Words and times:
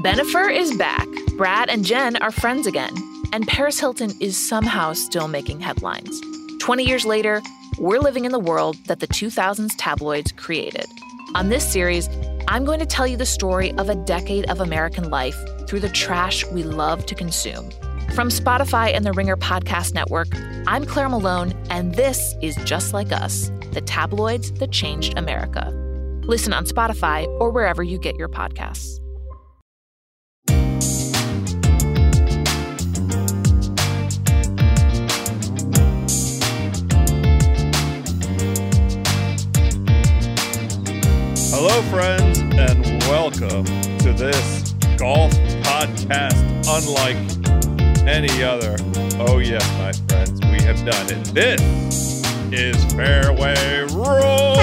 Bennifer 0.00 0.54
is 0.54 0.76
back. 0.76 1.08
Brad 1.38 1.70
and 1.70 1.82
Jen 1.82 2.16
are 2.18 2.30
friends 2.30 2.66
again. 2.66 2.92
And 3.32 3.46
Paris 3.48 3.80
Hilton 3.80 4.12
is 4.20 4.36
somehow 4.36 4.92
still 4.92 5.26
making 5.26 5.60
headlines. 5.60 6.20
20 6.58 6.84
years 6.84 7.06
later, 7.06 7.40
we're 7.78 7.98
living 7.98 8.26
in 8.26 8.32
the 8.32 8.38
world 8.38 8.76
that 8.88 9.00
the 9.00 9.06
2000s 9.06 9.72
tabloids 9.78 10.32
created. 10.32 10.84
On 11.34 11.48
this 11.48 11.66
series, 11.66 12.10
I'm 12.46 12.66
going 12.66 12.78
to 12.80 12.84
tell 12.84 13.06
you 13.06 13.16
the 13.16 13.24
story 13.24 13.72
of 13.78 13.88
a 13.88 13.94
decade 13.94 14.50
of 14.50 14.60
American 14.60 15.08
life 15.08 15.36
through 15.66 15.80
the 15.80 15.88
trash 15.88 16.44
we 16.48 16.62
love 16.62 17.06
to 17.06 17.14
consume. 17.14 17.70
From 18.14 18.28
Spotify 18.28 18.94
and 18.94 19.06
the 19.06 19.14
Ringer 19.14 19.38
Podcast 19.38 19.94
Network, 19.94 20.28
I'm 20.66 20.84
Claire 20.84 21.08
Malone, 21.08 21.54
and 21.70 21.94
this 21.94 22.34
is 22.42 22.54
Just 22.64 22.92
Like 22.92 23.12
Us, 23.12 23.50
the 23.72 23.80
tabloids 23.80 24.52
that 24.52 24.72
changed 24.72 25.16
America. 25.16 25.70
Listen 26.24 26.52
on 26.52 26.66
Spotify 26.66 27.26
or 27.40 27.50
wherever 27.50 27.82
you 27.82 27.98
get 27.98 28.16
your 28.16 28.28
podcasts. 28.28 29.00
Hello, 41.78 41.90
friends, 41.90 42.38
and 42.38 43.02
welcome 43.02 43.66
to 43.98 44.14
this 44.14 44.72
golf 44.96 45.30
podcast 45.60 46.40
unlike 46.66 47.18
any 48.08 48.42
other. 48.42 48.76
Oh, 49.28 49.40
yes, 49.40 49.62
my 49.76 49.92
friends, 50.08 50.40
we 50.46 50.62
have 50.62 50.82
done 50.86 51.06
it. 51.10 51.22
This 51.34 51.60
is 52.50 52.82
Fairway 52.94 53.82
Rolling, 53.92 54.62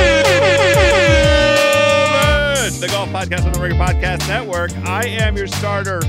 the 2.79 2.88
golf 2.90 3.09
podcast 3.09 3.45
on 3.45 3.53
the 3.53 3.59
Ringer 3.59 3.75
Podcast 3.75 4.28
Network. 4.28 4.75
I 4.78 5.06
am 5.06 5.38
your 5.38 5.45
starter, 5.45 6.00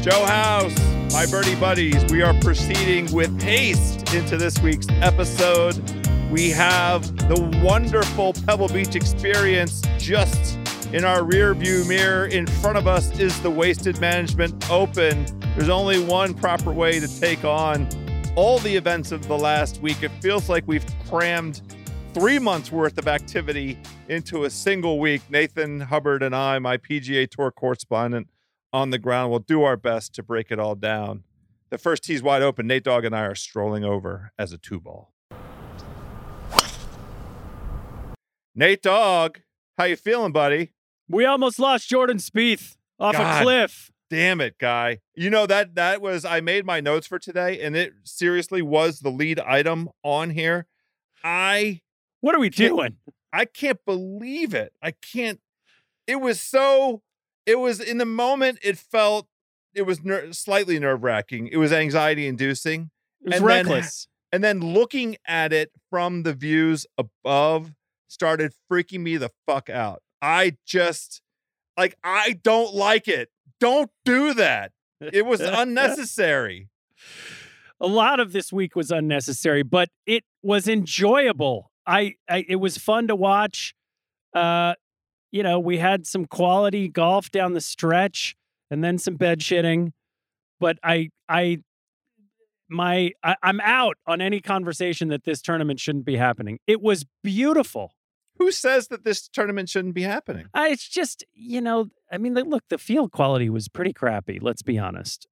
Joe 0.00 0.24
House. 0.24 0.74
My 1.12 1.26
birdie 1.26 1.56
buddies, 1.56 2.02
we 2.10 2.22
are 2.22 2.32
proceeding 2.40 3.12
with 3.12 3.42
haste 3.42 4.14
into 4.14 4.38
this 4.38 4.58
week's 4.62 4.88
episode. 5.02 5.99
We 6.30 6.50
have 6.50 7.16
the 7.28 7.60
wonderful 7.60 8.34
Pebble 8.46 8.68
Beach 8.68 8.94
experience 8.94 9.82
just 9.98 10.56
in 10.92 11.04
our 11.04 11.24
rear 11.24 11.54
view 11.54 11.84
mirror. 11.86 12.26
In 12.26 12.46
front 12.46 12.78
of 12.78 12.86
us 12.86 13.10
is 13.18 13.40
the 13.42 13.50
Wasted 13.50 14.00
Management 14.00 14.70
Open. 14.70 15.26
There's 15.56 15.68
only 15.68 15.98
one 15.98 16.34
proper 16.34 16.70
way 16.70 17.00
to 17.00 17.20
take 17.20 17.44
on 17.44 17.88
all 18.36 18.60
the 18.60 18.76
events 18.76 19.10
of 19.10 19.26
the 19.26 19.36
last 19.36 19.82
week. 19.82 20.04
It 20.04 20.12
feels 20.22 20.48
like 20.48 20.62
we've 20.68 20.86
crammed 21.08 21.62
three 22.14 22.38
months 22.38 22.70
worth 22.70 22.96
of 22.96 23.08
activity 23.08 23.76
into 24.08 24.44
a 24.44 24.50
single 24.50 25.00
week. 25.00 25.22
Nathan 25.30 25.80
Hubbard 25.80 26.22
and 26.22 26.34
I, 26.34 26.60
my 26.60 26.76
PGA 26.76 27.28
Tour 27.28 27.50
correspondent 27.50 28.28
on 28.72 28.90
the 28.90 28.98
ground, 29.00 29.32
will 29.32 29.40
do 29.40 29.64
our 29.64 29.76
best 29.76 30.14
to 30.14 30.22
break 30.22 30.52
it 30.52 30.60
all 30.60 30.76
down. 30.76 31.24
The 31.70 31.78
first 31.78 32.04
tee's 32.04 32.22
wide 32.22 32.42
open. 32.42 32.68
Nate 32.68 32.84
Dogg 32.84 33.04
and 33.04 33.16
I 33.16 33.22
are 33.22 33.34
strolling 33.34 33.82
over 33.82 34.30
as 34.38 34.52
a 34.52 34.58
two 34.58 34.78
ball. 34.78 35.12
Nate 38.54 38.82
Dogg, 38.82 39.38
how 39.78 39.84
you 39.84 39.96
feeling, 39.96 40.32
buddy? 40.32 40.72
We 41.08 41.24
almost 41.24 41.58
lost 41.58 41.88
Jordan 41.88 42.18
Spieth 42.18 42.76
off 42.98 43.14
God. 43.14 43.40
a 43.40 43.44
cliff. 43.44 43.90
Damn 44.10 44.40
it, 44.40 44.58
guy. 44.58 44.98
You 45.14 45.30
know 45.30 45.46
that 45.46 45.76
that 45.76 46.02
was 46.02 46.24
I 46.24 46.40
made 46.40 46.66
my 46.66 46.80
notes 46.80 47.06
for 47.06 47.18
today 47.18 47.60
and 47.60 47.76
it 47.76 47.92
seriously 48.04 48.60
was 48.62 49.00
the 49.00 49.10
lead 49.10 49.38
item 49.40 49.88
on 50.02 50.30
here. 50.30 50.66
I 51.22 51.80
What 52.20 52.34
are 52.34 52.40
we 52.40 52.50
doing? 52.50 52.96
I 53.32 53.44
can't 53.44 53.78
believe 53.84 54.52
it. 54.54 54.72
I 54.82 54.90
can't 54.92 55.40
it 56.08 56.16
was 56.16 56.40
so 56.40 57.02
it 57.46 57.60
was 57.60 57.78
in 57.80 57.98
the 57.98 58.04
moment 58.04 58.58
it 58.62 58.78
felt 58.78 59.28
it 59.74 59.82
was 59.82 60.02
ner- 60.04 60.32
slightly 60.32 60.78
nerve-wracking. 60.80 61.46
It 61.46 61.56
was 61.58 61.72
anxiety 61.72 62.26
inducing. 62.26 62.90
It 63.20 63.26
was 63.28 63.34
And 63.34 63.42
then- 63.42 63.66
reckless. 63.66 64.08
And 64.32 64.42
then 64.44 64.60
looking 64.60 65.16
at 65.26 65.52
it 65.52 65.70
from 65.88 66.22
the 66.24 66.32
views 66.32 66.86
above 66.98 67.74
started 68.10 68.52
freaking 68.70 69.00
me 69.00 69.16
the 69.16 69.30
fuck 69.46 69.70
out. 69.70 70.02
I 70.20 70.56
just 70.66 71.22
like 71.76 71.96
I 72.04 72.38
don't 72.42 72.74
like 72.74 73.08
it. 73.08 73.30
Don't 73.58 73.90
do 74.04 74.34
that. 74.34 74.72
It 75.00 75.24
was 75.24 75.40
unnecessary. 75.40 76.68
a 77.80 77.86
lot 77.86 78.20
of 78.20 78.32
this 78.32 78.52
week 78.52 78.76
was 78.76 78.90
unnecessary, 78.90 79.62
but 79.62 79.88
it 80.06 80.24
was 80.42 80.68
enjoyable. 80.68 81.70
I, 81.86 82.14
I 82.28 82.44
it 82.48 82.56
was 82.56 82.76
fun 82.76 83.08
to 83.08 83.16
watch. 83.16 83.74
Uh, 84.34 84.74
you 85.32 85.42
know, 85.42 85.58
we 85.58 85.78
had 85.78 86.06
some 86.06 86.26
quality 86.26 86.88
golf 86.88 87.30
down 87.30 87.54
the 87.54 87.60
stretch, 87.60 88.36
and 88.70 88.82
then 88.82 88.98
some 88.98 89.14
bed 89.16 89.40
shitting. 89.40 89.92
But 90.58 90.78
I, 90.82 91.10
I, 91.28 91.58
my, 92.68 93.12
I, 93.22 93.36
I'm 93.42 93.60
out 93.60 93.96
on 94.06 94.20
any 94.20 94.40
conversation 94.40 95.08
that 95.08 95.24
this 95.24 95.40
tournament 95.40 95.80
shouldn't 95.80 96.04
be 96.04 96.16
happening. 96.16 96.58
It 96.66 96.82
was 96.82 97.06
beautiful. 97.22 97.92
Who 98.40 98.50
says 98.50 98.88
that 98.88 99.04
this 99.04 99.28
tournament 99.28 99.68
shouldn't 99.68 99.94
be 99.94 100.02
happening? 100.02 100.46
I, 100.54 100.70
it's 100.70 100.88
just, 100.88 101.24
you 101.34 101.60
know, 101.60 101.90
I 102.10 102.16
mean, 102.16 102.32
look, 102.34 102.64
the 102.70 102.78
field 102.78 103.12
quality 103.12 103.50
was 103.50 103.68
pretty 103.68 103.92
crappy. 103.92 104.38
Let's 104.40 104.62
be 104.62 104.78
honest. 104.78 105.28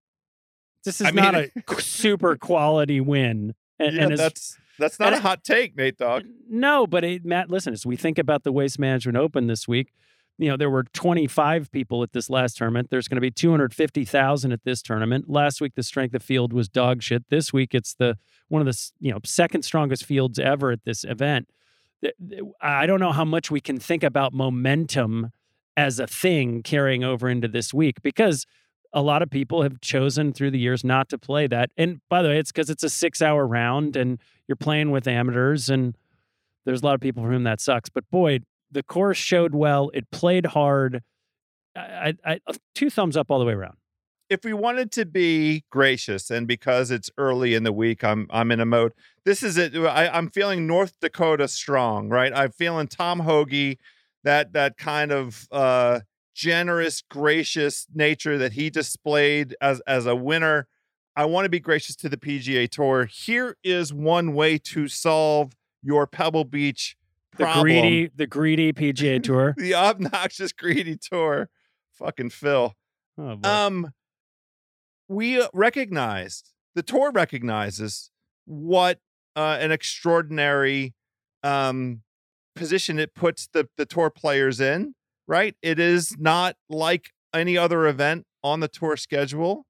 This 0.85 1.01
is 1.01 1.07
I 1.07 1.13
mean- 1.13 1.25
not 1.25 1.35
a 1.35 1.51
super 1.81 2.37
quality 2.37 3.01
win. 3.01 3.55
And, 3.79 3.97
yeah, 3.97 4.03
and 4.03 4.19
that's 4.19 4.59
that's 4.79 5.01
not 5.01 5.15
a 5.15 5.21
hot 5.21 5.43
take, 5.43 5.75
Nate 5.75 5.97
Dog. 5.97 6.25
No, 6.51 6.87
but 6.87 7.03
it, 7.03 7.25
Matt, 7.25 7.49
listen, 7.49 7.73
as 7.73 7.87
we 7.87 7.97
think 7.97 8.19
about 8.19 8.45
the 8.45 8.53
Waste 8.53 8.79
Management 8.79 9.17
Open 9.17 9.47
this 9.47 9.67
week, 9.67 9.93
you 10.37 10.51
know, 10.51 10.57
there 10.57 10.69
were 10.69 10.85
25 10.85 11.73
people 11.73 12.03
at 12.03 12.13
this 12.13 12.29
last 12.29 12.59
tournament. 12.59 12.89
There's 12.91 13.09
going 13.09 13.17
to 13.17 13.23
be 13.23 13.31
250,000 13.31 14.53
at 14.53 14.65
this 14.65 14.83
tournament. 14.83 15.31
Last 15.31 15.61
week, 15.63 15.75
the 15.77 15.83
strength 15.83 16.15
of 16.15 16.23
field 16.23 16.53
was 16.53 16.69
dog 16.69 17.03
shit. 17.03 17.25
This 17.31 17.53
week, 17.53 17.75
it's 17.75 17.95
the 17.95 18.19
one 18.49 18.61
of 18.61 18.67
the 18.67 18.91
you 19.01 19.13
know 19.13 19.19
second 19.25 19.63
strongest 19.63 20.05
fields 20.05 20.39
ever 20.39 20.71
at 20.71 20.85
this 20.85 21.05
event. 21.05 21.49
I 22.61 22.87
don't 22.87 23.01
know 23.01 23.13
how 23.13 23.25
much 23.25 23.51
we 23.51 23.61
can 23.61 23.79
think 23.79 24.03
about 24.03 24.33
momentum 24.33 25.31
as 25.77 25.99
a 25.99 26.07
thing 26.07 26.63
carrying 26.63 27.05
over 27.05 27.29
into 27.29 27.49
this 27.49 27.73
week 27.73 28.03
because 28.03 28.47
a 28.93 29.03
lot 29.03 29.23
of 29.23 29.31
people 29.31 29.63
have 29.63 29.81
chosen 29.81 30.33
through 30.33 30.51
the 30.51 30.59
years 30.59 30.83
not 30.83 31.09
to 31.11 31.19
play 31.19 31.47
that. 31.47 31.71
And 31.77 32.01
by 32.09 32.23
the 32.23 32.29
way, 32.29 32.39
it's 32.39 32.51
because 32.51 32.71
it's 32.71 32.83
a 32.83 32.89
six 32.89 33.21
hour 33.21 33.47
round 33.47 33.97
and 33.97 34.19
you're 34.47 34.57
playing 34.57 34.91
with 34.91 35.07
amateurs, 35.07 35.69
and 35.69 35.97
there's 36.65 36.83
a 36.83 36.87
lot 36.87 36.95
of 36.95 37.01
people 37.01 37.23
for 37.23 37.31
whom 37.31 37.45
that 37.45 37.61
sucks. 37.61 37.91
But 37.91 38.11
boy, 38.11 38.41
the 38.71 38.83
course 38.83 39.19
showed 39.19 39.55
well. 39.55 39.91
It 39.93 40.11
played 40.11 40.47
hard. 40.47 41.03
I, 41.77 42.15
I 42.25 42.41
two 42.75 42.91
thumbs 42.91 43.17
up 43.17 43.31
all 43.31 43.39
the 43.39 43.45
way 43.45 43.53
around 43.53 43.77
if 44.31 44.45
we 44.45 44.53
wanted 44.53 44.93
to 44.93 45.05
be 45.05 45.65
gracious 45.71 46.31
and 46.31 46.47
because 46.47 46.91
it's 46.91 47.11
early 47.17 47.55
in 47.55 47.63
the 47.63 47.73
week 47.73 48.05
i'm 48.05 48.27
i'm 48.31 48.51
in 48.51 48.61
a 48.61 48.67
mode 48.67 48.93
this 49.25 49.43
is 49.43 49.57
it 49.57 49.75
I, 49.77 50.09
i'm 50.09 50.31
feeling 50.31 50.67
north 50.67 50.99
dakota 51.01 51.49
strong 51.49 52.09
right? 52.09 52.33
I'm 52.35 52.53
feeling 52.53 52.89
tom 52.89 53.21
hoge 53.21 53.79
that 54.25 54.53
that 54.53 54.77
kind 54.77 55.13
of 55.13 55.47
uh 55.51 56.01
generous 56.35 57.03
gracious 57.03 57.87
nature 57.93 58.39
that 58.39 58.53
he 58.53 58.71
displayed 58.71 59.57
as 59.61 59.81
as 59.89 60.07
a 60.07 60.15
winner. 60.15 60.69
I 61.17 61.25
want 61.25 61.47
to 61.47 61.49
be 61.49 61.59
gracious 61.59 61.97
to 61.97 62.09
the 62.09 62.17
pga 62.17 62.71
tour. 62.71 63.07
Here 63.07 63.57
is 63.65 63.93
one 63.93 64.35
way 64.35 64.57
to 64.59 64.87
solve 64.87 65.57
your 65.83 66.07
pebble 66.07 66.45
beach 66.45 66.97
problem. 67.33 67.57
the 67.57 67.63
greedy 67.63 68.11
the 68.15 68.27
greedy 68.27 68.73
pga 68.73 69.23
tour. 69.23 69.55
The 69.59 69.75
obnoxious 69.75 70.53
greedy 70.53 70.97
tour. 70.97 71.49
Fucking 71.93 72.31
phil. 72.31 72.75
Oh, 73.19 73.41
um 73.43 73.93
we 75.09 75.45
recognized 75.53 76.53
the 76.75 76.83
tour 76.83 77.11
recognizes 77.11 78.11
what 78.45 79.01
uh, 79.35 79.57
an 79.61 79.73
extraordinary 79.73 80.95
um, 81.43 82.03
position 82.55 82.99
it 82.99 83.15
puts 83.15 83.49
the 83.53 83.69
the 83.77 83.87
tour 83.87 84.11
players 84.11 84.61
in. 84.61 84.95
Right, 85.27 85.57
it 85.61 85.79
is 85.79 86.17
not 86.19 86.57
like 86.71 87.11
any 87.35 87.59
other 87.59 87.87
event 87.87 88.25
on 88.43 88.61
the 88.61 88.69
tour 88.69 88.97
schedule, 88.97 89.67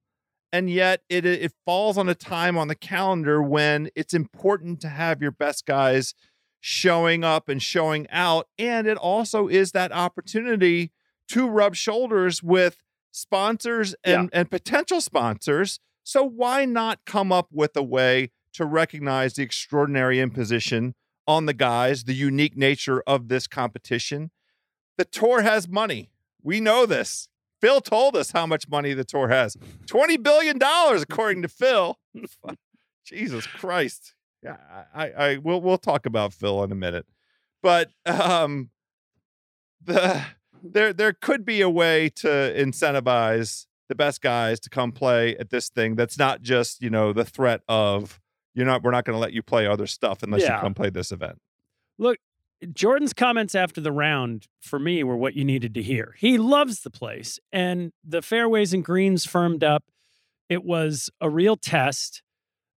and 0.53 0.69
yet 0.69 1.01
it 1.09 1.25
it 1.25 1.53
falls 1.65 1.97
on 1.97 2.07
a 2.07 2.15
time 2.15 2.57
on 2.57 2.67
the 2.67 2.75
calendar 2.75 3.41
when 3.41 3.89
it's 3.95 4.13
important 4.13 4.79
to 4.81 4.89
have 4.89 5.21
your 5.21 5.31
best 5.31 5.65
guys 5.65 6.13
showing 6.61 7.23
up 7.23 7.49
and 7.49 7.61
showing 7.61 8.07
out, 8.09 8.47
and 8.57 8.87
it 8.87 8.97
also 8.97 9.47
is 9.47 9.71
that 9.71 9.91
opportunity 9.91 10.91
to 11.29 11.47
rub 11.47 11.75
shoulders 11.75 12.41
with 12.41 12.77
sponsors 13.11 13.95
and, 14.03 14.29
yeah. 14.31 14.39
and 14.39 14.51
potential 14.51 15.01
sponsors. 15.01 15.79
So 16.03 16.23
why 16.23 16.65
not 16.65 16.99
come 17.05 17.31
up 17.31 17.47
with 17.51 17.75
a 17.75 17.83
way 17.83 18.31
to 18.53 18.65
recognize 18.65 19.33
the 19.33 19.43
extraordinary 19.43 20.19
imposition 20.19 20.95
on 21.27 21.45
the 21.45 21.53
guys, 21.53 22.05
the 22.05 22.13
unique 22.13 22.57
nature 22.57 23.01
of 23.05 23.27
this 23.27 23.47
competition? 23.47 24.31
The 24.97 25.05
tour 25.05 25.41
has 25.41 25.67
money. 25.67 26.09
We 26.41 26.59
know 26.59 26.85
this. 26.85 27.29
Phil 27.61 27.81
told 27.81 28.15
us 28.15 28.31
how 28.31 28.45
much 28.45 28.69
money 28.69 28.93
the 28.93 29.03
tour 29.03 29.27
has. 29.27 29.57
$20 29.87 30.21
billion, 30.23 30.57
according 30.61 31.41
to 31.41 31.47
Phil. 31.47 31.99
Jesus 33.05 33.45
Christ. 33.45 34.13
Yeah, 34.43 34.57
I, 34.93 35.11
I 35.11 35.37
we'll 35.37 35.61
we'll 35.61 35.77
talk 35.77 36.05
about 36.05 36.33
Phil 36.33 36.63
in 36.63 36.71
a 36.71 36.75
minute. 36.75 37.05
But 37.61 37.91
um 38.05 38.69
the 39.83 40.23
there 40.63 40.93
there 40.93 41.13
could 41.13 41.45
be 41.45 41.61
a 41.61 41.69
way 41.69 42.09
to 42.09 42.27
incentivize 42.27 43.65
the 43.87 43.95
best 43.95 44.21
guys 44.21 44.59
to 44.61 44.69
come 44.69 44.91
play 44.91 45.35
at 45.37 45.49
this 45.49 45.69
thing 45.69 45.95
that's 45.95 46.17
not 46.17 46.41
just 46.41 46.81
you 46.81 46.89
know 46.89 47.11
the 47.13 47.25
threat 47.25 47.61
of 47.67 48.19
you're 48.53 48.65
not 48.65 48.83
we're 48.83 48.91
not 48.91 49.05
going 49.05 49.15
to 49.15 49.19
let 49.19 49.33
you 49.33 49.41
play 49.41 49.65
other 49.67 49.87
stuff 49.87 50.23
unless 50.23 50.41
yeah. 50.41 50.55
you 50.55 50.61
come 50.61 50.73
play 50.73 50.89
this 50.89 51.11
event. 51.11 51.39
Look 51.97 52.17
jordan's 52.73 53.13
comments 53.13 53.55
after 53.55 53.79
the 53.79 53.91
round 53.91 54.47
for 54.59 54.79
me 54.79 55.01
were 55.03 55.15
what 55.15 55.33
you 55.33 55.45
needed 55.45 55.73
to 55.73 55.81
hear. 55.81 56.15
He 56.17 56.37
loves 56.37 56.81
the 56.81 56.89
place 56.89 57.39
and 57.51 57.91
the 58.03 58.21
fairways 58.21 58.73
and 58.73 58.83
greens 58.83 59.25
firmed 59.25 59.63
up. 59.63 59.85
It 60.49 60.63
was 60.63 61.09
a 61.21 61.29
real 61.29 61.55
test. 61.55 62.21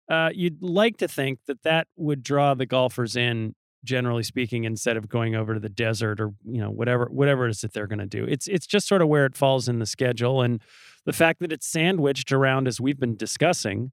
Uh, 0.10 0.30
you'd 0.34 0.62
like 0.62 0.98
to 0.98 1.08
think 1.08 1.40
that 1.48 1.64
that 1.64 1.88
would 1.96 2.22
draw 2.22 2.54
the 2.54 2.66
golfers 2.66 3.16
in 3.16 3.56
generally 3.84 4.24
speaking, 4.24 4.64
instead 4.64 4.98
of 4.98 5.10
going 5.10 5.36
over 5.36 5.54
to 5.54 5.60
the 5.60 5.70
desert 5.70 6.20
or 6.20 6.34
you 6.46 6.62
know 6.62 6.70
whatever 6.70 7.08
whatever 7.12 7.48
it 7.48 7.52
is 7.52 7.62
that 7.62 7.74
they're 7.74 7.88
going 7.88 8.00
to 8.00 8.06
do. 8.06 8.26
It's 8.26 8.48
it's 8.48 8.68
just 8.68 8.88
sort 8.88 9.02
of 9.02 9.08
where 9.08 9.26
it 9.26 9.36
falls 9.36 9.68
in 9.68 9.80
the 9.80 9.86
schedule, 9.86 10.42
and 10.42 10.62
the 11.06 11.14
fact 11.14 11.40
that 11.40 11.52
it's 11.52 11.68
sandwiched 11.68 12.32
around 12.32 12.68
as 12.68 12.80
we've 12.80 13.00
been 13.00 13.16
discussing 13.16 13.92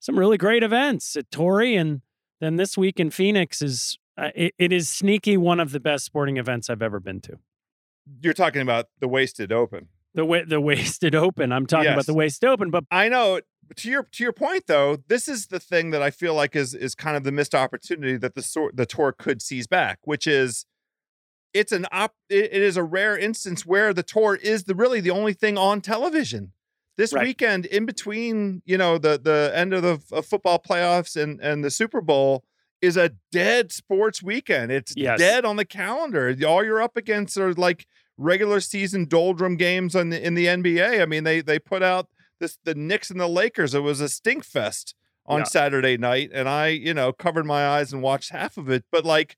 some 0.00 0.18
really 0.18 0.38
great 0.38 0.62
events 0.62 1.16
at 1.16 1.30
Torrey, 1.30 1.76
and 1.76 2.00
then 2.40 2.56
this 2.56 2.76
week 2.76 3.00
in 3.00 3.10
Phoenix 3.10 3.62
is 3.62 3.98
uh, 4.16 4.30
it, 4.34 4.54
it 4.58 4.72
is 4.72 4.88
sneaky 4.88 5.36
one 5.36 5.60
of 5.60 5.72
the 5.72 5.80
best 5.80 6.04
sporting 6.04 6.36
events 6.36 6.70
I've 6.70 6.82
ever 6.82 7.00
been 7.00 7.20
to. 7.22 7.38
You're 8.20 8.34
talking 8.34 8.62
about 8.62 8.86
the 9.00 9.08
Wasted 9.08 9.52
Open. 9.52 9.88
The 10.14 10.24
way 10.24 10.44
the 10.44 10.60
Wasted 10.60 11.14
Open. 11.14 11.52
I'm 11.52 11.66
talking 11.66 11.86
yes. 11.86 11.94
about 11.94 12.06
the 12.06 12.14
Wasted 12.14 12.48
Open, 12.48 12.70
but 12.70 12.84
I 12.90 13.08
know 13.08 13.40
to 13.76 13.90
your 13.90 14.04
to 14.12 14.22
your 14.22 14.32
point 14.32 14.66
though, 14.66 14.98
this 15.08 15.28
is 15.28 15.48
the 15.48 15.60
thing 15.60 15.90
that 15.90 16.02
I 16.02 16.10
feel 16.10 16.34
like 16.34 16.54
is 16.54 16.74
is 16.74 16.94
kind 16.94 17.16
of 17.16 17.24
the 17.24 17.32
missed 17.32 17.54
opportunity 17.54 18.16
that 18.16 18.34
the 18.34 18.42
sort 18.42 18.76
the 18.76 18.86
tour 18.86 19.12
could 19.12 19.42
seize 19.42 19.66
back, 19.66 19.98
which 20.04 20.26
is 20.26 20.66
it's 21.52 21.72
an 21.72 21.86
op 21.90 22.14
it 22.28 22.52
is 22.52 22.76
a 22.76 22.82
rare 22.82 23.16
instance 23.16 23.64
where 23.64 23.92
the 23.92 24.02
tour 24.02 24.36
is 24.36 24.64
the 24.64 24.74
really 24.74 25.00
the 25.00 25.10
only 25.10 25.32
thing 25.32 25.56
on 25.58 25.80
television. 25.80 26.52
This 26.96 27.12
right. 27.12 27.26
weekend, 27.26 27.66
in 27.66 27.84
between, 27.84 28.62
you 28.64 28.78
know, 28.78 28.96
the 28.96 29.18
the 29.22 29.52
end 29.54 29.74
of 29.74 29.82
the 29.82 30.00
of 30.12 30.26
football 30.26 30.58
playoffs 30.58 31.20
and 31.20 31.40
and 31.40 31.64
the 31.64 31.70
Super 31.70 32.00
Bowl, 32.00 32.44
is 32.80 32.96
a 32.96 33.10
dead 33.32 33.72
sports 33.72 34.22
weekend. 34.22 34.72
It's 34.72 34.94
yes. 34.96 35.18
dead 35.18 35.44
on 35.44 35.56
the 35.56 35.64
calendar. 35.64 36.34
All 36.46 36.64
you're 36.64 36.82
up 36.82 36.96
against 36.96 37.36
are 37.36 37.52
like 37.52 37.86
regular 38.16 38.60
season 38.60 39.06
doldrum 39.06 39.56
games 39.56 39.94
on 39.94 40.10
the, 40.10 40.24
in 40.24 40.34
the 40.34 40.46
NBA. 40.46 41.02
I 41.02 41.06
mean, 41.06 41.24
they 41.24 41.40
they 41.40 41.58
put 41.58 41.82
out 41.82 42.08
this 42.40 42.58
the 42.64 42.74
Knicks 42.74 43.10
and 43.10 43.20
the 43.20 43.28
Lakers. 43.28 43.74
It 43.74 43.80
was 43.80 44.00
a 44.00 44.08
stink 44.08 44.44
fest 44.44 44.94
on 45.26 45.40
yeah. 45.40 45.44
Saturday 45.44 45.96
night, 45.96 46.30
and 46.32 46.48
I, 46.48 46.68
you 46.68 46.94
know, 46.94 47.12
covered 47.12 47.46
my 47.46 47.66
eyes 47.66 47.92
and 47.92 48.02
watched 48.02 48.30
half 48.30 48.56
of 48.56 48.70
it. 48.70 48.84
But 48.90 49.04
like 49.04 49.36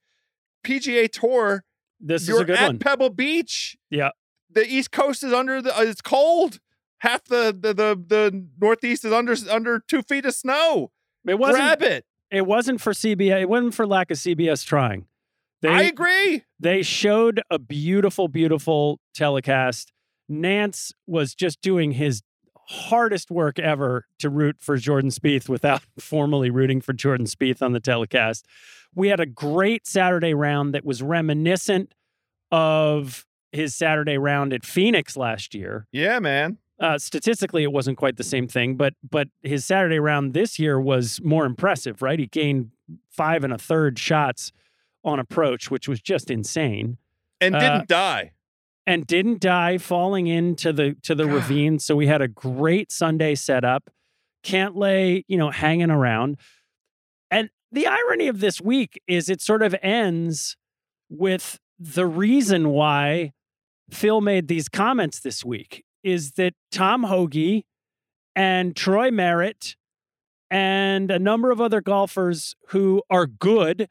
PGA 0.64 1.10
Tour, 1.10 1.64
this 2.00 2.28
is 2.28 2.38
a 2.38 2.44
good 2.44 2.56
at 2.56 2.66
one. 2.66 2.78
Pebble 2.78 3.10
Beach. 3.10 3.76
Yeah, 3.90 4.10
the 4.50 4.66
East 4.66 4.92
Coast 4.92 5.22
is 5.22 5.32
under 5.32 5.62
the. 5.62 5.76
Uh, 5.76 5.82
it's 5.82 6.00
cold. 6.00 6.60
Half 6.98 7.24
the, 7.24 7.56
the 7.58 7.72
the 7.72 8.04
the 8.06 8.46
Northeast 8.60 9.04
is 9.04 9.12
under 9.12 9.34
under 9.50 9.80
two 9.80 10.02
feet 10.02 10.24
of 10.24 10.34
snow. 10.34 10.90
It 11.26 11.38
wasn't. 11.38 11.58
Grab 11.58 11.82
it. 11.82 12.04
It 12.30 12.46
wasn't 12.46 12.80
for 12.80 12.92
CBS. 12.92 13.42
It 13.42 13.48
wasn't 13.48 13.74
for 13.74 13.86
lack 13.86 14.10
of 14.10 14.18
CBS 14.18 14.64
trying. 14.64 15.06
They, 15.60 15.68
I 15.68 15.82
agree. 15.82 16.44
They 16.60 16.82
showed 16.82 17.42
a 17.50 17.58
beautiful, 17.58 18.28
beautiful 18.28 19.00
telecast. 19.14 19.92
Nantz 20.30 20.92
was 21.06 21.34
just 21.34 21.60
doing 21.62 21.92
his 21.92 22.22
hardest 22.68 23.30
work 23.30 23.58
ever 23.58 24.04
to 24.18 24.28
root 24.28 24.56
for 24.60 24.76
Jordan 24.76 25.10
Spieth 25.10 25.48
without 25.48 25.82
formally 25.98 26.50
rooting 26.50 26.80
for 26.80 26.92
Jordan 26.92 27.26
Spieth 27.26 27.62
on 27.62 27.72
the 27.72 27.80
telecast. 27.80 28.46
We 28.94 29.08
had 29.08 29.20
a 29.20 29.26
great 29.26 29.87
Saturday 29.87 30.34
round 30.34 30.75
that 30.75 30.84
was 30.84 31.02
reminiscent 31.02 31.94
of 32.50 33.25
his 33.52 33.75
Saturday 33.75 34.18
round 34.18 34.52
at 34.52 34.66
Phoenix 34.66 35.16
last 35.16 35.54
year. 35.54 35.87
Yeah, 35.92 36.18
man. 36.18 36.58
Uh, 36.78 36.98
statistically, 36.98 37.62
it 37.62 37.72
wasn't 37.72 37.96
quite 37.96 38.16
the 38.16 38.25
same 38.25 38.46
thing, 38.46 38.76
but 38.76 38.94
but 39.08 39.28
his 39.42 39.64
Saturday 39.64 39.98
round 39.98 40.32
this 40.32 40.58
year 40.58 40.80
was 40.80 41.20
more 41.25 41.44
impressive, 41.44 42.02
right? 42.02 42.18
He 42.18 42.26
gained 42.26 42.70
five 43.10 43.42
and 43.42 43.52
a 43.52 43.58
third 43.58 43.98
shots 43.98 44.52
on 45.02 45.18
approach, 45.18 45.70
which 45.70 45.88
was 45.88 46.00
just 46.00 46.30
insane, 46.30 46.98
and 47.40 47.54
didn't 47.54 47.80
uh, 47.80 47.84
die 47.88 48.32
and 48.88 49.07
didn't 49.07 49.38
die 49.40 49.76
falling 49.76 50.28
into 50.28 50.73
the 50.73 50.97
to 51.02 51.14
the 51.14 51.26
ravine. 51.26 51.78
So 51.78 51.95
we 51.95 52.07
had 52.07 52.23
a 52.23 52.26
great 52.26 52.90
Sunday 52.90 53.35
setup. 53.35 53.90
Cantlay, 54.42 55.25
you 55.28 55.37
know, 55.37 55.50
hanging 55.50 55.90
around. 55.90 56.38
And 57.30 57.50
the 57.71 57.87
irony 57.87 58.28
of 58.28 58.40
this 58.40 58.62
week 58.62 58.99
is 59.07 59.28
it 59.28 59.42
sort 59.42 59.62
of 59.62 59.76
ends 59.83 60.57
with 61.11 61.59
the 61.78 62.07
reason 62.07 62.71
why 62.71 63.33
Phil 63.90 64.23
made 64.23 64.49
these 64.49 64.71
comments 64.71 65.21
this 65.21 65.45
week 65.45 65.85
is 66.02 66.33
that 66.33 66.54
Tom 66.73 67.02
Hoge 67.02 67.64
and 68.35 68.75
Troy 68.75 69.11
Merritt 69.11 69.76
and 70.50 71.11
a 71.11 71.18
number 71.18 71.50
of 71.50 71.61
other 71.61 71.83
golfers 71.83 72.54
who 72.68 73.02
are 73.11 73.26
good 73.26 73.90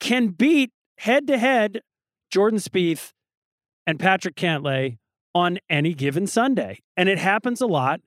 can 0.00 0.28
beat 0.28 0.72
head 0.98 1.28
to 1.28 1.38
head 1.38 1.82
Jordan 2.32 2.58
Spieth 2.58 3.12
and 3.86 3.98
Patrick 3.98 4.36
Cantlay 4.36 4.98
on 5.34 5.58
any 5.68 5.94
given 5.94 6.26
Sunday. 6.26 6.80
And 6.96 7.08
it 7.08 7.18
happens 7.18 7.60
a 7.60 7.66
lot. 7.66 8.00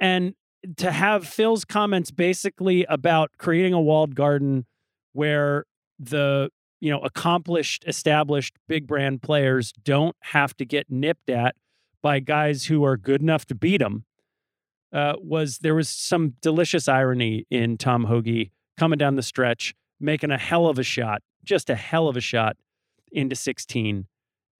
And 0.00 0.34
to 0.76 0.90
have 0.90 1.26
Phil's 1.26 1.64
comments 1.64 2.10
basically 2.10 2.84
about 2.84 3.30
creating 3.38 3.72
a 3.72 3.80
walled 3.80 4.14
garden 4.14 4.66
where 5.12 5.64
the 5.98 6.50
you 6.80 6.90
know 6.90 7.00
accomplished 7.00 7.84
established 7.86 8.56
big 8.68 8.86
brand 8.86 9.22
players 9.22 9.72
don't 9.84 10.16
have 10.20 10.56
to 10.56 10.64
get 10.64 10.90
nipped 10.90 11.30
at 11.30 11.54
by 12.02 12.20
guys 12.20 12.66
who 12.66 12.84
are 12.84 12.96
good 12.96 13.20
enough 13.20 13.44
to 13.46 13.54
beat 13.54 13.78
them 13.78 14.04
uh, 14.92 15.14
was 15.18 15.58
there 15.58 15.74
was 15.74 15.88
some 15.88 16.34
delicious 16.40 16.88
irony 16.88 17.46
in 17.50 17.76
Tom 17.76 18.04
Hoge 18.04 18.50
coming 18.78 18.98
down 18.98 19.16
the 19.16 19.22
stretch 19.22 19.74
making 19.98 20.30
a 20.30 20.38
hell 20.38 20.66
of 20.66 20.78
a 20.78 20.82
shot 20.82 21.22
just 21.44 21.68
a 21.68 21.74
hell 21.74 22.08
of 22.08 22.16
a 22.16 22.20
shot 22.20 22.56
into 23.12 23.36
16 23.36 24.06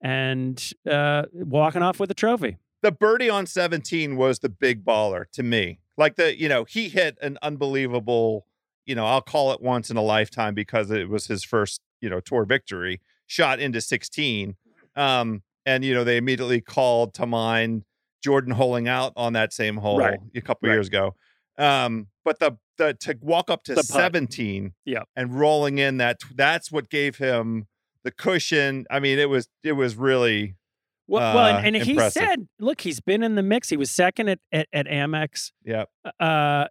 and 0.01 0.71
uh, 0.89 1.23
walking 1.33 1.81
off 1.81 1.99
with 1.99 2.09
a 2.11 2.13
trophy. 2.15 2.57
The 2.81 2.91
birdie 2.91 3.29
on 3.29 3.45
17 3.45 4.15
was 4.17 4.39
the 4.39 4.49
big 4.49 4.83
baller 4.83 5.25
to 5.33 5.43
me. 5.43 5.79
Like 5.97 6.15
the, 6.15 6.37
you 6.39 6.49
know, 6.49 6.63
he 6.63 6.89
hit 6.89 7.17
an 7.21 7.37
unbelievable, 7.43 8.47
you 8.85 8.95
know, 8.95 9.05
I'll 9.05 9.21
call 9.21 9.51
it 9.51 9.61
once 9.61 9.91
in 9.91 9.97
a 9.97 10.01
lifetime 10.01 10.55
because 10.55 10.89
it 10.89 11.07
was 11.09 11.27
his 11.27 11.43
first, 11.43 11.81
you 12.01 12.09
know, 12.09 12.19
tour 12.19 12.43
victory, 12.45 12.99
shot 13.27 13.59
into 13.59 13.81
16. 13.81 14.55
Um, 14.95 15.43
and 15.65 15.85
you 15.85 15.93
know, 15.93 16.03
they 16.03 16.17
immediately 16.17 16.59
called 16.59 17.13
to 17.15 17.25
mind 17.27 17.83
Jordan 18.23 18.53
holing 18.53 18.87
out 18.87 19.13
on 19.15 19.33
that 19.33 19.53
same 19.53 19.77
hole 19.77 19.99
Right. 19.99 20.19
a 20.35 20.41
couple 20.41 20.67
Right. 20.67 20.75
years 20.75 20.87
ago. 20.87 21.15
Um, 21.57 22.07
but 22.25 22.39
the 22.39 22.57
the 22.77 22.95
to 23.01 23.15
walk 23.21 23.51
up 23.51 23.63
to 23.65 23.75
17 23.83 24.73
Yeah. 24.85 25.03
and 25.15 25.35
rolling 25.39 25.77
in 25.77 25.97
that 25.97 26.21
that's 26.33 26.71
what 26.71 26.89
gave 26.89 27.17
him 27.17 27.67
the 28.03 28.11
cushion. 28.11 28.85
I 28.89 28.99
mean, 28.99 29.19
it 29.19 29.29
was 29.29 29.47
it 29.63 29.73
was 29.73 29.95
really 29.95 30.55
Well, 31.07 31.35
well 31.35 31.55
Uh, 31.55 31.59
and, 31.59 31.75
and 31.75 31.85
he 31.85 31.97
said, 32.09 32.47
look, 32.59 32.81
he's 32.81 32.99
been 32.99 33.23
in 33.23 33.35
the 33.35 33.43
mix. 33.43 33.69
He 33.69 33.77
was 33.77 33.91
second 33.91 34.29
at, 34.29 34.39
at, 34.51 34.67
at 34.73 34.87
Amex. 34.87 35.51
yeah. 35.63 35.85
Uh, 36.19 36.67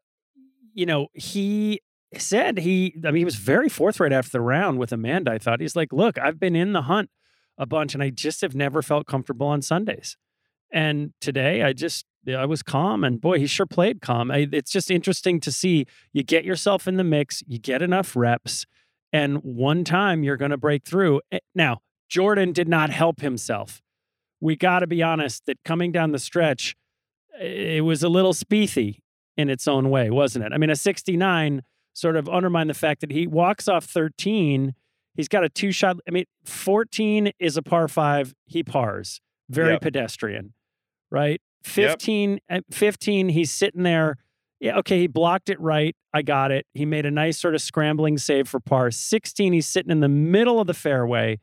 you 0.72 0.86
know, 0.86 1.08
he 1.14 1.80
said 2.16 2.58
he, 2.58 2.94
I 3.04 3.08
mean, 3.08 3.16
he 3.16 3.24
was 3.24 3.36
very 3.36 3.68
forthright 3.68 4.12
after 4.12 4.30
the 4.32 4.40
round 4.40 4.78
with 4.78 4.92
Amanda. 4.92 5.32
I 5.32 5.38
thought 5.38 5.60
he's 5.60 5.76
like, 5.76 5.92
look, 5.92 6.18
I've 6.18 6.38
been 6.38 6.56
in 6.56 6.72
the 6.72 6.82
hunt 6.82 7.10
a 7.58 7.66
bunch 7.66 7.94
and 7.94 8.02
I 8.02 8.10
just 8.10 8.40
have 8.40 8.54
never 8.54 8.82
felt 8.82 9.06
comfortable 9.06 9.46
on 9.48 9.62
Sundays. 9.62 10.16
And 10.72 11.12
today 11.20 11.62
I 11.62 11.72
just, 11.72 12.06
I 12.28 12.46
was 12.46 12.62
calm 12.62 13.02
and 13.04 13.20
boy, 13.20 13.38
he 13.38 13.46
sure 13.46 13.66
played 13.66 14.00
calm. 14.00 14.30
I, 14.30 14.48
it's 14.52 14.70
just 14.70 14.90
interesting 14.90 15.40
to 15.40 15.52
see 15.52 15.86
you 16.12 16.22
get 16.22 16.44
yourself 16.44 16.86
in 16.88 16.96
the 16.96 17.04
mix, 17.04 17.42
you 17.46 17.58
get 17.58 17.82
enough 17.82 18.14
reps, 18.16 18.66
and 19.12 19.38
one 19.38 19.84
time 19.84 20.22
you're 20.22 20.36
going 20.36 20.50
to 20.52 20.56
break 20.56 20.84
through. 20.84 21.20
Eh, 21.32 21.38
Now, 21.54 21.80
Jordan 22.08 22.52
did 22.52 22.68
not 22.68 22.90
help 22.90 23.20
himself. 23.20 23.82
We 24.40 24.56
got 24.56 24.80
to 24.80 24.86
be 24.86 25.02
honest 25.02 25.46
that 25.46 25.58
coming 25.64 25.92
down 25.92 26.12
the 26.12 26.18
stretch, 26.18 26.74
eh, 27.38 27.44
it 27.76 27.84
was 27.84 28.02
a 28.02 28.08
little 28.08 28.32
Spiethy 28.32 29.00
in 29.36 29.48
its 29.48 29.66
own 29.68 29.90
way, 29.90 30.10
wasn't 30.10 30.44
it? 30.44 30.52
I 30.52 30.58
mean, 30.58 30.70
a 30.70 30.76
69 30.76 31.62
sort 31.92 32.16
of 32.16 32.28
undermined 32.28 32.70
the 32.70 32.74
fact 32.74 33.00
that 33.00 33.10
he 33.10 33.26
walks 33.26 33.68
off 33.68 33.84
13. 33.84 34.74
He's 35.14 35.28
got 35.28 35.44
a 35.44 35.48
two 35.48 35.72
shot. 35.72 35.96
I 36.06 36.10
mean, 36.10 36.24
14 36.44 37.32
is 37.38 37.56
a 37.56 37.62
par 37.62 37.88
five. 37.88 38.34
He 38.46 38.62
pars. 38.62 39.20
Very 39.48 39.72
Yep. 39.72 39.80
pedestrian, 39.82 40.54
right? 41.10 41.40
15, 41.64 42.38
at 42.48 42.64
15, 42.70 43.30
he's 43.30 43.50
sitting 43.50 43.82
there. 43.82 44.16
Yeah, 44.60 44.76
okay, 44.78 44.98
he 45.00 45.06
blocked 45.06 45.48
it 45.48 45.58
right. 45.60 45.96
I 46.12 46.20
got 46.22 46.50
it. 46.52 46.66
He 46.74 46.84
made 46.84 47.06
a 47.06 47.10
nice 47.10 47.38
sort 47.38 47.54
of 47.54 47.62
scrambling 47.62 48.18
save 48.18 48.46
for 48.48 48.60
par. 48.60 48.90
16, 48.90 49.52
he's 49.54 49.66
sitting 49.66 49.90
in 49.90 50.00
the 50.00 50.08
middle 50.08 50.60
of 50.60 50.66
the 50.66 50.74
fairway. 50.74 51.40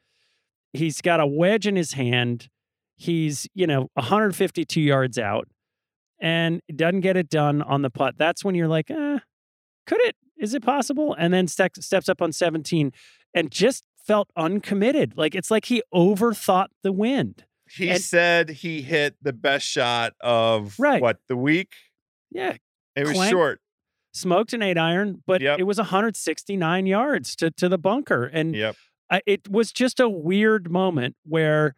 He's 0.73 1.01
got 1.01 1.19
a 1.19 1.25
wedge 1.25 1.65
in 1.65 1.75
his 1.75 1.93
hand. 1.93 2.49
He's, 2.95 3.47
you 3.55 3.65
know, 3.65 3.89
152 3.95 4.79
yards 4.81 5.17
out 5.17 5.47
and 6.19 6.61
doesn't 6.75 7.01
get 7.01 7.17
it 7.17 7.29
done 7.29 7.61
on 7.63 7.81
the 7.81 7.89
putt. 7.89 8.15
That's 8.17 8.43
when 8.45 8.53
you're 8.55 8.67
like, 8.67 8.91
eh, 8.91 9.19
could 9.87 10.01
it? 10.01 10.15
Is 10.37 10.53
it 10.53 10.63
possible? 10.63 11.15
And 11.17 11.33
then 11.33 11.47
steps 11.47 11.83
steps 11.85 12.07
up 12.09 12.21
on 12.21 12.31
17 12.31 12.91
and 13.33 13.49
just 13.51 13.83
felt 14.05 14.29
uncommitted. 14.35 15.13
Like 15.17 15.33
it's 15.33 15.49
like 15.49 15.65
he 15.65 15.81
overthought 15.93 16.67
the 16.83 16.91
wind. 16.91 17.45
He 17.69 17.89
And- 17.89 18.01
said 18.01 18.49
he 18.49 18.81
hit 18.83 19.15
the 19.21 19.33
best 19.33 19.65
shot 19.65 20.13
of 20.21 20.75
Right. 20.79 21.01
what 21.01 21.17
the 21.27 21.35
week. 21.35 21.73
Yeah, 22.31 22.57
It 22.97 23.05
was 23.07 23.13
Clank. 23.13 23.31
short. 23.31 23.61
smoked 24.13 24.51
an 24.53 24.61
eight 24.63 24.77
iron, 24.77 25.21
but 25.27 25.41
Yep. 25.41 25.59
it 25.59 25.63
was 25.63 25.77
169 25.77 26.85
yards 26.87 27.35
to 27.37 27.51
to 27.51 27.69
the 27.69 27.77
bunker, 27.77 28.25
and 28.25 28.55
Yep. 28.55 28.75
I, 29.09 29.21
it 29.25 29.49
was 29.49 29.71
just 29.71 29.99
a 29.99 30.09
weird 30.09 30.69
moment 30.71 31.15
where 31.23 31.75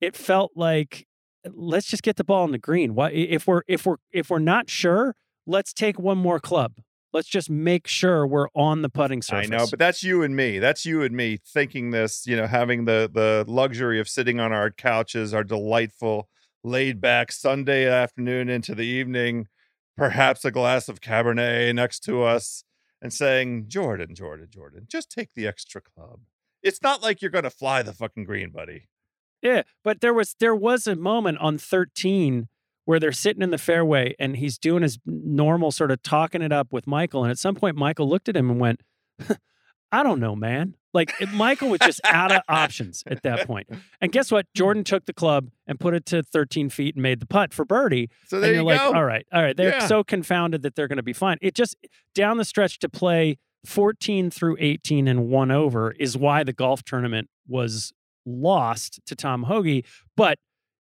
it 0.00 0.16
felt 0.16 0.52
like 0.56 1.06
let's 1.54 1.86
just 1.86 2.02
get 2.02 2.16
the 2.16 2.24
ball 2.24 2.44
in 2.44 2.50
the 2.52 2.58
green. 2.58 2.94
Why 2.94 3.10
if 3.12 3.46
we're 3.46 3.62
if 3.68 3.86
we're 3.86 3.96
if 4.10 4.30
we're 4.30 4.40
not 4.40 4.68
sure, 4.68 5.14
let's 5.46 5.72
take 5.72 5.98
one 5.98 6.18
more 6.18 6.40
club. 6.40 6.74
Let's 7.12 7.28
just 7.28 7.48
make 7.48 7.86
sure 7.86 8.26
we're 8.26 8.48
on 8.54 8.82
the 8.82 8.90
putting 8.90 9.22
surface. 9.22 9.50
I 9.50 9.56
know, 9.56 9.66
but 9.70 9.78
that's 9.78 10.02
you 10.02 10.22
and 10.22 10.36
me. 10.36 10.58
That's 10.58 10.84
you 10.84 11.02
and 11.02 11.16
me 11.16 11.38
thinking 11.46 11.90
this, 11.92 12.26
you 12.26 12.36
know, 12.36 12.46
having 12.46 12.84
the 12.84 13.08
the 13.10 13.44
luxury 13.50 14.00
of 14.00 14.08
sitting 14.08 14.38
on 14.40 14.52
our 14.52 14.70
couches, 14.70 15.32
our 15.32 15.44
delightful 15.44 16.28
laid 16.64 17.00
back 17.00 17.30
Sunday 17.32 17.88
afternoon 17.88 18.48
into 18.50 18.74
the 18.74 18.84
evening, 18.84 19.46
perhaps 19.96 20.44
a 20.44 20.50
glass 20.50 20.88
of 20.88 21.00
Cabernet 21.00 21.74
next 21.74 22.00
to 22.00 22.22
us 22.22 22.64
and 23.00 23.12
saying, 23.12 23.68
"Jordan, 23.68 24.14
Jordan, 24.14 24.48
Jordan, 24.50 24.86
just 24.88 25.10
take 25.10 25.34
the 25.34 25.46
extra 25.46 25.80
club." 25.80 26.20
It's 26.62 26.82
not 26.82 27.02
like 27.02 27.22
you're 27.22 27.30
going 27.30 27.44
to 27.44 27.50
fly 27.50 27.82
the 27.82 27.92
fucking 27.92 28.24
green, 28.24 28.50
buddy. 28.50 28.88
Yeah, 29.42 29.62
but 29.84 30.00
there 30.00 30.14
was 30.14 30.34
there 30.40 30.54
was 30.54 30.86
a 30.86 30.96
moment 30.96 31.38
on 31.38 31.58
13 31.58 32.48
where 32.84 33.00
they're 33.00 33.12
sitting 33.12 33.42
in 33.42 33.50
the 33.50 33.58
fairway 33.58 34.14
and 34.18 34.36
he's 34.36 34.58
doing 34.58 34.82
his 34.82 34.98
normal 35.04 35.72
sort 35.72 35.90
of 35.90 36.02
talking 36.02 36.40
it 36.42 36.52
up 36.52 36.72
with 36.72 36.86
Michael 36.86 37.24
and 37.24 37.30
at 37.30 37.38
some 37.38 37.54
point 37.54 37.76
Michael 37.76 38.08
looked 38.08 38.28
at 38.28 38.36
him 38.36 38.50
and 38.50 38.60
went, 38.60 38.80
"I 39.92 40.02
don't 40.02 40.20
know, 40.20 40.36
man." 40.36 40.74
Like 40.96 41.14
Michael 41.32 41.68
was 41.68 41.78
just 41.80 42.00
out 42.04 42.32
of 42.32 42.40
options 42.48 43.04
at 43.06 43.22
that 43.22 43.46
point. 43.46 43.68
And 44.00 44.10
guess 44.10 44.32
what? 44.32 44.46
Jordan 44.54 44.82
took 44.82 45.06
the 45.06 45.12
club 45.12 45.50
and 45.68 45.78
put 45.78 45.94
it 45.94 46.04
to 46.06 46.22
13 46.24 46.70
feet 46.70 46.96
and 46.96 47.02
made 47.02 47.20
the 47.20 47.26
putt 47.26 47.54
for 47.54 47.64
birdie. 47.64 48.10
So 48.26 48.40
there 48.40 48.48
and 48.50 48.54
you're 48.56 48.62
you 48.62 48.78
like, 48.78 48.80
go. 48.92 48.96
all 48.98 49.04
right, 49.04 49.24
all 49.32 49.42
right. 49.42 49.56
They're 49.56 49.70
Yeah. 49.74 49.86
so 49.86 50.02
confounded 50.02 50.62
that 50.62 50.74
they're 50.74 50.88
going 50.88 50.96
to 50.96 51.02
be 51.04 51.12
fine. 51.12 51.36
It 51.40 51.54
just 51.54 51.76
down 52.14 52.38
the 52.38 52.44
stretch 52.44 52.78
to 52.80 52.88
play 52.88 53.38
14 53.64 54.30
through 54.30 54.56
18 54.58 55.06
and 55.06 55.28
one 55.28 55.50
over 55.50 55.92
is 55.92 56.16
why 56.16 56.42
the 56.42 56.52
golf 56.52 56.82
tournament 56.82 57.28
was 57.46 57.92
lost 58.24 59.00
to 59.06 59.14
Tom 59.14 59.44
Hoge. 59.44 59.84
But 60.16 60.38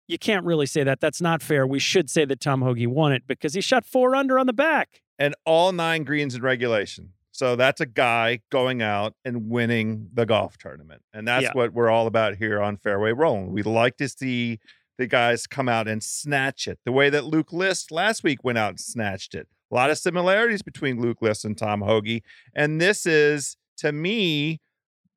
you 0.08 0.18
can't 0.18 0.44
really 0.44 0.66
say 0.66 0.84
that. 0.84 1.00
That's 1.00 1.20
not 1.20 1.42
fair. 1.42 1.66
We 1.66 1.78
should 1.80 2.08
say 2.08 2.24
that 2.26 2.40
Tom 2.40 2.62
Hoge 2.62 2.86
won 2.86 3.12
it 3.12 3.24
because 3.26 3.54
he 3.54 3.60
shot 3.60 3.84
four 3.84 4.14
under 4.14 4.38
on 4.38 4.46
the 4.46 4.52
back. 4.52 5.00
and 5.18 5.34
all 5.44 5.72
nine 5.72 6.04
greens 6.04 6.34
in 6.34 6.42
regulation. 6.42 7.12
So 7.36 7.54
that's 7.54 7.80
a 7.80 7.86
guy 7.86 8.40
going 8.50 8.80
out 8.80 9.14
and 9.24 9.50
winning 9.50 10.08
the 10.14 10.24
golf 10.24 10.56
tournament. 10.58 11.02
And 11.12 11.28
that's 11.28 11.44
Yeah. 11.44 11.52
what 11.52 11.72
we're 11.74 11.90
all 11.90 12.06
about 12.06 12.36
here 12.36 12.60
on 12.60 12.76
Fairway 12.78 13.12
Rolling. 13.12 13.52
We 13.52 13.62
like 13.62 13.96
to 13.98 14.08
see 14.08 14.58
the 14.98 15.06
guys 15.06 15.46
come 15.46 15.68
out 15.68 15.86
and 15.86 16.02
snatch 16.02 16.66
it 16.66 16.78
the 16.86 16.92
way 16.92 17.10
that 17.10 17.24
Luke 17.26 17.52
List 17.52 17.90
last 17.92 18.22
week 18.24 18.42
went 18.42 18.56
out 18.56 18.70
and 18.70 18.80
snatched 18.80 19.34
it. 19.34 19.48
A 19.70 19.74
lot 19.74 19.90
of 19.90 19.98
similarities 19.98 20.62
between 20.62 21.00
Luke 21.00 21.20
List 21.20 21.44
and 21.44 21.58
Tom 21.58 21.82
Hoge. 21.82 22.22
And 22.54 22.80
this 22.80 23.04
is, 23.04 23.56
to 23.78 23.92
me, 23.92 24.60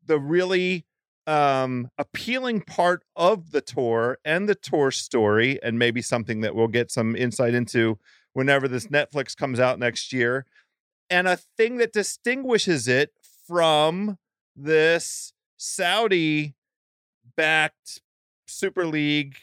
the 0.06 0.20
really 0.20 0.86
um 1.28 1.90
appealing 1.98 2.60
part 2.62 3.04
of 3.16 3.52
the 3.52 3.62
tour 3.62 4.18
and 4.26 4.50
the 4.50 4.56
tour 4.56 4.90
story 4.90 5.60
and 5.62 5.78
maybe 5.78 6.02
something 6.02 6.42
that 6.42 6.56
we'll 6.56 6.68
get 6.68 6.90
some 6.90 7.16
insight 7.16 7.54
into 7.54 8.00
whenever 8.34 8.68
this 8.68 8.88
Netflix 8.88 9.38
comes 9.38 9.60
out 9.60 9.78
next 9.80 10.12
year. 10.12 10.46
And 11.10 11.28
a 11.28 11.38
thing 11.38 11.78
that 11.78 11.92
distinguishes 11.92 12.88
it 12.88 13.12
from 13.48 14.18
this 14.56 15.34
Saudi 15.58 16.56
backed 17.36 18.02
Super 18.48 18.86
League 18.86 19.38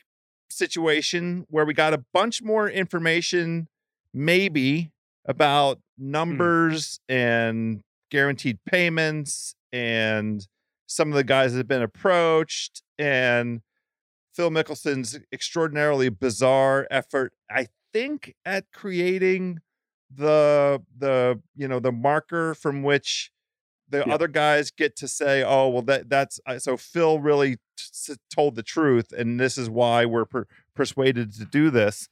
situation 0.51 1.47
where 1.51 1.65
we 1.65 1.75
got 1.75 1.93
a 1.93 2.05
bunch 2.13 2.43
more 2.43 2.69
information, 2.69 3.69
maybe 4.15 4.93
about 5.25 5.79
hmm. 5.99 6.11
numbers 6.11 7.01
and 7.09 7.83
guaranteed 8.11 8.59
payments 8.65 9.55
and 9.73 10.47
some 10.87 11.09
of 11.09 11.15
the 11.15 11.25
guys 11.25 11.53
that 11.53 11.59
have 11.59 11.69
been 11.69 11.83
approached 11.83 12.83
and 12.99 13.61
Phil 14.37 14.51
Mickelson's 14.51 15.19
extraordinarily 15.33 16.11
bizarre 16.11 16.87
effort, 16.91 17.33
I 17.51 17.69
think, 17.93 18.35
at 18.45 18.71
creating 18.71 19.61
the 20.15 20.83
the 20.97 21.41
you 21.57 21.69
know 21.69 21.81
the 21.81 21.93
marker 21.93 22.55
from 22.55 22.83
which 22.83 23.31
the 23.89 24.05
Yeah. 24.07 24.15
other 24.15 24.29
guys 24.29 24.71
get 24.71 24.97
to 24.97 25.09
say, 25.09 25.43
"Oh, 25.43 25.69
well, 25.69 25.83
that 25.83 26.09
that's 26.09 26.41
I- 26.47 26.59
so." 26.59 26.77
Phil 26.77 27.21
really 27.21 27.57
t- 27.77 28.15
told 28.35 28.57
the 28.57 28.63
truth, 28.63 29.13
and 29.13 29.39
this 29.39 29.57
is 29.59 29.69
why 29.71 30.05
we're 30.05 30.25
per- 30.25 30.47
persuaded 30.75 31.33
to 31.35 31.45
do 31.45 31.71
this. 31.71 32.09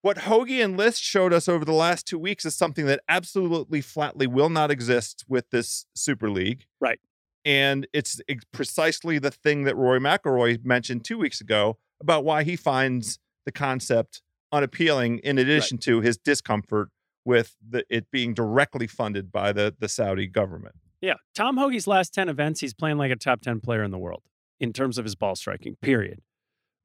What 0.00 0.18
Hoge 0.18 0.50
and 0.52 0.76
List 0.76 1.02
showed 1.02 1.32
us 1.32 1.48
over 1.48 1.64
the 1.64 1.72
last 1.72 2.06
two 2.06 2.18
weeks 2.18 2.44
is 2.46 2.54
something 2.54 2.86
that 2.86 3.00
absolutely 3.08 3.80
flatly 3.80 4.26
will 4.26 4.48
not 4.48 4.70
exist 4.70 5.24
with 5.28 5.50
this 5.50 5.86
Super 5.94 6.30
League. 6.30 6.66
Right. 6.80 7.00
And 7.44 7.86
it's 7.92 8.20
precisely 8.52 9.18
the 9.18 9.30
thing 9.32 9.64
that 9.64 9.76
Rory 9.76 9.98
McIlroy 10.00 10.64
mentioned 10.64 11.04
two 11.04 11.18
weeks 11.18 11.40
ago 11.40 11.78
about 12.00 12.24
why 12.24 12.44
he 12.44 12.54
finds 12.56 13.18
the 13.44 13.50
concept 13.52 14.22
unappealing, 14.52 15.18
in 15.18 15.36
addition 15.36 15.78
to 15.78 16.00
his 16.00 16.16
discomfort 16.16 16.90
with 17.24 17.56
the, 17.66 17.84
it 17.90 18.10
being 18.10 18.34
directly 18.34 18.86
funded 18.86 19.30
by 19.30 19.52
the, 19.52 19.74
the 19.78 19.88
Saudi 19.88 20.26
government. 20.26 20.74
Yeah. 21.00 21.14
Tom 21.34 21.56
Hoge's 21.56 21.86
last 21.86 22.12
10 22.14 22.28
events, 22.28 22.60
he's 22.60 22.74
playing 22.74 22.98
like 22.98 23.10
a 23.12 23.16
top 23.16 23.40
10 23.42 23.60
player 23.60 23.82
in 23.84 23.90
the 23.90 23.98
world 23.98 24.22
in 24.60 24.72
terms 24.72 24.98
of 24.98 25.04
his 25.04 25.14
ball 25.14 25.36
striking, 25.36 25.76
period. 25.82 26.20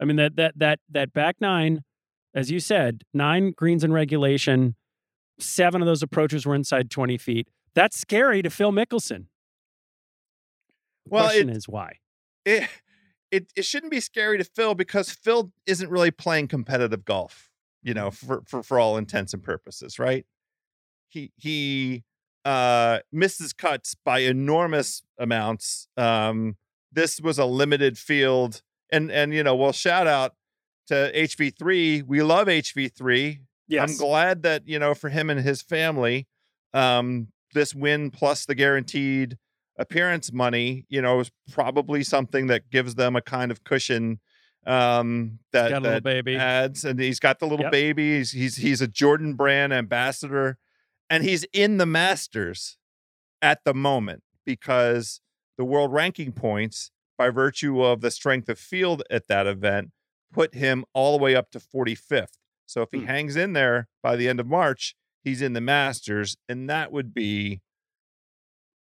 I 0.01 0.05
mean, 0.05 0.17
that 0.17 0.35
that 0.35 0.53
that 0.57 0.79
that 0.89 1.13
back 1.13 1.37
nine, 1.39 1.81
as 2.35 2.51
you 2.51 2.59
said, 2.59 3.03
nine 3.13 3.53
greens 3.55 3.83
in 3.83 3.93
regulation, 3.93 4.75
seven 5.39 5.81
of 5.81 5.85
those 5.87 6.03
approaches 6.03 6.45
were 6.45 6.55
inside 6.55 6.91
20 6.91 7.17
feet. 7.17 7.47
That's 7.73 7.97
scary 7.99 8.41
to 8.41 8.49
Phil 8.49 8.71
Mickelson. 8.71 9.25
The 11.05 11.09
Well, 11.09 11.23
question 11.25 11.49
it- 11.49 11.57
is 11.57 11.67
why. 11.67 11.99
it 12.45 12.69
it, 13.31 13.51
it 13.55 13.65
shouldn't 13.65 13.91
be 13.91 13.99
scary 13.99 14.37
to 14.37 14.43
Phil 14.43 14.75
because 14.75 15.09
Phil 15.09 15.51
isn't 15.65 15.89
really 15.89 16.11
playing 16.11 16.47
competitive 16.49 17.03
golf, 17.03 17.49
you 17.83 17.93
know, 17.93 18.11
for, 18.11 18.43
for, 18.47 18.63
for 18.63 18.79
all 18.79 18.97
intents 18.97 19.33
and 19.33 19.43
purposes, 19.43 19.99
right? 19.99 20.25
He, 21.09 21.31
he, 21.37 22.03
uh, 22.45 22.99
misses 23.11 23.53
cuts 23.53 23.95
by 24.03 24.19
enormous 24.19 25.03
amounts. 25.17 25.87
Um, 25.95 26.57
this 26.91 27.21
was 27.21 27.39
a 27.39 27.45
limited 27.45 27.97
field 27.97 28.61
and, 28.91 29.11
and, 29.11 29.33
you 29.33 29.43
know, 29.43 29.55
well, 29.55 29.71
shout 29.71 30.07
out 30.07 30.35
to 30.87 31.11
HV3. 31.15 32.05
We 32.05 32.21
love 32.21 32.47
HV3. 32.47 33.39
Yes. 33.67 33.89
I'm 33.89 33.97
glad 33.97 34.43
that, 34.43 34.67
you 34.67 34.77
know, 34.77 34.93
for 34.93 35.09
him 35.09 35.29
and 35.29 35.39
his 35.39 35.61
family, 35.61 36.27
um, 36.73 37.29
this 37.53 37.73
win 37.73 38.11
plus 38.11 38.45
the 38.45 38.55
guaranteed 38.55 39.37
appearance 39.77 40.31
money, 40.31 40.85
you 40.89 41.01
know, 41.01 41.21
is 41.21 41.31
probably 41.51 42.03
something 42.03 42.47
that 42.47 42.69
gives 42.69 42.95
them 42.95 43.15
a 43.15 43.21
kind 43.21 43.51
of 43.51 43.63
cushion 43.63 44.19
um 44.65 45.39
that, 45.51 45.69
got 45.69 45.79
a 45.79 45.81
little 45.81 45.91
that 45.95 46.03
baby. 46.03 46.35
adds 46.37 46.85
and 46.85 46.99
he's 46.99 47.19
got 47.19 47.39
the 47.39 47.45
little 47.45 47.63
Yep. 47.63 47.71
baby 47.71 48.17
he's, 48.17 48.31
he's 48.31 48.55
he's 48.57 48.81
a 48.81 48.87
jordan 48.87 49.33
brand 49.33 49.73
ambassador 49.73 50.57
and 51.09 51.23
he's 51.23 51.45
in 51.53 51.77
the 51.77 51.85
masters 51.85 52.77
at 53.41 53.59
the 53.65 53.73
moment 53.73 54.23
because 54.45 55.19
the 55.57 55.65
world 55.65 55.91
ranking 55.91 56.31
points 56.31 56.91
by 57.17 57.29
virtue 57.29 57.81
of 57.83 57.99
the 58.01 58.09
strength 58.11 58.47
of 58.49 58.57
field 58.57 59.03
at 59.09 59.27
that 59.27 59.47
event 59.47 59.91
put 60.31 60.55
him 60.55 60.85
all 60.93 61.17
the 61.17 61.21
way 61.23 61.35
up 61.35 61.51
to 61.51 61.59
45th 61.59 62.37
so 62.65 62.81
if 62.81 62.89
he 62.91 62.99
Hmm. 62.99 63.05
hangs 63.07 63.35
in 63.35 63.51
there 63.53 63.87
by 64.01 64.15
the 64.15 64.29
end 64.29 64.39
of 64.39 64.47
march 64.47 64.95
he's 65.23 65.41
in 65.41 65.51
the 65.53 65.61
masters 65.61 66.37
and 66.47 66.69
that 66.69 66.91
would 66.91 67.13
be 67.13 67.61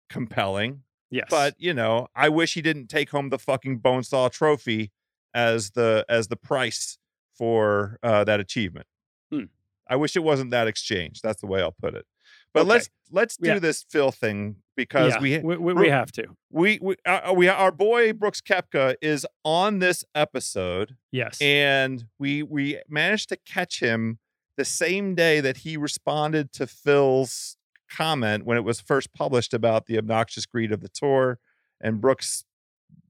compelling 0.09 0.83
yes. 1.11 1.27
but 1.31 1.55
you 1.59 1.73
know, 1.73 2.09
I 2.15 2.29
wish 2.29 2.55
he 2.55 2.63
didn't 2.63 2.89
take 2.89 3.11
home 3.11 3.29
the 3.29 3.39
fucking 3.39 3.79
bone 3.79 4.03
saw 4.03 4.29
Trophy 4.29 4.91
as 5.35 5.71
the 5.73 6.05
as 6.09 6.29
the 6.29 6.37
price 6.37 6.99
for 7.37 7.99
uh, 8.03 8.25
that 8.25 8.41
achievement. 8.41 8.87
Hmm. 9.33 9.45
I 9.89 9.97
wish 9.97 10.15
it 10.17 10.21
wasn't 10.23 10.51
that 10.51 10.69
exchange. 10.69 11.21
That's 11.23 11.41
the 11.41 11.47
way 11.47 11.61
I'll 11.63 11.73
put 11.73 11.95
it. 11.95 12.07
But 12.53 12.61
Okay. 12.61 12.69
let's 12.69 12.91
let's 13.11 13.37
do 13.37 13.49
Yeah. 13.51 13.59
this 13.59 13.83
Phil 13.89 14.11
thing 14.13 14.57
because 14.77 15.15
Yeah, 15.15 15.21
we 15.21 15.57
we, 15.57 15.73
we, 15.75 15.89
have 15.89 16.13
to. 16.13 16.25
we 16.51 16.79
we 16.83 16.97
uh, 17.07 17.33
we 17.35 17.49
our 17.49 17.73
boy 17.73 18.13
Brooks 18.13 18.41
Koepka 18.41 18.97
is 19.01 19.27
on 19.45 19.79
this 19.79 20.05
episode 20.15 20.97
Yes. 21.13 21.39
and 21.41 22.07
we 22.19 22.43
we 22.43 22.81
managed 22.89 23.29
to 23.31 23.37
catch 23.37 23.81
him 23.81 24.19
the 24.57 24.65
same 24.65 25.15
day 25.15 25.41
that 25.41 25.59
he 25.59 25.77
responded 25.77 26.53
to 26.55 26.67
Phil's 26.67 27.57
comment 27.91 28.45
when 28.45 28.57
it 28.57 28.65
was 28.65 28.81
first 28.81 29.13
published 29.13 29.55
about 29.55 29.87
the 29.87 29.97
obnoxious 29.99 30.47
greed 30.47 30.71
of 30.73 30.81
the 30.81 30.89
tour 30.89 31.39
and 31.81 32.01
Brooks 32.01 32.45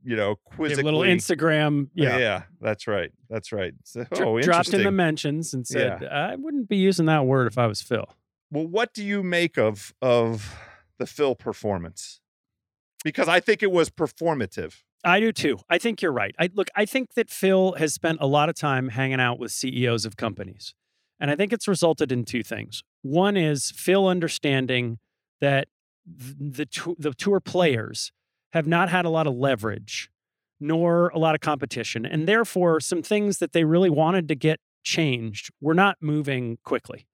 you 0.05 0.17
know 0.17 0.37
quizzically 0.45 0.83
a 0.83 0.85
little 0.85 1.01
Instagram. 1.01 1.89
Yeah. 1.95 2.19
yeah 2.19 2.43
that's 2.61 2.87
right 2.87 3.11
that's 3.29 3.53
right 3.53 3.75
so, 3.85 4.07
oh 4.17 4.41
dropped 4.41 4.73
in 4.75 4.83
the 4.83 4.91
mentions 4.91 5.55
and 5.55 5.67
said, 5.67 6.05
I 6.05 6.37
wouldn't 6.37 6.69
be 6.69 6.77
using 6.77 7.07
that 7.07 7.27
word 7.27 7.47
if 7.47 7.59
I 7.59 7.67
was 7.67 7.83
Phil. 7.83 8.07
well 8.51 8.67
what 8.67 8.95
do 8.95 9.05
you 9.05 9.23
make 9.23 9.59
of 9.59 9.95
of 10.01 10.57
the 10.99 11.07
Phil 11.07 11.35
performance 11.35 12.21
because 13.05 13.29
I 13.29 13.41
think 13.41 13.63
it 13.63 13.71
was 13.71 13.91
performative 13.91 14.83
I 15.05 15.21
do 15.21 15.33
too. 15.33 15.59
I 15.69 15.79
think 15.79 16.03
you're 16.03 16.13
right. 16.13 16.35
I 16.39 16.51
look, 16.53 16.69
I 16.77 16.85
think 16.85 17.15
that 17.15 17.31
Phil 17.31 17.73
has 17.79 17.95
spent 17.95 18.19
a 18.21 18.27
lot 18.27 18.49
of 18.49 18.55
time 18.55 18.91
hanging 18.91 19.21
out 19.21 19.39
with 19.39 19.51
CEOs 19.51 20.05
of 20.05 20.17
companies. 20.17 20.75
And 21.19 21.31
I 21.31 21.37
think 21.37 21.53
it's 21.53 21.69
resulted 21.69 22.13
in 22.13 22.25
two 22.25 22.43
things. 22.43 22.83
One 23.03 23.37
is 23.37 23.71
Phil 23.71 24.07
understanding 24.07 24.99
that 25.41 25.69
th- 26.07 26.37
the 26.39 26.95
the 26.99 27.15
tour 27.15 27.41
players 27.41 28.13
have 28.53 28.67
not 28.67 28.89
had 28.89 29.05
a 29.05 29.11
lot 29.11 29.27
of 29.27 29.35
leverage 29.35 30.11
nor 30.61 31.09
a 31.09 31.19
lot 31.19 31.35
of 31.35 31.41
competition 31.41 32.05
and 32.05 32.29
therefore 32.29 32.81
some 32.81 33.03
things 33.03 33.39
that 33.39 33.53
they 33.53 33.65
really 33.65 33.89
wanted 33.91 34.29
to 34.29 34.35
get 34.35 34.61
changed 34.83 35.51
were 35.61 35.75
not 35.75 35.97
moving 36.01 36.59
quickly. 36.65 37.07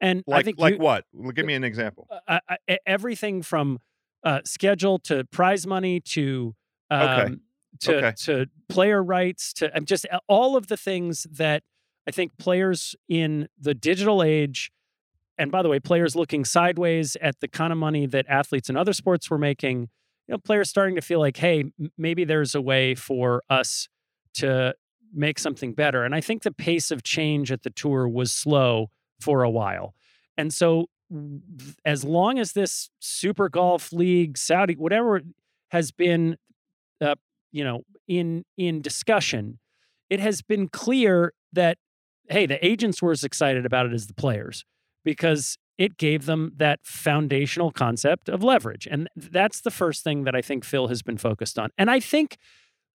And 0.00 0.22
I 0.28 0.30
like 0.36 0.44
think 0.44 0.58
like 0.58 0.74
you- 0.74 0.80
what 0.80 1.04
Well, 1.12 1.32
give 1.32 1.46
me 1.46 1.54
an 1.54 1.64
example 1.64 2.08
uh, 2.26 2.40
uh, 2.48 2.56
e- 2.70 2.76
everything 2.86 3.42
from 3.42 3.78
uh, 4.24 4.40
schedule 4.44 4.98
to 5.00 5.24
prize 5.26 5.66
money 5.66 6.00
to 6.00 6.54
um, 6.90 7.00
Okay. 7.08 7.34
to 7.80 7.96
Okay. 7.96 8.12
to 8.24 8.46
player 8.68 9.02
rights 9.02 9.52
to 9.54 9.76
um, 9.76 9.84
just 9.84 10.06
uh, 10.10 10.18
all 10.26 10.56
of 10.56 10.66
the 10.68 10.76
things 10.76 11.26
that 11.30 11.62
I 12.06 12.10
think 12.10 12.36
players 12.38 12.96
in 13.08 13.48
the 13.60 13.74
digital 13.74 14.22
age, 14.22 14.72
and 15.36 15.52
by 15.52 15.62
the 15.62 15.68
way, 15.68 15.78
players 15.78 16.16
looking 16.16 16.44
sideways 16.44 17.16
at 17.20 17.38
the 17.40 17.46
kind 17.48 17.70
of 17.72 17.78
money 17.78 18.06
that 18.06 18.24
athletes 18.28 18.70
in 18.70 18.76
other 18.76 18.92
sports 18.94 19.28
were 19.30 19.38
making. 19.38 19.88
You 20.28 20.34
know, 20.34 20.38
players 20.38 20.68
starting 20.68 20.94
to 20.96 21.00
feel 21.00 21.20
like, 21.20 21.38
hey, 21.38 21.72
maybe 21.96 22.24
there's 22.24 22.54
a 22.54 22.60
way 22.60 22.94
for 22.94 23.42
us 23.48 23.88
to 24.34 24.74
make 25.12 25.38
something 25.38 25.72
better. 25.72 26.04
And 26.04 26.14
I 26.14 26.20
think 26.20 26.42
the 26.42 26.52
pace 26.52 26.90
of 26.90 27.02
change 27.02 27.50
at 27.50 27.62
the 27.62 27.70
tour 27.70 28.06
was 28.06 28.30
slow 28.30 28.90
for 29.20 29.42
a 29.42 29.50
while. 29.50 29.94
And 30.36 30.52
so, 30.52 30.86
as 31.86 32.04
long 32.04 32.38
as 32.38 32.52
this 32.52 32.90
Super 33.00 33.48
Golf 33.48 33.92
League, 33.92 34.36
Saudi, 34.36 34.74
whatever 34.74 35.22
has 35.68 35.90
been, 35.90 36.36
uh, 37.00 37.14
you 37.50 37.64
know, 37.64 37.82
in 38.06 38.44
in 38.58 38.82
discussion, 38.82 39.58
it 40.10 40.20
has 40.20 40.42
been 40.42 40.68
clear 40.68 41.32
that 41.54 41.78
hey, 42.28 42.44
the 42.44 42.64
agents 42.64 43.00
were 43.00 43.12
as 43.12 43.24
excited 43.24 43.64
about 43.64 43.86
it 43.86 43.92
as 43.94 44.06
the 44.06 44.14
players 44.14 44.64
because 45.02 45.56
it 45.78 45.96
gave 45.96 46.26
them 46.26 46.52
that 46.56 46.80
foundational 46.82 47.70
concept 47.70 48.28
of 48.28 48.42
leverage, 48.42 48.86
and 48.90 49.08
that's 49.16 49.60
the 49.60 49.70
first 49.70 50.04
thing 50.04 50.24
that 50.24 50.34
I 50.34 50.42
think 50.42 50.64
Phil 50.64 50.88
has 50.88 51.02
been 51.02 51.18
focused 51.18 51.58
on. 51.58 51.70
And 51.78 51.90
I 51.90 52.00
think, 52.00 52.36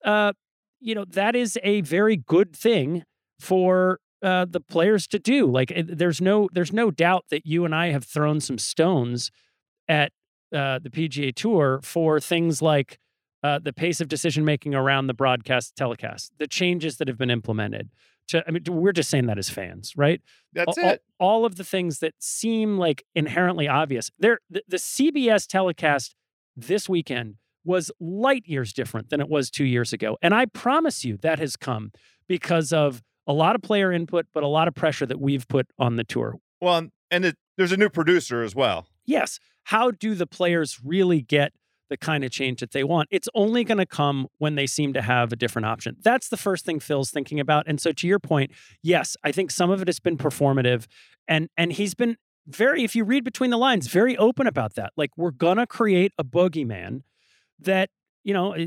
uh, 0.05 0.33
you 0.81 0.95
know, 0.95 1.05
that 1.07 1.37
is 1.37 1.59
a 1.63 1.81
very 1.83 2.17
good 2.17 2.55
thing 2.57 3.05
for 3.41 4.01
uh, 4.23 4.47
the 4.49 4.61
players 4.61 5.07
to 5.09 5.19
do. 5.19 5.47
Like, 5.51 5.71
it- 5.71 5.99
there's 5.99 6.21
no 6.21 6.49
there's 6.53 6.73
no 6.73 6.91
doubt 6.91 7.25
that 7.31 7.47
you 7.47 7.65
and 7.65 7.75
I 7.75 7.89
have 7.89 8.05
thrown 8.05 8.41
some 8.41 8.59
stones 8.59 9.31
at 9.89 10.13
uh, 10.55 10.79
the 10.81 10.91
PGA 10.91 11.33
Tour 11.33 11.81
for 11.83 12.21
things 12.21 12.61
like 12.63 12.99
uh, 13.43 13.59
the 13.59 13.73
pace 13.73 14.01
of 14.01 14.09
decision 14.09 14.45
making 14.45 14.75
around 14.75 15.07
the 15.09 15.15
broadcast 15.15 15.75
telecast, 15.77 16.33
the 16.39 16.47
changes 16.47 16.99
that 16.99 17.09
have 17.09 17.19
been 17.19 17.31
implemented. 17.31 17.91
To, 18.29 18.45
I 18.47 18.51
mean, 18.51 18.63
we're 18.69 18.93
just 18.93 19.11
saying 19.11 19.27
that 19.27 19.39
as 19.39 19.51
fans, 19.51 19.93
right? 19.97 20.21
that's 20.53 20.79
all, 20.79 20.89
it 20.91 21.03
all 21.19 21.45
of 21.45 21.57
the 21.57 21.65
things 21.65 21.99
that 21.99 22.15
seem 22.19 22.79
like 22.79 23.05
inherently 23.15 23.69
obvious. 23.69 24.11
There, 24.19 24.39
the, 24.49 24.63
the 24.69 24.77
CBS 24.77 25.47
telecast 25.47 26.15
this 26.57 26.89
weekend 26.89 27.37
was 27.65 27.91
light 28.01 28.45
years 28.47 28.73
different 28.73 29.11
than 29.11 29.21
it 29.21 29.29
was 29.29 29.51
two 29.51 29.65
years 29.65 29.93
ago, 29.93 30.17
and 30.23 30.35
I 30.35 30.47
promise 30.47 31.05
you 31.05 31.17
that 31.19 31.39
has 31.39 31.57
come 31.57 31.93
because 32.27 32.73
of 32.73 33.03
a 33.27 33.33
lot 33.33 33.55
of 33.55 33.63
player 33.63 33.93
input, 33.93 34.27
but 34.33 34.43
a 34.43 34.49
lot 34.49 34.67
of 34.67 34.75
pressure 34.75 35.07
that 35.07 35.21
we've 35.21 35.47
put 35.47 35.67
on 35.79 35.97
the 35.97 36.05
tour. 36.05 36.37
well 36.61 36.89
and 37.11 37.25
it, 37.27 37.37
there's 37.59 37.73
a 37.73 37.77
new 37.77 37.91
producer 37.91 38.43
as 38.43 38.55
well 38.55 38.87
Yes, 39.05 39.39
how 39.65 39.91
do 39.91 40.15
the 40.15 40.27
players 40.27 40.81
really 40.83 41.21
get 41.21 41.53
the 41.93 41.97
kind 41.99 42.25
of 42.25 42.31
change 42.31 42.61
that 42.61 42.73
they 42.73 42.83
want? 42.83 43.09
It's 43.13 43.29
only 43.35 43.63
going 43.63 43.79
to 43.79 43.87
come 43.87 44.27
when 44.39 44.55
they 44.55 44.67
seem 44.67 44.95
to 44.95 45.03
have 45.03 45.31
a 45.33 45.37
different 45.37 45.67
option. 45.67 45.97
That's 46.03 46.29
the 46.29 46.39
first 46.39 46.65
thing 46.65 46.81
Phil's 46.81 47.11
thinking 47.11 47.39
about. 47.39 47.67
And 47.69 47.79
so 47.81 47.93
to 47.93 48.09
your 48.09 48.19
point, 48.19 48.51
yes, 48.83 49.17
I 49.23 49.31
think 49.31 49.51
some 49.51 49.71
of 49.71 49.83
it 49.83 49.89
has 49.89 50.01
been 50.01 50.17
performative 50.17 50.87
and 51.29 51.49
and 51.57 51.73
he's 51.73 51.95
been 51.95 52.17
very 52.47 52.83
if 52.83 52.97
you 52.97 53.05
read 53.05 53.25
between 53.25 53.51
the 53.51 53.59
lines, 53.59 53.87
very 53.87 54.17
open 54.17 54.47
about 54.47 54.75
that. 54.75 54.93
Like 54.97 55.11
we're 55.17 55.31
going 55.31 55.59
to 55.59 55.67
create 55.67 56.13
a 56.19 56.25
boogeyman 56.25 57.03
that, 57.61 57.91
you 58.25 58.35
know, 58.35 58.53
eh, 58.53 58.67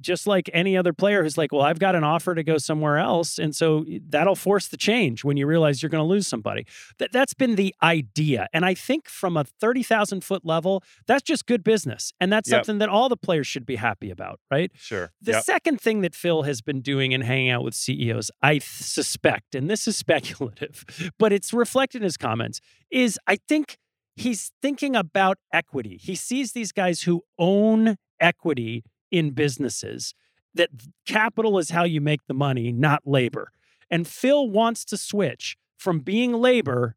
just 0.00 0.26
like 0.26 0.50
any 0.52 0.76
other 0.76 0.92
player 0.92 1.22
who's 1.22 1.38
like, 1.38 1.52
well, 1.52 1.62
I've 1.62 1.78
got 1.78 1.94
an 1.94 2.04
offer 2.04 2.34
to 2.34 2.42
go 2.42 2.58
somewhere 2.58 2.98
else. 2.98 3.38
And 3.38 3.54
so 3.54 3.84
that'll 4.08 4.34
force 4.34 4.68
the 4.68 4.76
change 4.76 5.24
when 5.24 5.36
you 5.36 5.46
realize 5.46 5.82
you're 5.82 5.90
going 5.90 6.02
to 6.02 6.08
lose 6.08 6.26
somebody. 6.26 6.66
That 6.98 7.12
that's 7.12 7.34
been 7.34 7.56
the 7.56 7.74
idea. 7.82 8.48
And 8.52 8.64
I 8.64 8.74
think 8.74 9.08
from 9.08 9.36
a 9.36 9.44
30,000 9.44 10.22
foot 10.24 10.44
level, 10.44 10.82
that's 11.06 11.22
just 11.22 11.46
good 11.46 11.62
business. 11.64 12.12
And 12.20 12.32
that's 12.32 12.48
Yep. 12.50 12.64
something 12.66 12.78
that 12.78 12.88
all 12.88 13.08
the 13.08 13.16
players 13.16 13.46
should 13.46 13.64
be 13.66 13.76
happy 13.76 14.10
about, 14.10 14.40
right? 14.50 14.70
sure 14.76 15.12
The 15.22 15.32
Yep. 15.32 15.44
second 15.44 15.80
thing 15.80 16.00
that 16.02 16.14
Phil 16.14 16.42
has 16.42 16.60
been 16.60 16.80
doing 16.80 17.14
and 17.14 17.22
hanging 17.24 17.50
out 17.50 17.62
with 17.64 17.74
CEOs, 17.74 18.30
I 18.42 18.58
suspect, 18.58 19.54
and 19.54 19.70
this 19.70 19.86
is 19.88 19.96
speculative, 20.04 20.84
but 21.18 21.32
it's 21.32 21.52
reflected 21.52 21.98
in 21.98 22.04
his 22.04 22.16
comments, 22.16 22.60
is 22.90 23.18
I 23.26 23.36
think 23.48 23.76
he's 24.16 24.52
thinking 24.62 24.94
about 24.94 25.38
equity. 25.52 25.98
He 26.00 26.14
sees 26.14 26.52
these 26.52 26.72
guys 26.72 27.02
who 27.02 27.22
own 27.38 27.96
equity 28.20 28.84
in 29.14 29.30
businesses, 29.30 30.14
that 30.54 30.70
capital 31.06 31.58
is 31.58 31.70
how 31.70 31.84
you 31.84 32.00
make 32.00 32.26
the 32.26 32.34
money, 32.34 32.72
not 32.72 33.02
labor. 33.04 33.50
And 33.90 34.06
Phil 34.08 34.48
wants 34.48 34.84
to 34.86 34.96
switch 34.96 35.56
from 35.76 36.00
being 36.00 36.32
labor 36.32 36.96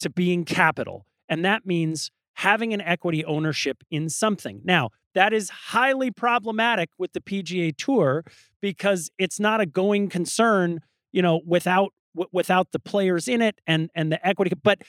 to 0.00 0.08
being 0.08 0.44
capital. 0.44 1.04
And 1.28 1.44
that 1.44 1.66
means 1.66 2.10
having 2.34 2.72
an 2.72 2.80
equity 2.80 3.24
ownership 3.24 3.84
in 3.90 4.08
something. 4.08 4.62
Now, 4.64 4.90
that 5.14 5.32
is 5.32 5.50
highly 5.50 6.10
problematic 6.10 6.88
with 6.96 7.12
the 7.12 7.20
PGA 7.20 7.76
Tour 7.76 8.24
because 8.62 9.10
it's 9.18 9.38
not 9.38 9.60
a 9.60 9.66
going 9.66 10.08
concern, 10.08 10.80
you 11.12 11.20
know, 11.20 11.40
without 11.44 11.92
w- 12.14 12.28
without 12.32 12.72
the 12.72 12.78
players 12.78 13.28
in 13.28 13.42
it 13.42 13.60
and 13.66 13.90
and 13.94 14.10
the 14.10 14.26
equity. 14.26 14.52
But 14.62 14.82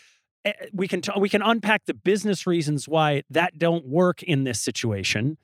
eh, 0.45 0.53
we 0.71 0.88
can 0.88 1.01
t- 1.01 1.12
we 1.17 1.27
can 1.27 1.41
unpack 1.41 1.86
the 1.86 1.93
business 1.93 2.45
reasons 2.47 2.88
why 2.88 3.23
that 3.29 3.57
don't 3.57 3.86
work 3.86 4.23
in 4.23 4.43
this 4.43 4.62
situation. 4.62 5.38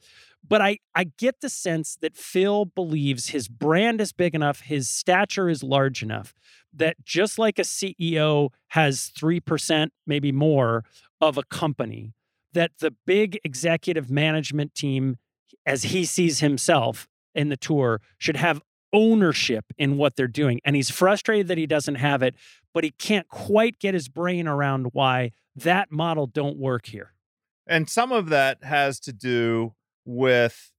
But 0.45 0.62
I, 0.62 0.80
I 0.95 1.06
get 1.17 1.41
the 1.41 1.50
sense 1.50 1.97
that 2.02 2.15
Phil 2.15 2.65
believes 2.65 3.30
his 3.30 3.47
brand 3.47 4.02
is 4.02 4.13
big 4.13 4.34
enough, 4.34 4.62
his 4.62 4.89
stature 4.89 5.50
is 5.50 5.63
large 5.63 6.02
enough 6.02 6.34
that 6.73 7.04
just 7.04 7.38
like 7.39 7.60
a 7.60 7.63
CEO 7.63 8.50
has 8.69 9.12
3%, 9.17 9.89
maybe 10.06 10.32
more, 10.32 10.84
of 11.19 11.38
a 11.38 11.43
company, 11.43 12.13
that 12.54 12.71
the 12.80 12.91
big 13.06 13.39
executive 13.43 14.10
management 14.10 14.76
team, 14.76 15.17
as 15.65 15.84
he 15.84 16.06
sees 16.06 16.39
himself 16.39 17.08
in 17.34 17.50
the 17.50 17.58
tour, 17.58 18.02
should 18.17 18.38
have 18.38 18.62
ownership 18.93 19.65
in 19.78 19.97
what 19.97 20.15
they're 20.15 20.28
doing. 20.28 20.62
And 20.63 20.76
he's 20.76 20.89
frustrated 20.89 21.47
that 21.47 21.58
he 21.58 21.67
doesn't 21.67 21.95
have 21.95 22.21
it, 22.23 22.36
but 22.73 22.84
he 22.84 22.91
can't 22.91 23.28
quite 23.28 23.80
get 23.80 23.93
his 23.93 24.08
brain 24.08 24.47
around 24.47 24.88
why 24.93 25.32
that 25.56 25.91
model 25.91 26.28
don't 26.28 26.58
work 26.58 26.86
here. 26.86 27.13
And 27.65 27.89
some 27.89 28.12
of 28.12 28.30
that 28.30 28.63
has 28.63 29.00
to 29.02 29.13
do 29.13 29.73
with 30.08 30.72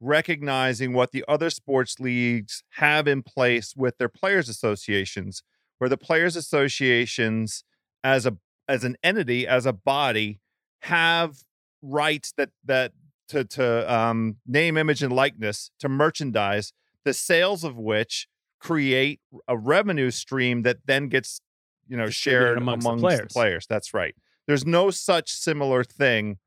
recognizing 0.00 0.92
what 0.92 1.10
the 1.10 1.24
other 1.26 1.50
sports 1.50 1.98
leagues 1.98 2.62
have 2.74 3.08
in 3.08 3.22
place 3.22 3.74
with 3.76 3.98
their 3.98 4.08
players 4.08 4.48
associations 4.48 5.42
where 5.78 5.90
the 5.90 5.96
players 5.96 6.36
associations 6.36 7.64
as 8.04 8.26
a 8.26 8.36
as 8.68 8.84
an 8.84 8.96
entity 9.02 9.46
as 9.46 9.66
a 9.66 9.72
body 9.72 10.40
have 10.82 11.38
rights 11.82 12.32
that 12.36 12.50
that 12.64 12.92
to 13.28 13.44
to 13.44 13.92
um, 13.92 14.36
name 14.46 14.76
image 14.76 15.02
and 15.02 15.12
likeness 15.12 15.70
to 15.78 15.88
merchandise 15.88 16.72
the 17.04 17.14
sales 17.14 17.64
of 17.64 17.76
which 17.76 18.28
create 18.60 19.20
a 19.48 19.56
revenue 19.56 20.10
stream 20.10 20.62
that 20.62 20.78
then 20.86 21.08
gets 21.08 21.40
you 21.88 21.96
know 21.96 22.08
shared 22.10 22.58
amongst, 22.58 22.86
amongst 22.86 23.02
the, 23.02 23.06
players. 23.06 23.20
the 23.20 23.32
players 23.32 23.66
that's 23.68 23.94
right 23.94 24.14
there's 24.46 24.66
no 24.66 24.90
such 24.90 25.32
similar 25.32 25.82
thing 25.82 26.38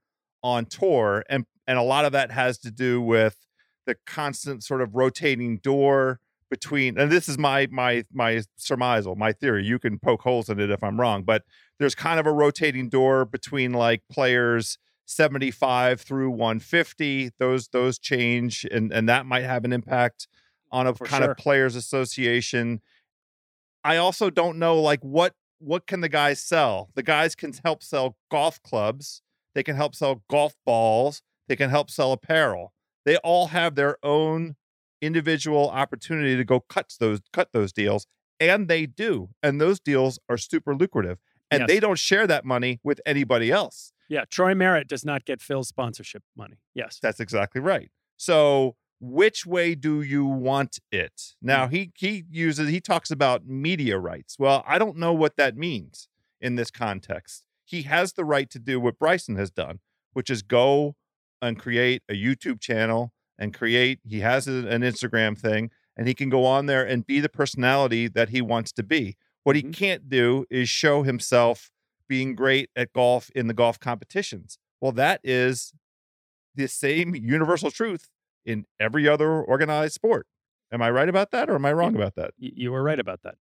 on 0.43 0.65
tour 0.65 1.23
and 1.30 1.45
and 1.67 1.78
a 1.78 1.84
lot 1.84 2.06
of 2.06 2.12
that 2.12 2.32
has 2.32 2.58
to 2.58 2.71
do 2.71 3.02
with 3.02 3.45
the 3.86 3.95
constant 4.06 4.63
sort 4.63 4.82
of 4.82 4.95
rotating 4.95 5.58
door 5.58 6.19
between 6.49 6.97
and 6.97 7.12
this 7.12 7.30
is 7.30 7.38
my 7.38 7.67
my 7.71 8.04
my 8.12 8.41
surmisal 8.60 9.15
my 9.15 9.32
theory 9.32 9.63
you 9.65 9.78
can 9.78 9.99
poke 9.99 10.21
holes 10.21 10.49
in 10.49 10.60
it 10.60 10.69
if 10.69 10.84
i'm 10.84 10.99
wrong 10.99 11.23
but 11.23 11.43
there's 11.78 11.95
kind 11.95 12.19
of 12.19 12.25
a 12.25 12.32
rotating 12.32 12.89
door 12.89 13.25
between 13.25 13.71
like 13.71 14.02
players 14.12 14.78
75 15.06 16.02
through 16.02 16.30
150 16.30 17.32
those 17.39 17.67
those 17.69 17.99
change 17.99 18.65
and 18.71 18.91
and 18.91 19.08
that 19.10 19.25
might 19.25 19.43
have 19.43 19.65
an 19.65 19.73
impact 19.73 20.28
on 20.71 20.88
a 20.88 20.93
For 20.93 21.06
kind 21.06 21.23
sure. 21.23 21.32
of 21.32 21.38
players 21.38 21.75
association 21.75 22.82
i 23.84 23.97
also 23.97 24.30
don't 24.30 24.58
know 24.58 24.80
like 24.80 25.04
what 25.04 25.34
what 25.60 25.88
can 25.88 26.02
the 26.02 26.10
guys 26.10 26.41
sell 26.41 26.89
the 26.95 27.04
guys 27.04 27.36
can 27.36 27.54
help 27.63 27.84
sell 27.84 28.17
golf 28.32 28.62
clubs 28.63 29.21
they 29.55 29.63
can 29.63 29.75
help 29.75 29.95
sell 29.95 30.23
golf 30.29 30.55
balls. 30.65 31.21
They 31.47 31.55
can 31.55 31.69
help 31.69 31.89
sell 31.89 32.12
apparel. 32.12 32.73
They 33.05 33.17
all 33.17 33.47
have 33.47 33.75
their 33.75 33.97
own 34.03 34.55
individual 35.01 35.69
opportunity 35.69 36.35
to 36.35 36.43
go 36.43 36.59
cut 36.59 36.93
those 36.99 37.21
cut 37.31 37.49
those 37.53 37.71
deals 37.71 38.05
and 38.39 38.67
they 38.67 38.85
do 38.85 39.29
and 39.41 39.59
those 39.59 39.79
deals 39.79 40.19
are 40.27 40.38
super 40.38 40.75
lucrative 40.75 41.19
and 41.49 41.62
yes. 41.62 41.67
they 41.67 41.79
don't 41.79 41.97
share 41.97 42.27
that 42.27 42.45
money 42.45 42.79
with 42.83 42.99
anybody 43.05 43.51
else. 43.51 43.93
Yeah 44.09 44.25
troy 44.29 44.53
merritt 44.53 44.88
does 44.88 45.05
not 45.05 45.25
get 45.25 45.41
phil's 45.41 45.69
sponsorship 45.69 46.23
money. 46.35 46.57
Yes. 46.73 46.99
That's 47.01 47.19
exactly 47.19 47.62
right. 47.62 47.89
So 48.17 48.75
which 48.99 49.45
way 49.45 49.75
do 49.75 50.01
you 50.01 50.25
want 50.25 50.79
it? 50.91 51.35
Now 51.41 51.67
mm. 51.67 51.71
he 51.71 51.91
he 51.95 52.25
uses 52.29 52.69
he 52.69 52.81
talks 52.81 53.09
about 53.09 53.45
media 53.47 53.97
rights. 53.97 54.35
Well 54.38 54.63
i 54.67 54.77
don't 54.77 54.97
know 54.97 55.13
what 55.13 55.38
that 55.38 55.55
means 55.55 56.09
in 56.41 56.55
this 56.55 56.71
context 56.71 57.45
he 57.69 57.84
has 57.84 58.13
the 58.13 58.25
right 58.25 58.49
to 58.49 58.60
do 58.60 58.79
what 58.79 58.99
bryson 58.99 59.36
has 59.36 59.51
done 59.51 59.79
which 60.13 60.29
is 60.29 60.41
go 60.41 60.95
and 61.41 61.60
create 61.60 62.01
a 62.10 62.13
youtube 62.13 62.60
channel 62.60 63.13
and 63.39 63.53
create. 63.53 63.99
He 64.05 64.19
has 64.19 64.47
an 64.47 64.65
Instagram 64.65 65.38
thing 65.38 65.71
and 65.97 66.08
he 66.08 66.13
can 66.13 66.29
go 66.29 66.45
on 66.45 66.67
there 66.67 66.86
and 66.86 67.08
be 67.08 67.19
the 67.19 67.29
personality 67.29 68.08
that 68.10 68.29
he 68.29 68.41
wants 68.41 68.71
to 68.73 68.84
be. 68.84 69.15
What 69.43 69.55
he 69.55 69.63
mm-hmm. 69.63 69.71
can't 69.71 70.10
do 70.10 70.45
is 70.51 70.69
show 70.69 71.01
himself 71.03 71.71
being 72.08 72.36
great 72.36 72.69
at 72.75 72.93
golf 72.93 73.32
in 73.34 73.47
the 73.47 73.53
golf 73.53 73.79
competitions. 73.79 74.60
Well, 74.82 74.91
that 74.93 75.21
is 75.23 75.73
the 76.53 76.67
same 76.67 77.15
universal 77.15 77.71
truth 77.71 78.10
in 78.45 78.65
every 78.79 79.08
other 79.08 79.41
organized 79.41 79.93
sport. 79.93 80.27
Am 80.71 80.82
I 80.82 80.91
right 80.91 81.10
about 81.10 81.32
that 81.32 81.49
or 81.49 81.55
am 81.55 81.65
I 81.65 81.73
wrong 81.73 81.95
about 81.95 82.15
that? 82.15 82.32
You 82.38 82.71
were 82.71 82.84
right 82.84 82.99
about 82.99 83.21
that. 83.23 83.36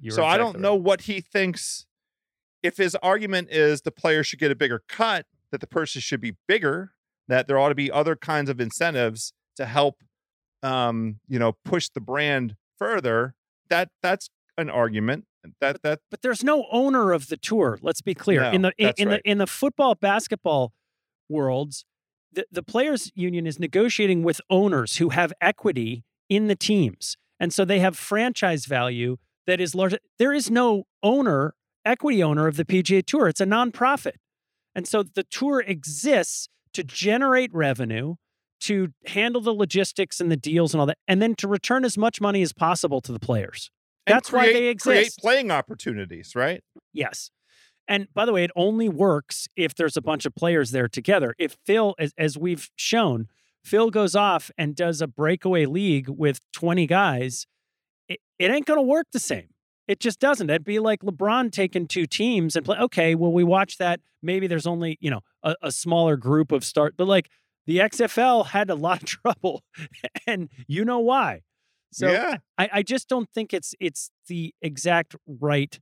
so 0.00 0.06
exactly 0.06 0.24
I 0.24 0.36
don't 0.38 0.60
know 0.60 0.74
what 0.74 1.02
he 1.02 1.20
thinks. 1.20 1.86
If 2.64 2.78
his 2.78 2.96
argument 2.96 3.48
is 3.50 3.82
the 3.82 3.92
player 3.92 4.24
should 4.24 4.40
get 4.40 4.50
a 4.50 4.56
bigger 4.56 4.82
cut, 4.88 5.26
that 5.52 5.60
the 5.60 5.66
person 5.68 6.00
should 6.00 6.20
be 6.20 6.34
bigger, 6.48 6.92
that 7.28 7.46
there 7.46 7.58
ought 7.58 7.68
to 7.68 7.74
be 7.76 7.92
other 7.92 8.16
kinds 8.16 8.50
of 8.50 8.60
incentives 8.60 9.32
to 9.56 9.66
help 9.66 10.02
um, 10.64 11.20
you 11.28 11.38
know, 11.38 11.52
push 11.64 11.90
the 11.90 12.00
brand 12.00 12.56
further, 12.78 13.34
that 13.68 13.90
that's 14.02 14.30
an 14.56 14.70
argument. 14.70 15.26
That 15.60 15.82
that 15.82 16.00
but 16.10 16.22
there's 16.22 16.42
no 16.42 16.66
owner 16.72 17.12
of 17.12 17.28
the 17.28 17.36
tour, 17.36 17.78
let's 17.82 18.00
be 18.00 18.14
clear. 18.14 18.40
No, 18.40 18.50
in 18.50 18.62
the 18.62 18.72
in, 18.78 18.92
in 18.96 19.08
right. 19.08 19.22
the 19.22 19.30
in 19.30 19.38
the 19.38 19.46
football 19.46 19.94
basketball 19.94 20.72
worlds, 21.28 21.84
the, 22.32 22.46
the 22.50 22.62
players 22.62 23.12
union 23.14 23.46
is 23.46 23.58
negotiating 23.58 24.22
with 24.22 24.40
owners 24.48 24.96
who 24.96 25.10
have 25.10 25.34
equity 25.42 26.04
in 26.30 26.46
the 26.46 26.56
teams. 26.56 27.18
And 27.38 27.52
so 27.52 27.66
they 27.66 27.80
have 27.80 27.96
franchise 27.96 28.64
value 28.64 29.18
that 29.46 29.60
is 29.60 29.74
large. 29.74 29.94
There 30.18 30.32
is 30.32 30.50
no 30.50 30.84
owner, 31.02 31.54
equity 31.84 32.22
owner 32.22 32.46
of 32.46 32.56
the 32.56 32.64
PGA 32.64 33.04
Tour. 33.04 33.28
It's 33.28 33.40
a 33.40 33.46
nonprofit. 33.46 34.14
And 34.74 34.86
so 34.86 35.02
the 35.02 35.24
tour 35.24 35.60
exists 35.60 36.48
to 36.72 36.82
generate 36.82 37.52
revenue, 37.54 38.16
to 38.60 38.88
handle 39.06 39.40
the 39.40 39.52
logistics 39.52 40.20
and 40.20 40.30
the 40.30 40.36
deals 40.36 40.74
and 40.74 40.80
all 40.80 40.86
that, 40.86 40.98
and 41.06 41.22
then 41.22 41.34
to 41.36 41.48
return 41.48 41.84
as 41.84 41.96
much 41.96 42.20
money 42.20 42.42
as 42.42 42.52
possible 42.52 43.00
to 43.02 43.12
the 43.12 43.20
players. 43.20 43.70
That's 44.06 44.30
create, 44.30 44.46
why 44.46 44.52
they 44.52 44.66
exist. 44.66 44.84
Create 44.84 45.12
playing 45.18 45.50
opportunities, 45.50 46.34
right? 46.34 46.62
Yes. 46.92 47.30
And 47.86 48.08
by 48.14 48.24
the 48.24 48.32
way, 48.32 48.44
it 48.44 48.50
only 48.56 48.88
works 48.88 49.46
if 49.56 49.74
there's 49.74 49.96
a 49.96 50.02
bunch 50.02 50.24
of 50.26 50.34
players 50.34 50.70
there 50.70 50.88
together. 50.88 51.34
If 51.38 51.56
Phil, 51.64 51.94
as, 51.98 52.12
as 52.16 52.36
we've 52.38 52.70
shown, 52.76 53.28
Phil 53.62 53.90
goes 53.90 54.14
off 54.14 54.50
and 54.58 54.74
does 54.74 55.00
a 55.00 55.06
breakaway 55.06 55.66
league 55.66 56.08
with 56.08 56.40
20 56.52 56.86
guys, 56.86 57.46
it, 58.08 58.20
it 58.38 58.50
ain't 58.50 58.66
going 58.66 58.78
to 58.78 58.82
work 58.82 59.06
the 59.12 59.18
same. 59.18 59.48
It 59.86 60.00
just 60.00 60.18
doesn't. 60.18 60.48
It'd 60.48 60.64
be 60.64 60.78
like 60.78 61.00
LeBron 61.02 61.52
taking 61.52 61.86
two 61.86 62.06
teams 62.06 62.56
and 62.56 62.64
play. 62.64 62.78
Okay, 62.78 63.14
well, 63.14 63.32
we 63.32 63.44
watch 63.44 63.78
that. 63.78 64.00
Maybe 64.22 64.46
there's 64.46 64.66
only, 64.66 64.96
you 65.00 65.10
know, 65.10 65.20
a, 65.42 65.54
a 65.62 65.72
smaller 65.72 66.16
group 66.16 66.52
of 66.52 66.64
start, 66.64 66.94
but 66.96 67.06
like 67.06 67.28
the 67.66 67.78
XFL 67.78 68.46
had 68.46 68.70
a 68.70 68.74
lot 68.86 69.02
of 69.02 69.08
trouble, 69.08 69.62
and 70.26 70.48
you 70.66 70.84
know 70.84 71.00
why. 71.00 71.42
So 71.92 72.10
yeah. 72.10 72.38
I, 72.58 72.68
I 72.72 72.82
just 72.82 73.08
don't 73.08 73.28
think 73.30 73.54
it's 73.54 73.74
it's 73.78 74.10
the 74.26 74.54
exact 74.60 75.14
right, 75.26 75.78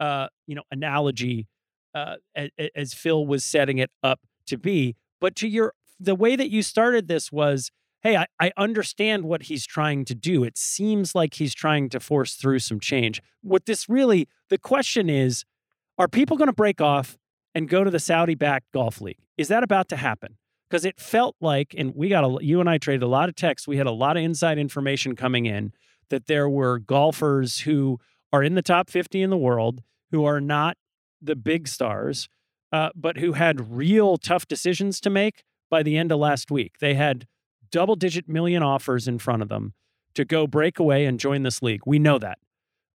uh, 0.00 0.26
you 0.46 0.56
know, 0.56 0.64
analogy 0.70 1.46
uh, 1.94 2.16
as, 2.34 2.50
as 2.74 2.94
Phil 2.94 3.26
was 3.26 3.44
setting 3.44 3.78
it 3.78 3.90
up 4.02 4.20
to 4.46 4.58
be. 4.58 4.96
But 5.20 5.36
to 5.36 5.48
your 5.48 5.74
the 6.00 6.14
way 6.16 6.34
that 6.36 6.50
you 6.50 6.62
started 6.62 7.06
this 7.06 7.30
was 7.30 7.70
hey, 8.02 8.16
I, 8.16 8.26
I 8.40 8.52
understand 8.56 9.24
what 9.24 9.44
he's 9.44 9.64
trying 9.64 10.04
to 10.06 10.14
do. 10.14 10.44
It 10.44 10.58
seems 10.58 11.14
like 11.14 11.34
he's 11.34 11.54
trying 11.54 11.88
to 11.90 12.00
force 12.00 12.34
through 12.34 12.58
some 12.58 12.80
change. 12.80 13.22
What 13.42 13.66
this 13.66 13.88
really, 13.88 14.28
the 14.48 14.58
question 14.58 15.08
is, 15.08 15.44
are 15.98 16.08
people 16.08 16.36
going 16.36 16.48
to 16.48 16.52
break 16.52 16.80
off 16.80 17.16
and 17.54 17.68
go 17.68 17.84
to 17.84 17.90
the 17.90 18.00
Saudi 18.00 18.34
backed 18.34 18.72
golf 18.72 19.00
league? 19.00 19.18
Is 19.38 19.48
that 19.48 19.62
about 19.62 19.88
to 19.90 19.96
happen? 19.96 20.36
Because 20.68 20.84
it 20.84 20.98
felt 20.98 21.36
like, 21.40 21.74
and 21.76 21.94
we 21.94 22.08
got 22.08 22.24
a, 22.24 22.44
you 22.44 22.58
and 22.58 22.68
I 22.68 22.78
traded 22.78 23.02
a 23.02 23.08
lot 23.08 23.28
of 23.28 23.36
texts. 23.36 23.68
We 23.68 23.76
had 23.76 23.86
a 23.86 23.92
lot 23.92 24.16
of 24.16 24.22
inside 24.22 24.58
information 24.58 25.14
coming 25.14 25.46
in 25.46 25.72
that 26.08 26.26
there 26.26 26.48
were 26.48 26.78
golfers 26.78 27.60
who 27.60 27.98
are 28.32 28.42
in 28.42 28.54
the 28.54 28.62
top 28.62 28.88
50 28.88 29.22
in 29.22 29.30
the 29.30 29.36
world 29.36 29.82
who 30.10 30.24
are 30.24 30.40
not 30.40 30.76
the 31.20 31.36
big 31.36 31.68
stars, 31.68 32.28
uh, 32.72 32.90
but 32.94 33.18
who 33.18 33.32
had 33.34 33.76
real 33.76 34.16
tough 34.16 34.48
decisions 34.48 35.00
to 35.00 35.10
make 35.10 35.44
by 35.70 35.82
the 35.82 35.96
end 35.96 36.10
of 36.10 36.18
last 36.18 36.50
week. 36.50 36.78
They 36.80 36.94
had 36.94 37.26
double 37.72 37.96
digit 37.96 38.28
million 38.28 38.62
offers 38.62 39.08
in 39.08 39.18
front 39.18 39.42
of 39.42 39.48
them 39.48 39.74
to 40.14 40.24
go 40.24 40.46
break 40.46 40.78
away 40.78 41.06
and 41.06 41.18
join 41.18 41.42
this 41.42 41.62
league. 41.62 41.80
We 41.84 41.98
know 41.98 42.18
that. 42.18 42.38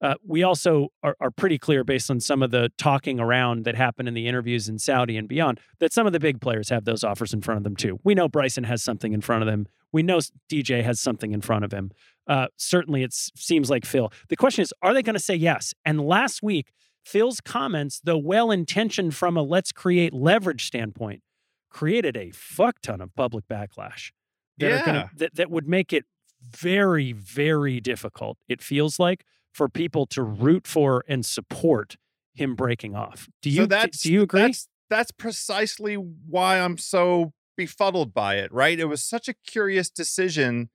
Uh, 0.02 0.14
we 0.26 0.42
also 0.42 0.88
are, 1.02 1.16
are, 1.20 1.30
pretty 1.30 1.58
clear 1.58 1.82
based 1.82 2.10
on 2.10 2.20
some 2.20 2.42
of 2.42 2.50
the 2.50 2.70
talking 2.76 3.18
around 3.18 3.64
that 3.64 3.74
happened 3.74 4.06
in 4.06 4.12
the 4.12 4.28
interviews 4.28 4.68
in 4.68 4.78
Saudi 4.78 5.16
and 5.16 5.26
beyond 5.26 5.58
that 5.78 5.90
some 5.90 6.06
of 6.06 6.12
the 6.12 6.20
big 6.20 6.38
players 6.38 6.68
have 6.68 6.84
those 6.84 7.02
offers 7.02 7.32
in 7.32 7.40
front 7.40 7.56
of 7.56 7.64
them 7.64 7.74
too. 7.74 7.98
We 8.04 8.14
know 8.14 8.28
Bryson 8.28 8.64
has 8.64 8.82
something 8.82 9.14
in 9.14 9.22
front 9.22 9.42
of 9.42 9.46
them. 9.46 9.66
We 9.92 10.02
know 10.02 10.20
DJ 10.50 10.84
has 10.84 11.00
something 11.00 11.32
in 11.32 11.40
front 11.40 11.64
of 11.64 11.72
him. 11.72 11.92
Uh, 12.26 12.48
certainly, 12.58 13.04
it 13.04 13.14
seems 13.14 13.70
like 13.70 13.86
Phil. 13.86 14.12
The 14.28 14.36
question 14.36 14.60
is, 14.60 14.74
are 14.82 14.92
they 14.92 15.02
going 15.02 15.14
to 15.14 15.20
say 15.20 15.34
yes? 15.34 15.72
And 15.82 15.98
last 16.02 16.42
week, 16.42 16.72
Phil's 17.02 17.40
comments, 17.40 18.00
though 18.04 18.18
well 18.18 18.50
intentioned 18.50 19.14
from 19.14 19.36
a 19.38 19.42
let's 19.42 19.72
create 19.72 20.12
leverage 20.12 20.66
standpoint, 20.66 21.22
created 21.70 22.18
a 22.18 22.32
fuck 22.32 22.80
ton 22.82 23.00
of 23.00 23.14
public 23.14 23.48
backlash 23.48 24.10
that 24.58 24.68
yeah. 24.68 24.84
gonna 24.84 25.10
that, 25.16 25.34
that 25.34 25.50
would 25.50 25.68
make 25.68 25.92
it 25.92 26.04
very 26.42 27.12
very 27.12 27.80
difficult 27.80 28.38
it 28.48 28.62
feels 28.62 28.98
like 28.98 29.24
for 29.52 29.68
people 29.68 30.06
to 30.06 30.22
root 30.22 30.66
for 30.66 31.04
and 31.08 31.24
support 31.24 31.96
him 32.34 32.54
breaking 32.54 32.94
off 32.94 33.28
do 33.42 33.50
you 33.50 33.62
so 33.62 33.66
that's, 33.66 34.02
do 34.02 34.12
you 34.12 34.22
agree 34.22 34.42
that's, 34.42 34.68
that's 34.90 35.10
precisely 35.10 35.94
why 35.94 36.60
i'm 36.60 36.78
so 36.78 37.32
befuddled 37.56 38.14
by 38.14 38.36
it, 38.36 38.52
right? 38.52 38.78
It 38.78 38.84
was 38.84 39.02
such 39.02 39.28
a 39.28 39.34
curious 39.34 39.90
decision 39.90 40.70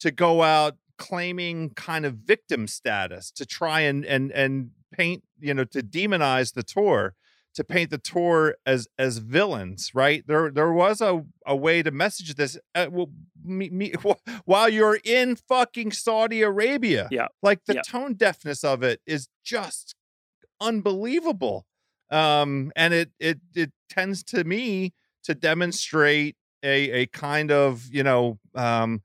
to 0.00 0.10
go 0.10 0.42
out 0.42 0.76
claiming 0.98 1.70
kind 1.70 2.06
of 2.06 2.14
victim 2.14 2.66
status 2.66 3.30
to 3.30 3.44
try 3.44 3.80
and 3.80 4.04
and 4.04 4.30
and 4.32 4.70
paint, 4.92 5.24
you 5.40 5.54
know, 5.54 5.64
to 5.64 5.82
demonize 5.82 6.54
the 6.54 6.62
tour, 6.62 7.14
to 7.56 7.64
paint 7.64 7.90
the 7.90 7.98
tour 7.98 8.54
as 8.64 8.86
as 8.98 9.18
villains, 9.18 9.90
right? 9.94 10.22
There 10.26 10.50
there 10.50 10.72
was 10.72 11.00
a 11.00 11.24
a 11.44 11.56
way 11.56 11.82
to 11.82 11.90
message 11.90 12.34
this 12.36 12.56
uh, 12.74 12.86
well, 12.90 13.10
me, 13.44 13.68
me, 13.70 13.92
while 14.44 14.68
you're 14.68 14.98
in 15.04 15.36
fucking 15.36 15.92
Saudi 15.92 16.42
Arabia. 16.42 17.08
Yeah. 17.10 17.28
Like 17.42 17.64
the 17.66 17.74
Yeah. 17.76 17.82
tone 17.82 18.14
deafness 18.14 18.62
of 18.62 18.82
it 18.82 19.00
is 19.06 19.28
just 19.44 19.94
unbelievable. 20.60 21.66
Um 22.10 22.72
and 22.76 22.94
it 22.94 23.10
it 23.18 23.40
it 23.54 23.72
tends 23.90 24.22
to 24.24 24.44
me 24.44 24.92
to 25.24 25.34
demonstrate 25.34 26.36
a 26.62 26.90
a 27.02 27.06
kind 27.06 27.50
of, 27.50 27.86
you 27.90 28.02
know, 28.02 28.38
um 28.54 29.02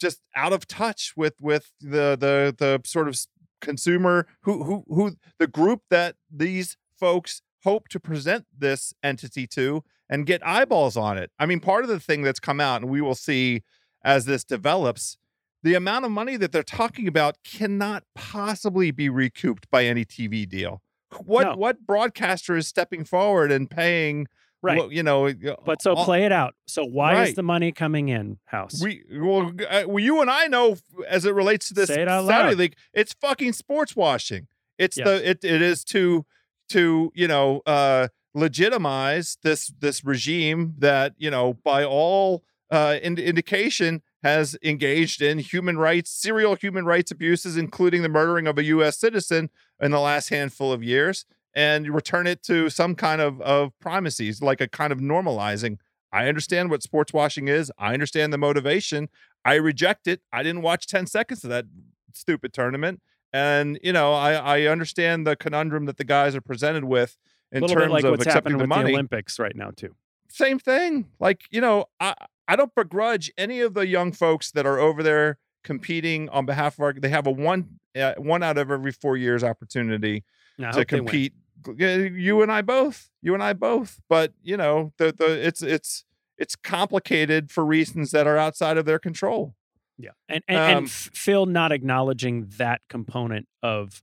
just 0.00 0.20
out 0.34 0.52
of 0.52 0.66
touch 0.66 1.12
with 1.16 1.34
with 1.40 1.72
the 1.80 2.16
the 2.18 2.54
the 2.56 2.80
sort 2.84 3.08
of 3.08 3.18
consumer 3.60 4.26
who 4.42 4.62
who 4.64 4.84
who 4.88 5.16
the 5.38 5.46
group 5.46 5.82
that 5.90 6.16
these 6.30 6.76
folks 6.98 7.42
hope 7.66 7.88
to 7.88 7.98
present 8.00 8.46
this 8.56 8.94
entity 9.02 9.44
to 9.48 9.82
and 10.08 10.24
get 10.24 10.40
eyeballs 10.46 10.96
on 10.96 11.18
it. 11.18 11.30
I 11.38 11.46
mean, 11.46 11.58
part 11.60 11.82
of 11.82 11.90
the 11.90 11.98
thing 11.98 12.22
that's 12.22 12.38
come 12.38 12.60
out 12.60 12.80
and 12.80 12.88
we 12.90 13.00
will 13.00 13.16
see 13.16 13.62
as 14.04 14.24
this 14.24 14.44
develops, 14.44 15.18
the 15.64 15.74
amount 15.74 16.04
of 16.04 16.12
money 16.12 16.36
that 16.36 16.52
they're 16.52 16.62
talking 16.62 17.08
about 17.08 17.38
cannot 17.44 18.04
possibly 18.14 18.92
be 18.92 19.08
recouped 19.08 19.68
by 19.68 19.84
any 19.84 20.04
TV 20.04 20.48
deal. 20.48 20.80
What 21.24 21.42
No. 21.44 21.56
what 21.56 21.84
broadcaster 21.84 22.56
is 22.56 22.68
stepping 22.68 23.04
forward 23.04 23.50
and 23.50 23.68
paying 23.68 24.26
Right. 24.62 24.78
well, 24.78 24.92
you 24.92 25.02
know, 25.02 25.32
but 25.64 25.82
so 25.82 25.94
all- 25.94 26.04
play 26.04 26.24
it 26.24 26.32
out. 26.32 26.54
So 26.66 26.84
why 26.84 27.24
is 27.24 27.34
the 27.34 27.42
money 27.42 27.72
coming 27.72 28.08
in, 28.08 28.38
House? 28.46 28.80
we 28.82 29.02
well, 29.12 29.52
uh, 29.68 29.84
well, 29.86 29.98
you 30.02 30.20
and 30.20 30.30
I 30.30 30.46
know 30.46 30.76
as 31.08 31.24
it 31.24 31.34
relates 31.34 31.68
to 31.68 31.74
this 31.74 31.88
Say 31.88 32.02
it 32.02 32.08
out 32.08 32.26
Saudi 32.26 32.48
loud. 32.50 32.58
league, 32.58 32.76
it's 32.92 33.12
fucking 33.20 33.52
sports 33.52 33.94
washing. 33.96 34.46
It's 34.78 34.96
Yes. 34.96 35.06
the 35.06 35.30
it 35.30 35.44
it 35.44 35.62
is 35.62 35.84
to 35.94 36.24
to 36.68 37.12
you 37.14 37.28
know 37.28 37.62
uh 37.66 38.08
legitimize 38.34 39.38
this 39.42 39.72
this 39.80 40.04
regime 40.04 40.74
that 40.78 41.14
you 41.16 41.30
know 41.30 41.54
by 41.64 41.84
all 41.84 42.44
uh 42.70 42.96
ind- 43.02 43.18
indication 43.18 44.02
has 44.22 44.56
engaged 44.62 45.22
in 45.22 45.38
human 45.38 45.78
rights 45.78 46.10
serial 46.10 46.54
human 46.54 46.84
rights 46.84 47.10
abuses 47.10 47.56
including 47.56 48.02
the 48.02 48.08
murdering 48.08 48.46
of 48.46 48.58
a 48.58 48.64
US 48.64 48.98
citizen 48.98 49.50
in 49.80 49.90
the 49.90 50.00
last 50.00 50.28
handful 50.28 50.72
of 50.72 50.82
years 50.82 51.24
and 51.54 51.88
return 51.94 52.26
it 52.26 52.42
to 52.42 52.68
some 52.68 52.94
kind 52.94 53.20
of 53.20 53.40
of 53.40 53.72
primacies 53.80 54.42
like 54.42 54.60
a 54.60 54.68
kind 54.68 54.92
of 54.92 54.98
normalizing 54.98 55.78
I 56.12 56.28
understand 56.28 56.70
what 56.70 56.82
sports 56.82 57.12
washing 57.12 57.48
is. 57.48 57.70
I 57.78 57.92
understand 57.92 58.32
the 58.32 58.38
motivation. 58.38 59.08
I 59.44 59.54
reject 59.54 60.06
it. 60.06 60.22
I 60.32 60.42
didn't 60.42 60.62
watch 60.62 60.86
10 60.86 61.06
seconds 61.06 61.44
of 61.44 61.50
that 61.50 61.66
stupid 62.14 62.54
tournament. 62.54 63.02
And, 63.36 63.78
you 63.82 63.92
know, 63.92 64.14
I, 64.14 64.32
I 64.32 64.62
understand 64.62 65.26
the 65.26 65.36
conundrum 65.36 65.84
that 65.86 65.98
the 65.98 66.04
guys 66.04 66.34
are 66.34 66.40
presented 66.40 66.84
with 66.84 67.18
in 67.52 67.60
terms 67.60 67.74
bit 67.74 67.90
like 67.90 68.04
of 68.04 68.12
what's 68.12 68.22
accepting 68.24 68.52
happening 68.52 68.58
the 68.58 68.62
with 68.62 68.68
money. 68.68 68.90
the 68.92 68.94
Olympics 68.94 69.38
right 69.38 69.54
now 69.54 69.72
too. 69.76 69.94
Same 70.30 70.58
thing. 70.58 71.08
Like, 71.20 71.42
you 71.50 71.60
know, 71.60 71.84
I, 72.00 72.14
I 72.48 72.56
don't 72.56 72.74
begrudge 72.74 73.30
any 73.36 73.60
of 73.60 73.74
the 73.74 73.86
young 73.86 74.12
folks 74.12 74.50
that 74.52 74.64
are 74.64 74.78
over 74.78 75.02
there 75.02 75.36
competing 75.64 76.30
on 76.30 76.46
behalf 76.46 76.78
of 76.78 76.80
our, 76.80 76.92
they 76.94 77.10
have 77.10 77.26
a 77.26 77.30
one, 77.30 77.78
uh, 77.94 78.14
one 78.16 78.42
out 78.42 78.56
of 78.56 78.70
every 78.70 78.92
four 78.92 79.18
years 79.18 79.44
opportunity 79.44 80.24
to 80.72 80.78
hope 80.78 80.88
they 80.88 81.00
win. 81.00 81.06
compete. 81.06 81.32
You 81.76 82.42
and 82.42 82.50
I 82.50 82.62
both. 82.62 83.10
You 83.20 83.34
and 83.34 83.42
I 83.42 83.52
both. 83.52 84.00
But 84.08 84.32
you 84.42 84.56
know, 84.56 84.92
the 84.98 85.12
the 85.12 85.46
it's 85.46 85.62
it's 85.62 86.04
it's 86.38 86.54
complicated 86.54 87.50
for 87.50 87.64
reasons 87.64 88.12
that 88.12 88.26
are 88.26 88.38
outside 88.38 88.76
of 88.76 88.84
their 88.84 88.98
control. 88.98 89.54
Yeah, 89.98 90.10
and 90.28 90.42
and, 90.48 90.58
and 90.58 90.78
Um, 90.78 90.84
F- 90.84 91.10
Phil 91.14 91.46
not 91.46 91.72
acknowledging 91.72 92.46
that 92.58 92.82
component 92.88 93.48
of 93.62 94.02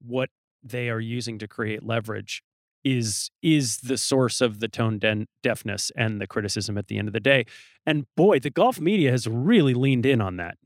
what 0.00 0.30
they 0.62 0.90
are 0.90 1.00
using 1.00 1.38
to 1.38 1.48
create 1.48 1.82
leverage 1.84 2.42
is 2.84 3.30
is 3.42 3.78
the 3.78 3.96
source 3.98 4.40
of 4.40 4.60
the 4.60 4.68
tone 4.68 4.98
den- 4.98 5.26
deafness 5.42 5.90
and 5.96 6.20
the 6.20 6.26
criticism 6.26 6.78
at 6.78 6.88
the 6.88 6.98
end 6.98 7.08
of 7.08 7.12
the 7.14 7.20
day. 7.20 7.44
And 7.86 8.06
boy, 8.16 8.38
the 8.38 8.50
golf 8.50 8.80
media 8.80 9.10
has 9.10 9.26
really 9.26 9.74
leaned 9.74 10.06
in 10.06 10.20
on 10.20 10.36
that. 10.36 10.56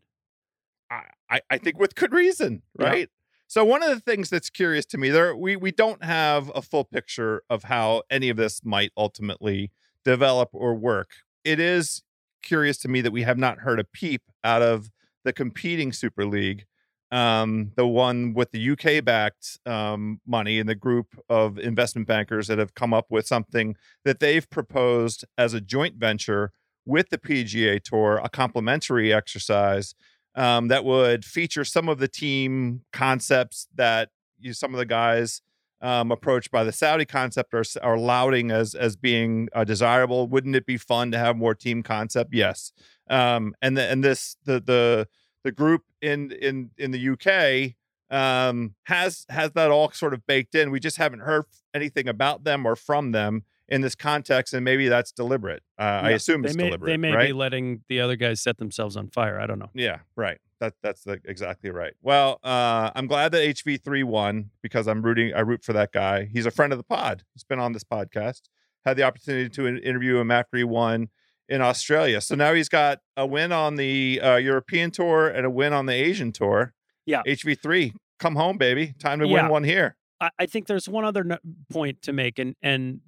I, 1.30 1.40
I, 1.48 1.56
think 1.56 1.78
with 1.78 1.94
good 1.94 2.12
reason, 2.12 2.62
Yeah. 2.78 2.87
right? 2.87 3.08
So 3.46 3.64
one 3.64 3.82
of 3.82 3.88
the 3.88 4.00
things 4.00 4.28
that's 4.28 4.50
curious 4.50 4.85
to 4.87 4.98
me, 4.98 5.08
there 5.08 5.35
we 5.35 5.56
we 5.56 5.72
don't 5.72 6.04
have 6.04 6.50
a 6.54 6.61
full 6.61 6.85
picture 6.85 7.42
of 7.48 7.64
how 7.64 8.02
any 8.11 8.28
of 8.28 8.37
this 8.37 8.61
might 8.64 8.92
ultimately 8.96 9.70
develop 10.04 10.50
or 10.52 10.74
work. 10.74 11.11
It 11.44 11.58
is 11.58 12.02
curious 12.42 12.78
to 12.78 12.88
me 12.88 13.00
that 13.00 13.12
we 13.12 13.22
have 13.22 13.38
not 13.38 13.59
heard 13.59 13.81
a 13.81 13.85
peep 13.85 14.22
out 14.44 14.62
of 14.62 14.90
the 15.24 15.33
competing 15.33 15.92
Super 15.92 16.26
League, 16.26 16.64
um, 17.11 17.72
the 17.76 17.87
one 17.87 18.35
with 18.35 18.50
the 18.50 18.70
UK 18.70 19.05
backed 19.05 19.59
um, 19.66 20.20
money 20.26 20.59
and 20.59 20.68
the 20.68 20.74
group 20.74 21.07
of 21.28 21.59
investment 21.59 22.09
bankers 22.09 22.48
that 22.48 22.59
have 22.59 22.74
come 22.74 22.94
up 22.94 23.07
with 23.11 23.26
something 23.26 23.76
that 24.05 24.20
they've 24.20 24.48
proposed 24.50 25.24
as 25.37 25.55
a 25.55 25.61
joint 25.61 25.96
venture 25.96 26.52
with 26.85 27.11
the 27.11 27.18
PGA 27.18 27.81
Tour, 27.83 28.20
a 28.22 28.28
complementary 28.28 29.12
exercise 29.12 29.94
um, 30.35 30.68
that 30.68 30.85
would 30.85 31.24
feature 31.24 31.64
some 31.64 31.88
of 31.88 31.98
the 31.98 32.09
team 32.09 32.83
concepts 32.92 33.68
that 33.74 34.09
you, 34.38 34.52
some 34.52 34.72
of 34.74 34.78
the 34.78 34.87
guys 34.87 35.42
um, 35.83 36.12
approached 36.12 36.51
by 36.51 36.64
the 36.64 36.73
Saudi 36.73 37.05
concept 37.05 37.53
are, 37.53 37.64
are 37.83 37.99
lauding 37.99 38.51
as 38.51 38.75
as 38.75 38.97
being 38.97 39.49
uh, 39.53 39.64
desirable. 39.64 40.29
Wouldn't 40.29 40.57
it 40.57 40.64
be 40.64 40.79
fun 40.79 41.11
to 41.11 41.18
have 41.18 41.37
more 41.37 41.55
team 41.55 41.83
concept? 41.83 42.33
Yes. 42.33 42.73
Um, 43.11 43.55
and 43.61 43.77
the, 43.77 43.90
and 43.90 44.03
this 44.03 44.37
the 44.45 44.61
the 44.61 45.09
the 45.45 45.53
group 45.53 45.83
in 46.01 46.31
in 46.31 46.71
in 46.79 46.92
the 46.92 47.09
UK 47.11 47.75
um, 48.16 48.75
has 48.85 49.27
has 49.29 49.53
that 49.53 49.71
all 49.71 49.90
sort 49.90 50.14
of 50.14 50.27
baked 50.27 50.55
in. 50.55 50.71
We 50.71 50.81
just 50.81 50.97
haven't 50.97 51.21
heard 51.21 51.45
anything 51.75 52.09
about 52.09 52.45
them 52.45 52.64
or 52.64 52.77
from 52.77 53.12
them 53.12 53.42
in 53.68 53.81
this 53.81 53.95
context, 53.95 54.55
and 54.55 54.64
maybe 54.64 54.88
that's 54.88 55.11
deliberate. 55.11 55.62
Uh, 55.79 56.03
I 56.05 56.11
assume 56.11 56.45
it's 56.45 56.55
may 56.55 56.64
deliberate. 56.64 56.90
they 56.90 56.97
may 56.97 57.12
right? 57.12 57.29
be 57.29 57.33
letting 57.33 57.83
the 57.88 58.01
other 58.01 58.16
guys 58.16 58.40
set 58.40 58.59
themselves 58.59 58.97
on 58.97 59.09
fire. 59.09 59.40
I 59.40 59.47
don't 59.47 59.59
know. 59.59 59.71
Yeah, 59.75 60.01
right. 60.14 60.38
That 60.62 60.75
that's 60.81 61.03
the, 61.03 61.20
exactly 61.25 61.70
right. 61.70 61.94
Well, 62.03 62.38
uh, 62.44 62.92
I'm 62.94 63.09
glad 63.09 63.33
that 63.33 63.42
HV3 63.42 64.05
won 64.05 64.51
because 64.62 64.87
I'm 64.87 65.03
rooting. 65.03 65.35
I 65.35 65.40
root 65.40 65.64
for 65.64 65.72
that 65.72 65.90
guy. 65.90 66.29
He's 66.33 66.46
a 66.46 66.53
friend 66.53 66.72
of 66.72 66.79
the 66.79 66.85
pod. 66.85 67.25
He's 67.35 67.42
been 67.42 67.59
on 67.59 67.72
this 67.72 67.83
podcast. 67.83 68.42
Had 68.85 68.96
the 68.96 69.03
opportunity 69.03 69.48
to 69.48 69.66
interview 69.66 70.18
him 70.18 70.31
after 70.31 70.57
he 70.57 70.62
won 70.62 71.09
in 71.48 71.62
Australia. 71.62 72.20
So 72.20 72.37
now 72.37 72.55
he's 72.55 72.68
got 72.68 73.01
a 73.16 73.27
win 73.27 73.51
on 73.51 73.75
the 73.75 74.20
uh, 74.22 74.37
European 74.37 74.92
tour 74.92 75.27
and 75.27 75.44
a 75.44 75.51
win 75.51 75.72
on 75.72 75.87
the 75.87 75.94
Asian 75.94 76.31
tour. 76.31 76.75
Yeah. 77.07 77.22
HV3, 77.27 77.94
come 78.20 78.37
home, 78.37 78.57
baby. 78.57 78.94
Time 79.01 79.18
to 79.18 79.27
Yeah. 79.27 79.42
win 79.42 79.51
one 79.51 79.64
here. 79.64 79.96
I, 80.20 80.31
I 80.38 80.46
think 80.46 80.68
there's 80.68 80.88
one 80.88 81.05
other 81.05 81.25
no- 81.25 81.38
point 81.72 82.03
to 82.03 82.12
make, 82.12 82.38
and 82.38 82.55
and 82.62 83.01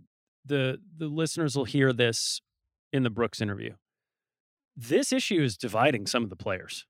the 0.45 0.79
the 0.99 1.07
listeners 1.07 1.55
will 1.55 1.67
hear 1.67 1.93
this 1.93 2.41
in 2.93 3.05
the 3.05 3.11
Brooks 3.11 3.41
interview. 3.41 3.75
This 4.77 5.13
issue 5.13 5.41
is 5.41 5.57
dividing 5.57 6.09
some 6.09 6.25
of 6.25 6.31
the 6.31 6.37
players. 6.37 6.85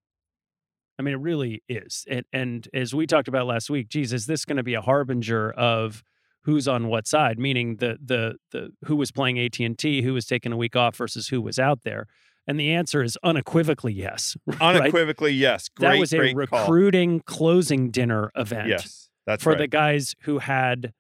I 0.99 1.03
mean, 1.03 1.15
it 1.15 1.21
really 1.21 1.63
is. 1.69 2.05
And, 2.09 2.25
and 2.33 2.69
as 2.73 2.95
we 2.95 3.07
talked 3.07 3.29
about 3.29 3.47
last 3.47 3.69
week, 3.69 3.89
geez, 3.89 4.13
is 4.13 4.27
this 4.27 4.45
going 4.45 4.57
to 4.59 4.63
be 4.63 4.75
a 4.75 4.81
harbinger 4.81 5.51
of 5.53 6.03
who's 6.43 6.69
on 6.69 6.89
what 6.89 7.07
side? 7.07 7.39
Meaning 7.39 7.77
the 7.77 7.99
the 8.05 8.37
the 8.53 8.71
who 8.85 8.97
was 8.97 9.11
playing 9.11 9.39
AT 9.39 9.59
and 9.61 9.79
T, 9.79 10.03
who 10.03 10.15
was 10.15 10.27
taking 10.27 10.53
a 10.53 10.57
week 10.57 10.77
off 10.77 10.97
versus 10.97 11.29
who 11.29 11.41
was 11.41 11.59
out 11.59 11.83
there. 11.83 12.07
And 12.47 12.61
the 12.61 12.73
answer 12.73 13.03
is 13.03 13.19
unequivocally 13.23 13.95
yes. 13.95 14.37
right? 14.47 14.77
Unequivocally, 14.77 15.33
yes. 15.33 15.69
Great, 15.69 15.93
that 15.93 15.99
was 15.99 16.13
a 16.13 16.33
great 16.33 16.51
call. 16.51 16.61
recruiting 16.61 17.21
closing 17.21 17.91
dinner 17.91 18.31
event 18.37 18.69
Yes, 18.69 19.09
that's 19.27 19.43
for 19.43 19.51
right. 19.51 19.59
the 19.59 19.67
guys 19.67 20.15
who 20.23 20.39
had 20.39 20.93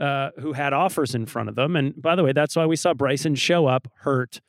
uh, 0.00 0.30
who 0.38 0.52
had 0.52 0.72
offers 0.72 1.14
in 1.14 1.26
front 1.26 1.48
of 1.48 1.54
them. 1.54 1.76
And 1.76 2.00
by 2.00 2.16
the 2.16 2.24
way, 2.24 2.32
that's 2.32 2.56
why 2.56 2.66
we 2.66 2.76
saw 2.76 2.94
Bryson 2.94 3.34
show 3.34 3.66
up 3.66 3.88
hurt, 4.00 4.40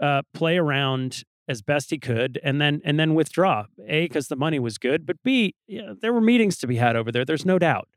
uh, 0.00 0.22
play 0.34 0.58
around 0.58 1.22
as 1.50 1.62
best 1.62 1.90
he 1.90 1.98
could, 1.98 2.38
and 2.42 2.60
then 2.60 2.80
and 2.84 2.98
then 2.98 3.14
withdraw. 3.14 3.66
A 3.86 4.04
because 4.04 4.28
the 4.28 4.36
money 4.36 4.58
was 4.58 4.78
good, 4.78 5.04
but 5.04 5.16
B 5.22 5.54
there 6.00 6.12
were 6.12 6.20
meetings 6.20 6.56
to 6.58 6.66
be 6.66 6.76
had 6.76 6.96
over 6.96 7.10
there. 7.12 7.24
There's 7.24 7.46
no 7.46 7.58
doubt. 7.58 7.88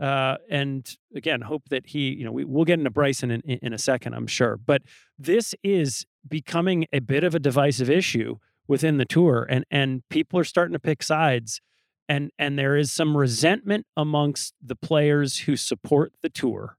Uh, 0.00 0.36
and 0.48 0.96
again, 1.14 1.40
hope 1.40 1.64
that 1.70 1.88
he, 1.88 2.10
you 2.10 2.24
know, 2.24 2.30
we, 2.30 2.44
we'll 2.44 2.64
get 2.64 2.78
into 2.78 2.90
Bryson 2.90 3.32
in, 3.32 3.40
in, 3.40 3.58
in 3.62 3.72
a 3.72 3.78
second, 3.78 4.14
I'm 4.14 4.28
sure. 4.28 4.56
But 4.56 4.82
this 5.18 5.56
is 5.64 6.06
becoming 6.28 6.86
a 6.92 7.00
bit 7.00 7.24
of 7.24 7.34
a 7.34 7.40
divisive 7.40 7.90
issue 7.90 8.36
within 8.68 8.98
the 8.98 9.04
tour, 9.04 9.46
and 9.50 9.64
and 9.70 10.02
people 10.08 10.38
are 10.38 10.44
starting 10.44 10.72
to 10.72 10.80
pick 10.80 11.02
sides 11.02 11.60
and 12.08 12.30
and 12.38 12.58
there 12.58 12.76
is 12.76 12.90
some 12.90 13.16
resentment 13.16 13.86
amongst 13.96 14.54
the 14.64 14.76
players 14.76 15.40
who 15.40 15.56
support 15.56 16.12
the 16.22 16.30
tour 16.30 16.78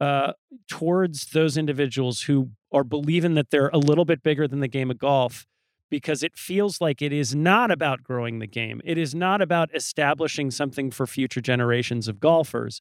uh, 0.00 0.32
towards 0.68 1.26
those 1.26 1.56
individuals 1.56 2.22
who 2.22 2.50
are 2.72 2.84
believing 2.84 3.34
that 3.34 3.50
they're 3.50 3.68
a 3.68 3.78
little 3.78 4.04
bit 4.04 4.22
bigger 4.22 4.46
than 4.46 4.60
the 4.60 4.68
game 4.68 4.90
of 4.90 4.98
golf 4.98 5.46
because 5.90 6.22
it 6.22 6.36
feels 6.36 6.80
like 6.80 7.02
it 7.02 7.12
is 7.12 7.34
not 7.34 7.70
about 7.70 8.02
growing 8.02 8.38
the 8.38 8.46
game. 8.46 8.80
It 8.84 8.96
is 8.96 9.14
not 9.14 9.42
about 9.42 9.74
establishing 9.74 10.50
something 10.50 10.90
for 10.90 11.06
future 11.06 11.40
generations 11.40 12.06
of 12.06 12.20
golfers. 12.20 12.80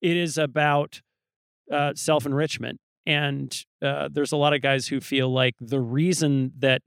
It 0.00 0.16
is 0.16 0.36
about 0.36 1.02
uh, 1.70 1.92
self 1.94 2.26
enrichment 2.26 2.80
and 3.06 3.64
uh, 3.82 4.08
there's 4.12 4.32
a 4.32 4.36
lot 4.36 4.52
of 4.52 4.60
guys 4.60 4.88
who 4.88 5.00
feel 5.00 5.32
like 5.32 5.54
the 5.60 5.80
reason 5.80 6.52
that 6.58 6.82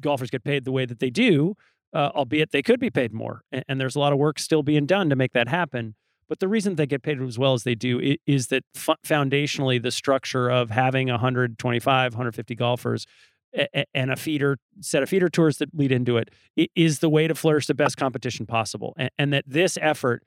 golfers 0.00 0.30
get 0.30 0.44
paid 0.44 0.64
the 0.64 0.72
way 0.72 0.84
that 0.84 0.98
they 0.98 1.10
do, 1.10 1.54
uh, 1.92 2.10
albeit 2.14 2.52
they 2.52 2.62
could 2.62 2.80
be 2.80 2.90
paid 2.90 3.12
more, 3.12 3.42
and, 3.52 3.64
and, 3.68 3.80
there's 3.80 3.96
a 3.96 4.00
lot 4.00 4.12
of 4.12 4.18
work 4.18 4.38
still 4.38 4.62
being 4.62 4.86
done 4.86 5.08
to 5.10 5.16
make 5.16 5.32
that 5.32 5.48
happen. 5.48 5.94
But 6.28 6.40
the 6.40 6.48
reason 6.48 6.74
they 6.74 6.86
get 6.86 7.02
paid 7.02 7.20
as 7.22 7.38
well 7.38 7.52
as 7.52 7.62
they 7.62 7.74
do 7.74 8.16
is, 8.26 8.48
that 8.48 8.64
foundationally, 8.74 9.80
the 9.80 9.90
structure 9.90 10.50
of 10.50 10.70
having 10.70 11.08
125, 11.08 12.12
150 12.14 12.54
golfers 12.54 13.06
and 13.94 14.10
a 14.10 14.16
feeder 14.16 14.58
set 14.80 15.02
of 15.02 15.08
feeder 15.08 15.28
tours 15.28 15.58
that 15.58 15.74
lead 15.74 15.92
into 15.92 16.16
it 16.16 16.30
is 16.74 16.98
the 16.98 17.08
way 17.08 17.26
to 17.26 17.34
flourish 17.34 17.66
the 17.66 17.74
best 17.74 17.96
competition 17.96 18.44
possible. 18.44 18.92
And, 18.98 19.10
and 19.18 19.32
that 19.32 19.44
this 19.46 19.78
effort 19.80 20.24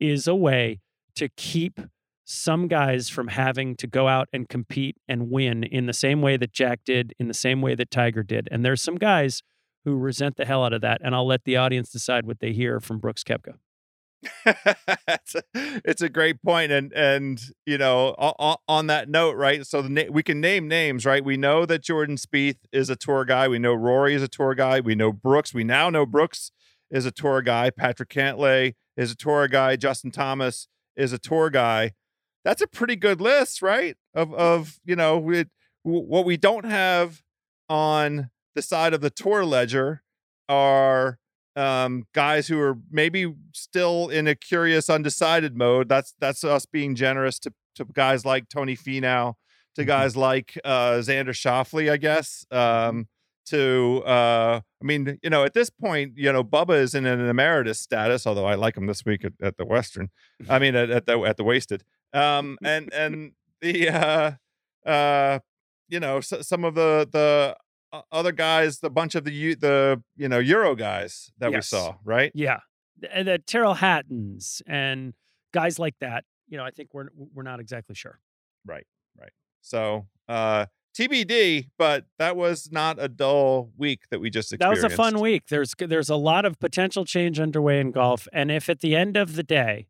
is 0.00 0.26
a 0.26 0.34
way 0.34 0.80
to 1.14 1.28
keep 1.36 1.80
some 2.24 2.68
guys 2.68 3.08
from 3.08 3.28
having 3.28 3.76
to 3.76 3.86
go 3.86 4.08
out 4.08 4.28
and 4.32 4.48
compete 4.48 4.96
and 5.06 5.30
win 5.30 5.64
in 5.64 5.86
the 5.86 5.92
same 5.92 6.22
way 6.22 6.36
that 6.36 6.52
Jack 6.52 6.80
did, 6.84 7.12
in 7.18 7.28
the 7.28 7.34
same 7.34 7.60
way 7.60 7.74
that 7.74 7.90
Tiger 7.90 8.22
did. 8.22 8.48
And 8.50 8.64
there's 8.64 8.80
some 8.80 8.96
guys 8.96 9.42
who 9.84 9.96
resent 9.96 10.36
the 10.36 10.44
hell 10.44 10.64
out 10.64 10.72
of 10.72 10.80
that. 10.80 11.00
And 11.04 11.14
I'll 11.14 11.26
let 11.26 11.44
the 11.44 11.56
audience 11.56 11.90
decide 11.90 12.26
what 12.26 12.40
they 12.40 12.52
hear 12.52 12.80
from 12.80 12.98
Brooks 12.98 13.24
Koepka. 13.24 13.54
it's, 14.46 15.34
a, 15.34 15.42
it's 15.54 16.02
a 16.02 16.08
great 16.08 16.42
point 16.42 16.70
and 16.70 16.92
and 16.92 17.40
you 17.66 17.76
know 17.76 18.10
on, 18.18 18.56
on 18.68 18.86
that 18.86 19.08
note 19.08 19.36
right 19.36 19.66
so 19.66 19.82
na- 19.82 20.10
we 20.10 20.22
can 20.22 20.40
name 20.40 20.68
names 20.68 21.04
right? 21.04 21.24
We 21.24 21.36
know 21.36 21.66
that 21.66 21.82
jordan 21.82 22.16
Spieth 22.16 22.58
is 22.72 22.88
a 22.88 22.96
tour 22.96 23.24
guy. 23.24 23.48
We 23.48 23.58
know 23.58 23.74
rory 23.74 24.14
is 24.14 24.22
a 24.22 24.28
tour 24.28 24.54
guy. 24.54 24.80
We 24.80 24.94
know 24.94 25.12
brooks. 25.12 25.52
We 25.52 25.64
now 25.64 25.90
know 25.90 26.06
brooks 26.06 26.52
is 26.90 27.06
a 27.06 27.10
tour 27.10 27.42
guy. 27.42 27.70
Patrick 27.70 28.10
cantlay 28.10 28.74
is 28.96 29.10
a 29.10 29.16
tour 29.16 29.48
guy. 29.48 29.76
Justin 29.76 30.10
thomas 30.10 30.68
is 30.96 31.12
a 31.12 31.18
tour 31.18 31.50
guy. 31.50 31.92
That's 32.44 32.62
a 32.62 32.66
pretty 32.66 32.96
good 32.96 33.20
list, 33.20 33.62
right? 33.62 33.96
Of 34.14 34.32
of 34.34 34.78
you 34.84 34.96
know 34.96 35.18
we, 35.18 35.46
what 35.82 36.24
we 36.24 36.36
don't 36.36 36.64
have 36.64 37.22
on 37.68 38.30
the 38.54 38.62
side 38.62 38.94
of 38.94 39.00
the 39.00 39.10
tour 39.10 39.44
ledger 39.44 40.02
are 40.48 41.18
um, 41.56 42.04
guys 42.14 42.48
who 42.48 42.58
are 42.58 42.78
maybe 42.90 43.34
still 43.52 44.08
in 44.08 44.26
a 44.26 44.34
curious, 44.34 44.88
undecided 44.88 45.56
mode. 45.56 45.88
That's 45.88 46.14
that's 46.18 46.44
us 46.44 46.66
being 46.66 46.94
generous 46.94 47.38
to 47.40 47.52
to 47.76 47.84
guys 47.84 48.24
like 48.24 48.48
Tony 48.48 48.76
Finau, 48.76 49.34
to 49.74 49.82
mm-hmm. 49.82 49.88
guys 49.88 50.16
like 50.16 50.58
uh, 50.64 50.94
Xander 50.94 51.28
Schauffele, 51.28 51.90
I 51.90 51.96
guess. 51.96 52.44
Mm-hmm. 52.52 52.88
Um, 52.88 53.08
to 53.46 54.02
uh, 54.06 54.60
I 54.80 54.84
mean, 54.84 55.18
you 55.22 55.30
know, 55.30 55.44
at 55.44 55.52
this 55.52 55.68
point, 55.68 56.12
you 56.16 56.32
know, 56.32 56.44
Bubba 56.44 56.76
is 56.76 56.94
in 56.94 57.06
an 57.06 57.20
emeritus 57.20 57.80
status, 57.80 58.26
although 58.26 58.46
I 58.46 58.54
like 58.54 58.76
him 58.76 58.86
this 58.86 59.04
week 59.04 59.24
at, 59.24 59.32
at 59.42 59.56
the 59.56 59.66
Western. 59.66 60.10
I 60.48 60.58
mean, 60.58 60.76
at, 60.76 60.90
at 60.90 61.06
the 61.06 61.18
at 61.20 61.36
the 61.36 61.44
Wasted. 61.44 61.82
Um, 62.12 62.58
and 62.62 62.92
and 62.92 63.32
the 63.60 63.88
uh, 63.88 64.32
uh, 64.88 65.38
you 65.88 66.00
know, 66.00 66.20
so, 66.20 66.42
some 66.42 66.64
of 66.64 66.74
the 66.74 67.08
the 67.10 67.56
other 68.10 68.32
guys, 68.32 68.80
the 68.80 68.90
bunch 68.90 69.14
of 69.14 69.24
the 69.24 69.54
the 69.54 70.02
you 70.16 70.28
know 70.28 70.38
Euro 70.38 70.74
guys 70.74 71.32
that 71.38 71.50
yes. 71.52 71.72
we 71.72 71.78
saw, 71.78 71.94
right? 72.04 72.32
Yeah, 72.34 72.60
and 73.10 73.28
the 73.28 73.38
Tyrrell 73.38 73.74
Hattons 73.74 74.62
and 74.66 75.14
guys 75.52 75.78
like 75.78 75.94
that. 76.00 76.24
You 76.48 76.58
know, 76.58 76.64
I 76.64 76.70
think 76.70 76.90
we're 76.92 77.08
we're 77.14 77.42
not 77.42 77.60
exactly 77.60 77.94
sure. 77.94 78.20
Right, 78.66 78.86
right. 79.18 79.32
So, 79.60 80.06
uh, 80.28 80.66
TBD, 80.94 81.68
but 81.78 82.06
that 82.18 82.36
was 82.36 82.70
not 82.70 83.02
a 83.02 83.08
dull 83.08 83.70
week 83.76 84.02
that 84.10 84.20
we 84.20 84.30
just 84.30 84.52
experienced. 84.52 84.82
That 84.82 84.88
was 84.88 84.92
a 84.92 84.96
fun 84.96 85.20
week. 85.20 85.44
There's 85.48 85.74
there's 85.78 86.10
a 86.10 86.16
lot 86.16 86.44
of 86.44 86.58
potential 86.58 87.04
change 87.04 87.40
underway 87.40 87.80
in 87.80 87.90
golf, 87.90 88.28
and 88.32 88.50
if 88.50 88.68
at 88.68 88.80
the 88.80 88.94
end 88.94 89.16
of 89.16 89.36
the 89.36 89.42
day, 89.42 89.86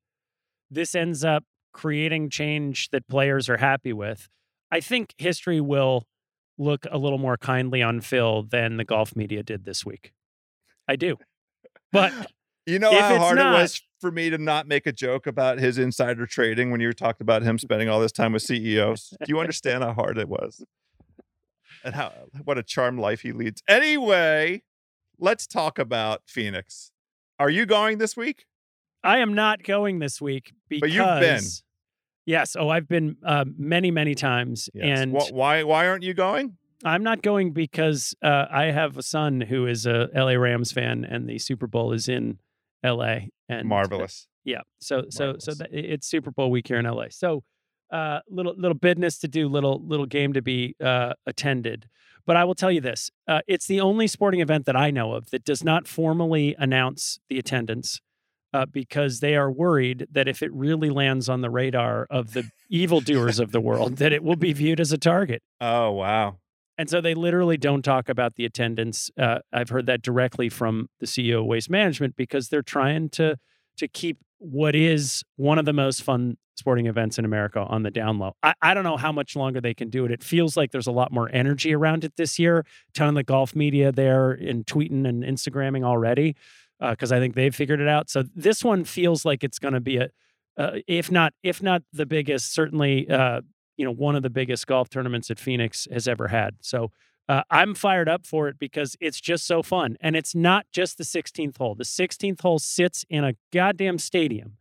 this 0.70 0.94
ends 0.94 1.24
up 1.24 1.44
creating 1.72 2.30
change 2.30 2.90
that 2.90 3.08
players 3.08 3.48
are 3.48 3.56
happy 3.56 3.92
with, 3.92 4.28
I 4.70 4.80
think 4.80 5.14
history 5.18 5.60
will 5.60 6.06
look 6.62 6.86
a 6.90 6.98
little 6.98 7.18
more 7.18 7.36
kindly 7.36 7.82
on 7.82 8.00
Phil 8.00 8.42
than 8.42 8.76
the 8.76 8.84
golf 8.84 9.14
media 9.16 9.42
did 9.42 9.64
this 9.64 9.84
week. 9.84 10.12
I 10.88 10.96
do, 10.96 11.16
but 11.92 12.12
you 12.66 12.78
know 12.78 12.92
how 12.92 13.18
hard 13.18 13.36
not, 13.36 13.54
it 13.54 13.62
was 13.62 13.80
for 14.00 14.10
me 14.10 14.30
to 14.30 14.38
not 14.38 14.66
make 14.66 14.86
a 14.86 14.92
joke 14.92 15.26
about 15.26 15.58
his 15.58 15.78
insider 15.78 16.26
trading 16.26 16.70
when 16.70 16.80
you 16.80 16.92
talked 16.92 17.20
about 17.20 17.42
him 17.42 17.58
spending 17.58 17.88
all 17.88 18.00
this 18.00 18.12
time 18.12 18.32
with 18.32 18.42
CEOs. 18.42 19.10
Do 19.10 19.26
you 19.28 19.40
understand 19.40 19.84
how 19.84 19.92
hard 19.92 20.18
it 20.18 20.28
was? 20.28 20.64
and 21.84 21.94
how 21.94 22.12
what 22.44 22.58
a 22.58 22.62
charmed 22.62 22.98
life 22.98 23.22
he 23.22 23.32
leads. 23.32 23.62
Anyway, 23.68 24.62
let's 25.18 25.46
talk 25.46 25.78
about 25.78 26.22
Phoenix. 26.26 26.92
Are 27.38 27.50
you 27.50 27.66
going 27.66 27.98
this 27.98 28.16
week? 28.16 28.46
I 29.04 29.18
am 29.18 29.34
not 29.34 29.62
going 29.62 29.98
this 29.98 30.20
week 30.20 30.52
because. 30.68 30.80
But 30.80 30.90
you've 30.90 31.20
been. 31.20 31.44
Yes. 32.24 32.56
Oh, 32.58 32.68
I've 32.68 32.88
been 32.88 33.16
uh, 33.24 33.44
many, 33.56 33.90
many 33.90 34.14
times. 34.14 34.68
Yes. 34.74 35.00
And 35.00 35.12
why? 35.12 35.62
Why 35.62 35.88
aren't 35.88 36.04
you 36.04 36.14
going? 36.14 36.56
I'm 36.84 37.02
not 37.02 37.22
going 37.22 37.52
because 37.52 38.14
uh, 38.22 38.46
I 38.50 38.64
have 38.64 38.96
a 38.96 39.02
son 39.02 39.40
who 39.40 39.66
is 39.66 39.86
a 39.86 40.08
LA 40.14 40.32
Rams 40.32 40.72
fan, 40.72 41.04
and 41.04 41.28
the 41.28 41.38
Super 41.38 41.66
Bowl 41.66 41.92
is 41.92 42.08
in 42.08 42.38
LA. 42.84 43.18
And 43.48 43.68
marvelous. 43.68 44.26
Uh, 44.26 44.30
yeah. 44.44 44.60
So, 44.80 45.04
so, 45.08 45.36
so 45.38 45.54
that, 45.54 45.68
it's 45.72 46.06
Super 46.06 46.30
Bowl 46.30 46.50
week 46.50 46.68
here 46.68 46.78
in 46.78 46.86
LA. 46.86 47.06
So, 47.10 47.44
uh, 47.92 48.20
little 48.28 48.54
little 48.56 48.76
business 48.76 49.18
to 49.18 49.28
do, 49.28 49.48
little 49.48 49.82
little 49.84 50.06
game 50.06 50.32
to 50.32 50.42
be 50.42 50.74
uh, 50.82 51.12
attended. 51.26 51.88
But 52.24 52.36
I 52.36 52.44
will 52.44 52.54
tell 52.54 52.70
you 52.70 52.80
this: 52.80 53.10
uh, 53.28 53.40
it's 53.46 53.66
the 53.66 53.80
only 53.80 54.06
sporting 54.06 54.40
event 54.40 54.66
that 54.66 54.76
I 54.76 54.90
know 54.90 55.12
of 55.14 55.30
that 55.30 55.44
does 55.44 55.62
not 55.62 55.86
formally 55.86 56.56
announce 56.58 57.20
the 57.28 57.38
attendance. 57.38 58.00
Uh, 58.54 58.66
because 58.66 59.20
they 59.20 59.34
are 59.34 59.50
worried 59.50 60.06
that 60.10 60.28
if 60.28 60.42
it 60.42 60.52
really 60.52 60.90
lands 60.90 61.26
on 61.26 61.40
the 61.40 61.48
radar 61.48 62.06
of 62.10 62.34
the 62.34 62.50
evildoers 62.68 63.38
of 63.38 63.50
the 63.50 63.60
world, 63.60 63.96
that 63.96 64.12
it 64.12 64.22
will 64.22 64.36
be 64.36 64.52
viewed 64.52 64.78
as 64.78 64.92
a 64.92 64.98
target. 64.98 65.42
Oh 65.58 65.90
wow! 65.92 66.36
And 66.76 66.90
so 66.90 67.00
they 67.00 67.14
literally 67.14 67.56
don't 67.56 67.82
talk 67.82 68.08
about 68.08 68.34
the 68.34 68.44
attendance. 68.44 69.10
Uh, 69.18 69.38
I've 69.52 69.70
heard 69.70 69.86
that 69.86 70.02
directly 70.02 70.48
from 70.48 70.88
the 71.00 71.06
CEO 71.06 71.40
of 71.40 71.46
Waste 71.46 71.70
Management 71.70 72.16
because 72.16 72.48
they're 72.48 72.62
trying 72.62 73.08
to 73.10 73.36
to 73.78 73.88
keep 73.88 74.18
what 74.38 74.74
is 74.74 75.22
one 75.36 75.58
of 75.58 75.64
the 75.64 75.72
most 75.72 76.02
fun 76.02 76.36
sporting 76.56 76.86
events 76.86 77.18
in 77.18 77.24
America 77.24 77.60
on 77.60 77.82
the 77.82 77.90
down 77.90 78.18
low. 78.18 78.34
I, 78.42 78.54
I 78.60 78.74
don't 78.74 78.84
know 78.84 78.96
how 78.96 79.12
much 79.12 79.36
longer 79.36 79.60
they 79.60 79.74
can 79.74 79.88
do 79.88 80.04
it. 80.04 80.10
It 80.10 80.22
feels 80.22 80.56
like 80.56 80.70
there's 80.70 80.86
a 80.86 80.92
lot 80.92 81.12
more 81.12 81.30
energy 81.32 81.74
around 81.74 82.04
it 82.04 82.16
this 82.16 82.38
year. 82.38 82.66
Ton 82.94 83.08
of 83.08 83.14
the 83.14 83.22
golf 83.22 83.56
media 83.56 83.92
there 83.92 84.32
and 84.32 84.66
tweeting 84.66 85.06
and 85.06 85.22
Instagramming 85.24 85.84
already 85.84 86.36
because 86.90 87.12
uh, 87.12 87.16
I 87.16 87.18
think 87.18 87.34
they've 87.34 87.54
figured 87.54 87.80
it 87.80 87.88
out. 87.88 88.10
So 88.10 88.24
this 88.34 88.64
one 88.64 88.84
feels 88.84 89.24
like 89.24 89.44
it's 89.44 89.58
going 89.58 89.74
to 89.74 89.80
be 89.80 89.98
a, 89.98 90.10
uh, 90.56 90.78
if 90.86 91.10
not 91.10 91.32
if 91.42 91.62
not 91.62 91.82
the 91.92 92.06
biggest, 92.06 92.52
certainly 92.52 93.08
uh, 93.08 93.40
you 93.76 93.84
know 93.84 93.92
one 93.92 94.16
of 94.16 94.22
the 94.22 94.30
biggest 94.30 94.66
golf 94.66 94.88
tournaments 94.90 95.28
that 95.28 95.38
Phoenix 95.38 95.88
has 95.90 96.06
ever 96.06 96.28
had. 96.28 96.56
So 96.60 96.90
uh, 97.28 97.42
I'm 97.50 97.74
fired 97.74 98.08
up 98.08 98.26
for 98.26 98.48
it 98.48 98.58
because 98.58 98.96
it's 99.00 99.20
just 99.20 99.46
so 99.46 99.62
fun. 99.62 99.96
And 100.00 100.16
it's 100.16 100.34
not 100.34 100.66
just 100.72 100.98
the 100.98 101.04
16th 101.04 101.56
hole. 101.56 101.74
The 101.74 101.84
16th 101.84 102.40
hole 102.40 102.58
sits 102.58 103.04
in 103.08 103.24
a 103.24 103.34
goddamn 103.52 103.98
stadium 103.98 104.58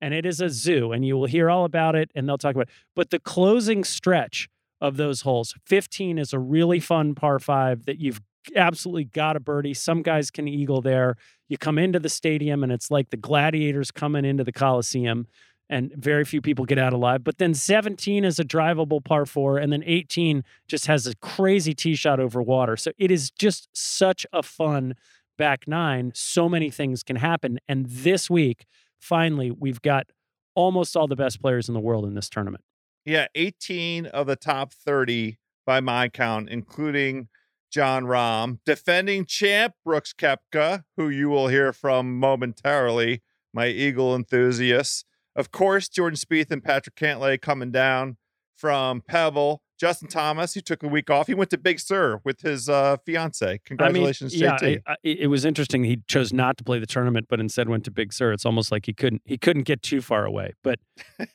and 0.00 0.12
it 0.12 0.26
is 0.26 0.40
a 0.40 0.50
zoo, 0.50 0.90
and 0.90 1.06
you 1.06 1.16
will 1.16 1.26
hear 1.26 1.48
all 1.48 1.64
about 1.64 1.94
it 1.94 2.10
and 2.14 2.28
they'll 2.28 2.36
talk 2.36 2.56
about 2.56 2.68
it. 2.68 2.74
But 2.96 3.10
the 3.10 3.20
closing 3.20 3.84
stretch 3.84 4.48
of 4.80 4.96
those 4.96 5.20
holes, 5.20 5.54
15 5.64 6.18
is 6.18 6.32
a 6.32 6.40
really 6.40 6.80
fun 6.80 7.14
par 7.14 7.38
five 7.38 7.86
that 7.86 8.00
you've 8.00 8.20
absolutely 8.56 9.04
got 9.04 9.36
a 9.36 9.40
birdie. 9.40 9.74
Some 9.74 10.02
guys 10.02 10.30
can 10.30 10.48
eagle 10.48 10.80
there. 10.80 11.16
You 11.48 11.58
come 11.58 11.78
into 11.78 11.98
the 11.98 12.08
stadium 12.08 12.62
and 12.62 12.72
it's 12.72 12.90
like 12.90 13.10
the 13.10 13.16
gladiators 13.16 13.90
coming 13.90 14.24
into 14.24 14.44
the 14.44 14.52
Coliseum 14.52 15.26
and 15.72 15.90
very 15.96 16.24
few 16.24 16.42
people 16.42 16.66
get 16.66 16.78
out 16.78 16.92
alive. 16.92 17.24
But 17.24 17.38
then 17.38 17.54
17 17.54 18.24
is 18.24 18.38
a 18.38 18.44
drivable 18.44 19.02
par 19.02 19.24
four, 19.24 19.56
and 19.56 19.72
then 19.72 19.82
18 19.86 20.44
just 20.68 20.86
has 20.86 21.06
a 21.06 21.16
crazy 21.16 21.74
tee 21.74 21.94
shot 21.94 22.20
over 22.20 22.42
water. 22.42 22.76
So 22.76 22.92
it 22.98 23.10
is 23.10 23.30
just 23.30 23.68
such 23.72 24.26
a 24.34 24.42
fun 24.42 24.94
back 25.38 25.66
nine. 25.66 26.12
So 26.14 26.46
many 26.46 26.70
things 26.70 27.02
can 27.02 27.16
happen. 27.16 27.58
And 27.68 27.86
this 27.86 28.28
week, 28.28 28.66
finally, 29.00 29.50
we've 29.50 29.80
got 29.80 30.08
almost 30.54 30.94
all 30.94 31.08
the 31.08 31.16
best 31.16 31.40
players 31.40 31.68
in 31.68 31.74
the 31.74 31.80
world 31.80 32.04
in 32.04 32.14
this 32.14 32.28
tournament. 32.28 32.62
Yeah, 33.06 33.26
18 33.34 34.06
of 34.06 34.26
the 34.26 34.36
top 34.36 34.74
30 34.74 35.38
by 35.64 35.80
my 35.80 36.10
count, 36.10 36.50
including 36.50 37.28
Jon 37.72 38.04
Rahm, 38.04 38.58
defending 38.66 39.24
champ 39.24 39.74
Brooks 39.82 40.12
Koepka, 40.12 40.84
who 40.96 41.08
you 41.08 41.30
will 41.30 41.48
hear 41.48 41.72
from 41.72 42.18
momentarily, 42.18 43.22
my 43.52 43.68
Eagle 43.68 44.14
enthusiasts. 44.14 45.04
Of 45.34 45.50
course, 45.50 45.88
Jordan 45.88 46.18
Spieth 46.18 46.50
and 46.50 46.62
Patrick 46.62 46.96
Cantlay 46.96 47.40
coming 47.40 47.72
down 47.72 48.18
from 48.54 49.00
Pebble. 49.00 49.62
Justin 49.80 50.06
Thomas, 50.06 50.54
who 50.54 50.60
took 50.60 50.82
a 50.84 50.86
week 50.86 51.10
off, 51.10 51.26
he 51.26 51.34
went 51.34 51.50
to 51.50 51.58
Big 51.58 51.80
Sur 51.80 52.20
with 52.22 52.42
his 52.42 52.68
uh, 52.68 52.98
fiance. 53.04 53.58
Congratulations, 53.64 54.32
I 54.32 54.36
mean, 54.36 54.44
yeah, 54.44 54.58
JT. 54.58 54.82
It, 55.02 55.18
it, 55.20 55.26
was 55.26 55.44
interesting. 55.44 55.82
He 55.82 55.98
chose 56.06 56.32
not 56.32 56.56
to 56.58 56.64
play 56.64 56.78
the 56.78 56.86
tournament, 56.86 57.26
but 57.28 57.40
instead 57.40 57.68
went 57.68 57.84
to 57.86 57.90
Big 57.90 58.12
Sur. 58.12 58.32
It's 58.32 58.46
almost 58.46 58.70
like 58.70 58.86
he 58.86 58.92
couldn't 58.92 59.22
he 59.24 59.36
couldn't 59.38 59.64
get 59.64 59.82
too 59.82 60.00
far 60.00 60.24
away. 60.24 60.52
But 60.62 60.78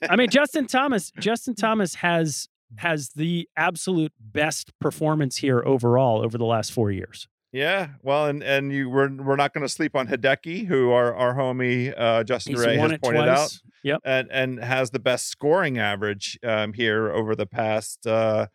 I 0.08 0.16
mean, 0.16 0.30
Justin 0.32 0.66
Thomas, 0.68 1.12
Justin 1.20 1.56
Thomas 1.56 1.96
has 1.96 2.48
has 2.78 3.10
the 3.16 3.48
absolute 3.56 4.12
best 4.20 4.72
performance 4.80 5.38
here 5.38 5.64
overall 5.66 6.22
over 6.24 6.38
the 6.38 6.46
last 6.46 6.72
four 6.72 6.92
years. 6.92 7.28
Yeah, 7.54 7.90
well, 8.04 8.26
and 8.28 8.44
and 8.44 8.72
you 8.74 8.90
we're 8.90 9.10
we're 9.10 9.38
not 9.38 9.54
going 9.54 9.66
to 9.66 9.70
sleep 9.70 9.96
on 9.96 10.08
Hideki, 10.08 10.68
who 10.68 10.92
our 10.92 11.16
our 11.16 11.34
homie 11.36 11.94
uh, 11.98 12.24
Justin 12.24 12.56
He's 12.56 12.66
Ray 12.66 12.78
has 12.78 12.98
pointed 13.02 13.24
twice. 13.24 13.28
out 13.30 13.58
Yep. 13.84 14.02
and 14.04 14.28
and 14.32 14.64
has 14.64 14.90
the 14.92 15.00
best 15.00 15.28
scoring 15.30 15.78
average 15.78 16.38
um, 16.44 16.74
here 16.74 17.10
over 17.10 17.36
the 17.36 17.46
past 17.46 18.06
uh, 18.06 18.48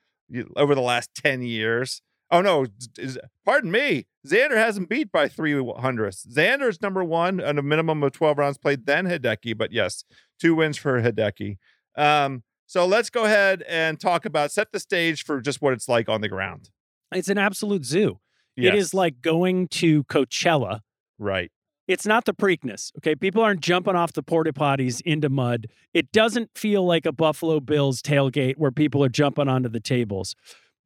over 0.57 0.75
the 0.75 0.83
last 0.83 1.11
ten 1.15 1.41
years. 1.43 2.03
Oh 2.31 2.43
no, 2.43 2.67
is, 2.99 3.19
pardon 3.45 3.71
me. 3.71 4.07
Xander 4.27 4.57
hasn't 4.57 4.89
beat 4.91 5.11
by 5.11 5.27
three 5.27 5.55
hundredths. 5.79 6.27
Xander's 6.27 6.81
number 6.83 7.03
one 7.03 7.41
on 7.43 7.59
a 7.59 7.63
minimum 7.63 8.03
of 8.03 8.13
twelve 8.13 8.37
rounds 8.39 8.59
played, 8.59 8.85
then 8.87 9.07
Hideki. 9.07 9.57
But 9.57 9.73
yes, 9.73 10.05
two 10.39 10.55
wins 10.55 10.77
for 10.77 11.01
Hideki. 11.01 11.57
Um, 11.97 12.43
so 12.73 12.87
let's 12.87 13.11
go 13.11 13.25
ahead 13.27 13.63
and 13.69 14.01
talk 14.01 14.25
about 14.25 14.51
set 14.51 14.73
the 14.73 14.81
stage 14.81 15.25
for 15.27 15.43
just 15.43 15.61
what 15.61 15.75
it's 15.75 15.91
like 15.91 16.09
on 16.09 16.23
the 16.23 16.29
ground. 16.31 16.71
It's 17.15 17.29
an 17.29 17.37
absolute 17.37 17.85
zoo. 17.85 18.19
It 18.57 18.75
is 18.75 18.95
like 18.95 19.21
going 19.21 19.69
to 19.69 20.05
Coachella. 20.05 20.81
right. 21.19 21.53
It's 21.87 22.07
not 22.07 22.25
the 22.25 22.33
Preakness. 22.33 22.91
Okay. 22.99 23.15
People 23.15 23.43
aren't 23.43 23.61
jumping 23.61 23.95
off 23.95 24.15
the 24.15 24.23
porta 24.23 24.55
potties 24.55 25.03
into 25.05 25.29
mud. 25.29 25.67
It 25.93 26.13
doesn't 26.13 26.49
feel 26.55 26.87
like 26.87 27.05
a 27.05 27.13
Buffalo 27.13 27.61
Bills 27.61 28.01
tailgate 28.01 28.55
where 28.57 28.71
people 28.71 29.05
are 29.05 29.11
jumping 29.11 29.49
onto 29.49 29.69
the 29.69 29.81
tables. 29.81 30.35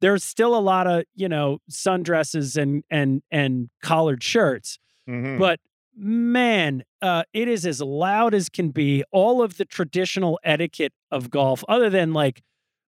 There's 0.01 0.25
still 0.25 0.53
a 0.57 0.59
lot 0.59 0.87
of, 0.87 1.03
you 1.15 1.29
know, 1.29 1.59
sundresses 1.71 2.61
and 2.61 2.83
and 2.89 3.21
and 3.31 3.69
collared 3.81 4.23
shirts. 4.23 4.77
Mhm. 5.07 5.39
But 5.39 5.61
man, 5.97 6.83
uh, 7.01 7.23
it 7.33 7.47
is 7.47 7.65
as 7.65 7.81
loud 7.81 8.33
as 8.33 8.49
can 8.49 8.69
be. 8.69 9.03
All 9.11 9.41
of 9.41 9.57
the 9.57 9.65
traditional 9.65 10.39
etiquette 10.43 10.93
of 11.11 11.29
golf, 11.29 11.63
other 11.67 11.89
than 11.89 12.13
like 12.13 12.41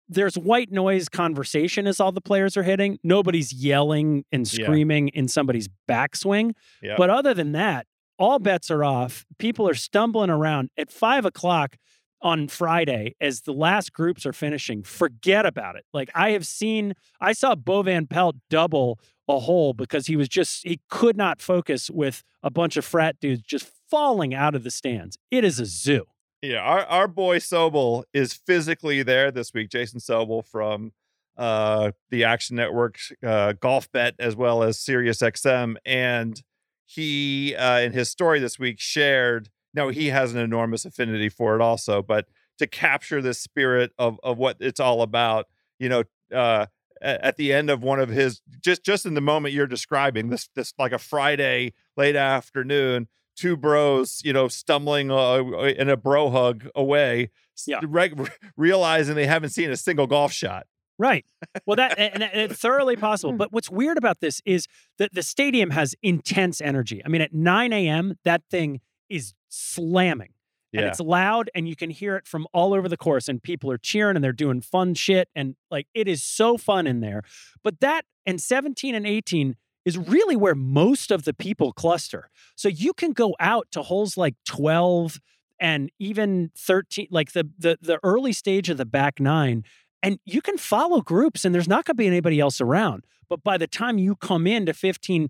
there's 0.07 0.37
white 0.37 0.71
noise 0.71 1.07
conversation 1.07 1.87
as 1.87 1.99
all 1.99 2.11
the 2.11 2.19
players 2.21 2.57
are 2.57 2.63
hitting. 2.63 2.99
Nobody's 3.03 3.53
yelling 3.53 4.25
and 4.31 4.51
Yeah. 4.51 4.65
screaming 4.65 5.07
in 5.09 5.27
somebody's 5.29 5.69
backswing. 5.89 6.51
But 6.97 7.09
other 7.09 7.33
than 7.33 7.53
that, 7.53 7.87
all 8.19 8.37
bets 8.37 8.69
are 8.69 8.83
off. 8.83 9.25
People 9.39 9.67
are 9.69 9.73
stumbling 9.73 10.29
around 10.29 10.69
at 10.77 10.91
five 10.91 11.25
o'clock 11.25 11.77
on 12.21 12.47
Friday 12.49 13.15
as 13.21 13.41
the 13.41 13.53
last 13.53 13.93
groups 13.93 14.25
are 14.25 14.33
finishing. 14.33 14.83
Forget 14.83 15.45
about 15.45 15.75
it. 15.75 15.85
Like 15.93 16.11
I 16.13 16.31
have 16.31 16.45
seen, 16.45 16.93
I 17.21 17.31
saw 17.33 17.55
Bo 17.55 17.81
Van 17.81 18.05
Pelt 18.05 18.35
double 18.49 18.99
a 19.35 19.39
hole 19.39 19.73
because 19.73 20.07
he 20.07 20.15
was 20.15 20.29
just, 20.29 20.63
he 20.63 20.79
could 20.89 21.17
not 21.17 21.41
focus 21.41 21.89
with 21.89 22.23
a 22.43 22.49
bunch 22.49 22.77
of 22.77 22.85
frat 22.85 23.19
dudes 23.19 23.41
just 23.41 23.71
falling 23.89 24.33
out 24.33 24.55
of 24.55 24.63
the 24.63 24.71
stands. 24.71 25.17
It 25.29 25.43
is 25.43 25.59
a 25.59 25.65
zoo. 25.65 26.05
Yeah, 26.41 26.59
our, 26.59 26.85
our 26.85 27.07
boy 27.07 27.37
Sobel 27.37 28.03
is 28.13 28.33
physically 28.33 29.03
there 29.03 29.31
this 29.31 29.53
week. 29.53 29.69
Jason 29.69 29.99
Sobel 29.99 30.45
from 30.45 30.91
uh, 31.37 31.91
the 32.09 32.23
Action 32.23 32.55
Network 32.55 32.97
uh, 33.25 33.53
Golf 33.53 33.91
Bet 33.91 34.15
as 34.19 34.35
well 34.35 34.63
as 34.63 34.79
Sirius 34.79 35.19
XM. 35.19 35.75
And 35.85 36.41
he, 36.85 37.55
uh, 37.55 37.79
in 37.79 37.93
his 37.93 38.09
story 38.09 38.39
this 38.39 38.59
week, 38.59 38.79
shared. 38.79 39.49
no 39.73 39.89
he 39.89 40.07
has 40.07 40.33
an 40.33 40.39
enormous 40.39 40.83
affinity 40.83 41.29
for 41.29 41.55
it, 41.55 41.61
also, 41.61 42.01
but 42.01 42.27
to 42.57 42.67
capture 42.67 43.21
the 43.21 43.33
spirit 43.33 43.91
of 43.97 44.19
of 44.23 44.37
what 44.37 44.57
it's 44.59 44.79
all 44.79 45.01
about, 45.01 45.47
you 45.79 45.89
know, 45.89 46.03
uh, 46.35 46.65
at 47.01 47.37
the 47.37 47.51
end 47.53 47.69
of 47.69 47.81
one 47.83 47.99
of 47.99 48.09
his 48.09 48.41
just 48.61 48.83
just 48.83 49.05
in 49.05 49.13
the 49.13 49.21
moment 49.21 49.53
you're 49.53 49.67
describing 49.67 50.29
this 50.29 50.49
this 50.55 50.73
like 50.77 50.91
a 50.91 50.97
Friday 50.99 51.73
late 51.97 52.15
afternoon 52.15 53.07
two 53.35 53.55
bros, 53.57 54.21
you 54.23 54.33
know, 54.33 54.47
stumbling 54.47 55.09
uh, 55.09 55.37
in 55.77 55.89
a 55.89 55.95
bro 55.97 56.29
hug 56.29 56.67
away, 56.75 57.29
Yeah. 57.65 57.79
reg- 57.83 58.29
realizing 58.57 59.15
they 59.15 59.25
haven't 59.25 59.51
seen 59.51 59.71
a 59.71 59.77
single 59.77 60.05
golf 60.05 60.31
shot. 60.33 60.67
Right. 60.99 61.25
Well, 61.65 61.77
that 61.77 61.97
and, 61.97 62.21
and 62.21 62.51
it's 62.51 62.59
thoroughly 62.61 62.95
possible. 62.97 63.33
But 63.37 63.51
what's 63.51 63.69
weird 63.71 63.97
about 63.97 64.19
this 64.19 64.41
is 64.45 64.67
that 64.99 65.13
the 65.13 65.23
stadium 65.23 65.71
has 65.71 65.95
intense 66.03 66.61
energy. 66.61 67.01
I 67.03 67.07
mean, 67.07 67.21
at 67.21 67.33
9 67.33 67.73
a.m., 67.73 68.17
that 68.25 68.43
thing 68.51 68.81
is 69.09 69.33
slamming. 69.49 70.33
And 70.73 70.85
it's 70.87 70.99
loud 70.99 71.49
and 71.53 71.67
you 71.67 71.75
can 71.75 71.89
hear 71.89 72.15
it 72.15 72.27
from 72.27 72.47
all 72.53 72.73
over 72.73 72.87
the 72.87 72.97
course 72.97 73.27
and 73.27 73.43
people 73.43 73.69
are 73.71 73.77
cheering 73.77 74.15
and 74.15 74.23
they're 74.23 74.31
doing 74.31 74.61
fun 74.61 74.93
shit 74.93 75.29
and 75.35 75.55
like 75.69 75.87
it 75.93 76.07
is 76.07 76.23
so 76.23 76.57
fun 76.57 76.87
in 76.87 77.01
there. 77.01 77.23
But 77.63 77.79
that 77.81 78.05
and 78.25 78.41
17 78.41 78.95
and 78.95 79.05
18 79.05 79.55
is 79.83 79.97
really 79.97 80.35
where 80.35 80.55
most 80.55 81.11
of 81.11 81.23
the 81.23 81.33
people 81.33 81.73
cluster. 81.73 82.29
So 82.55 82.69
you 82.69 82.93
can 82.93 83.11
go 83.11 83.35
out 83.39 83.67
to 83.71 83.81
holes 83.81 84.15
like 84.15 84.35
12 84.45 85.19
and 85.59 85.91
even 85.99 86.51
13 86.57 87.07
like 87.11 87.33
the 87.33 87.49
the 87.57 87.77
the 87.81 87.99
early 88.03 88.33
stage 88.33 88.69
of 88.69 88.77
the 88.77 88.85
back 88.85 89.19
9 89.19 89.63
and 90.03 90.19
you 90.25 90.41
can 90.41 90.57
follow 90.57 91.01
groups 91.01 91.45
and 91.45 91.53
there's 91.53 91.67
not 91.67 91.85
going 91.85 91.95
to 91.95 92.01
be 92.01 92.07
anybody 92.07 92.39
else 92.39 92.61
around. 92.61 93.05
But 93.29 93.43
by 93.43 93.57
the 93.57 93.67
time 93.67 93.97
you 93.97 94.15
come 94.15 94.47
in 94.47 94.65
to 94.65 94.73
15 94.73 95.29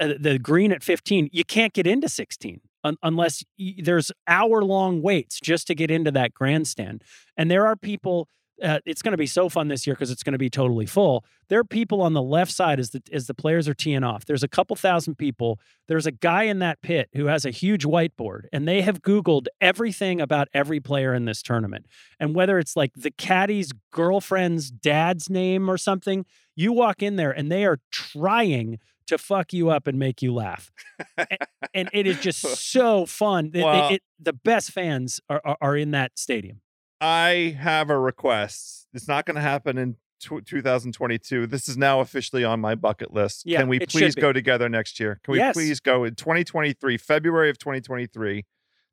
uh, 0.00 0.14
the 0.18 0.38
green 0.38 0.70
at 0.70 0.82
15, 0.84 1.28
you 1.32 1.44
can't 1.44 1.72
get 1.72 1.86
into 1.86 2.08
16 2.08 2.60
un- 2.84 2.96
unless 3.02 3.44
y- 3.58 3.74
there's 3.78 4.12
hour 4.26 4.64
long 4.64 5.02
waits 5.02 5.40
just 5.40 5.66
to 5.68 5.74
get 5.74 5.90
into 5.90 6.10
that 6.12 6.34
grandstand. 6.34 7.02
And 7.36 7.50
there 7.50 7.66
are 7.66 7.76
people. 7.76 8.28
Uh, 8.60 8.80
it's 8.84 9.02
going 9.02 9.12
to 9.12 9.16
be 9.16 9.24
so 9.24 9.48
fun 9.48 9.68
this 9.68 9.86
year 9.86 9.94
because 9.94 10.10
it's 10.10 10.24
going 10.24 10.32
to 10.32 10.38
be 10.38 10.50
totally 10.50 10.84
full. 10.84 11.24
There 11.48 11.60
are 11.60 11.64
people 11.64 12.02
on 12.02 12.12
the 12.14 12.22
left 12.22 12.50
side 12.50 12.80
as 12.80 12.90
the 12.90 13.00
as 13.12 13.28
the 13.28 13.34
players 13.34 13.68
are 13.68 13.74
teeing 13.74 14.02
off. 14.02 14.24
There's 14.24 14.42
a 14.42 14.48
couple 14.48 14.74
thousand 14.74 15.14
people. 15.14 15.60
There's 15.86 16.06
a 16.06 16.10
guy 16.10 16.42
in 16.42 16.58
that 16.58 16.82
pit 16.82 17.08
who 17.14 17.26
has 17.26 17.44
a 17.44 17.52
huge 17.52 17.84
whiteboard, 17.84 18.46
and 18.52 18.66
they 18.66 18.82
have 18.82 19.00
Googled 19.00 19.46
everything 19.60 20.20
about 20.20 20.48
every 20.52 20.80
player 20.80 21.14
in 21.14 21.24
this 21.24 21.40
tournament. 21.40 21.86
And 22.18 22.34
whether 22.34 22.58
it's 22.58 22.74
like 22.74 22.94
the 22.96 23.12
caddy's 23.12 23.70
girlfriend's 23.92 24.72
dad's 24.72 25.30
name 25.30 25.70
or 25.70 25.78
something, 25.78 26.26
you 26.56 26.72
walk 26.72 27.00
in 27.00 27.14
there 27.14 27.30
and 27.30 27.52
they 27.52 27.64
are 27.64 27.78
trying 27.92 28.80
to 29.08 29.18
fuck 29.18 29.52
you 29.52 29.68
up 29.70 29.86
and 29.86 29.98
make 29.98 30.22
you 30.22 30.32
laugh. 30.32 30.70
A- 31.18 31.26
and 31.74 31.90
it 31.92 32.06
is 32.06 32.18
just 32.20 32.40
so 32.72 33.04
fun. 33.06 33.50
It- 33.54 33.58
it- 33.60 33.92
it- 33.94 34.02
the 34.20 34.32
best 34.32 34.70
fans 34.72 35.20
are, 35.28 35.40
are, 35.44 35.56
are 35.60 35.76
in 35.76 35.90
that 35.92 36.18
stadium. 36.18 36.60
I 37.00 37.56
have 37.60 37.90
a 37.90 37.98
request. 37.98 38.88
It's 38.92 39.06
not 39.06 39.26
going 39.26 39.36
to 39.36 39.40
happen 39.40 39.78
in 39.78 39.96
tw 40.20 40.44
2022. 40.44 41.46
This 41.46 41.68
is 41.68 41.76
now 41.76 42.00
officially 42.00 42.42
on 42.44 42.58
my 42.60 42.74
bucket 42.74 43.12
list. 43.14 43.42
Yeah, 43.46 43.60
Can 43.60 43.68
we 43.68 43.78
please 43.80 44.14
go 44.16 44.32
together 44.32 44.68
next 44.68 44.98
year? 44.98 45.20
Can 45.22 45.32
we 45.32 45.38
Yes. 45.38 45.54
please 45.54 45.78
go 45.78 46.02
in 46.04 46.16
2023, 46.16 46.96
February 46.96 47.50
of 47.50 47.58
2023, 47.58 48.44